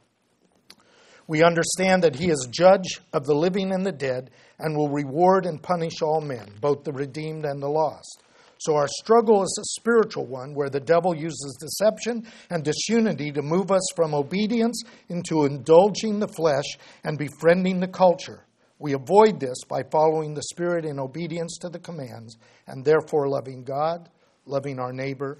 We 1.33 1.43
understand 1.43 2.03
that 2.03 2.17
He 2.17 2.29
is 2.29 2.47
judge 2.51 3.01
of 3.15 3.25
the 3.25 3.35
living 3.35 3.73
and 3.73 3.87
the 3.87 3.91
dead 3.91 4.33
and 4.59 4.77
will 4.77 4.91
reward 4.91 5.47
and 5.47 5.63
punish 5.63 6.03
all 6.03 6.21
men, 6.21 6.47
both 6.61 6.85
the 6.85 6.93
redeemed 6.93 7.47
and 7.47 7.63
the 7.63 7.71
lost. 7.71 8.23
So 8.59 8.77
our 8.77 8.87
struggle 8.87 9.43
is 9.43 9.59
a 9.59 9.81
spiritual 9.81 10.27
one 10.27 10.53
where 10.55 10.69
the 10.69 10.79
devil 10.79 11.17
uses 11.17 11.57
deception 11.59 12.27
and 12.51 12.63
disunity 12.63 13.33
to 13.33 13.41
move 13.41 13.71
us 13.71 13.81
from 13.97 14.13
obedience 14.13 14.83
into 15.09 15.47
indulging 15.47 16.19
the 16.21 16.29
flesh 16.29 16.67
and 17.03 17.17
befriending 17.17 17.81
the 17.81 17.89
culture. 17.89 18.45
We 18.79 18.93
avoid 18.93 19.41
this 19.41 19.65
by 19.67 19.85
following 19.91 20.35
the 20.35 20.43
Spirit 20.43 20.85
in 20.85 21.01
obedience 21.01 21.57
to 21.63 21.71
the 21.71 21.79
commands 21.79 22.37
and 22.67 22.85
therefore 22.85 23.31
loving 23.31 23.65
God, 23.65 24.11
loving 24.45 24.79
our 24.79 24.93
neighbor, 24.93 25.39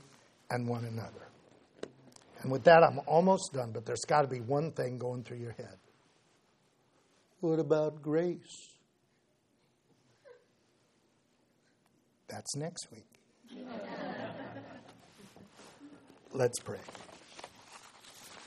and 0.49 0.67
one 0.67 0.87
another. 0.87 1.29
And 2.41 2.51
with 2.51 2.65
that, 2.65 2.83
I'm 2.83 2.99
almost 3.07 3.53
done, 3.53 3.73
but 3.73 3.85
there's 3.85 4.07
got 4.07 4.23
to 4.23 4.29
be 4.29 4.41
one 4.41 4.71
thing 4.73 4.97
going 4.97 5.23
through 5.23 5.37
your 5.37 5.53
head. 5.53 5.77
What 7.43 7.59
about 7.59 8.01
grace? 8.01 8.77
That's 12.29 12.55
next 12.55 12.87
week. 12.93 13.19
Let's 16.33 16.61
pray. 16.61 16.79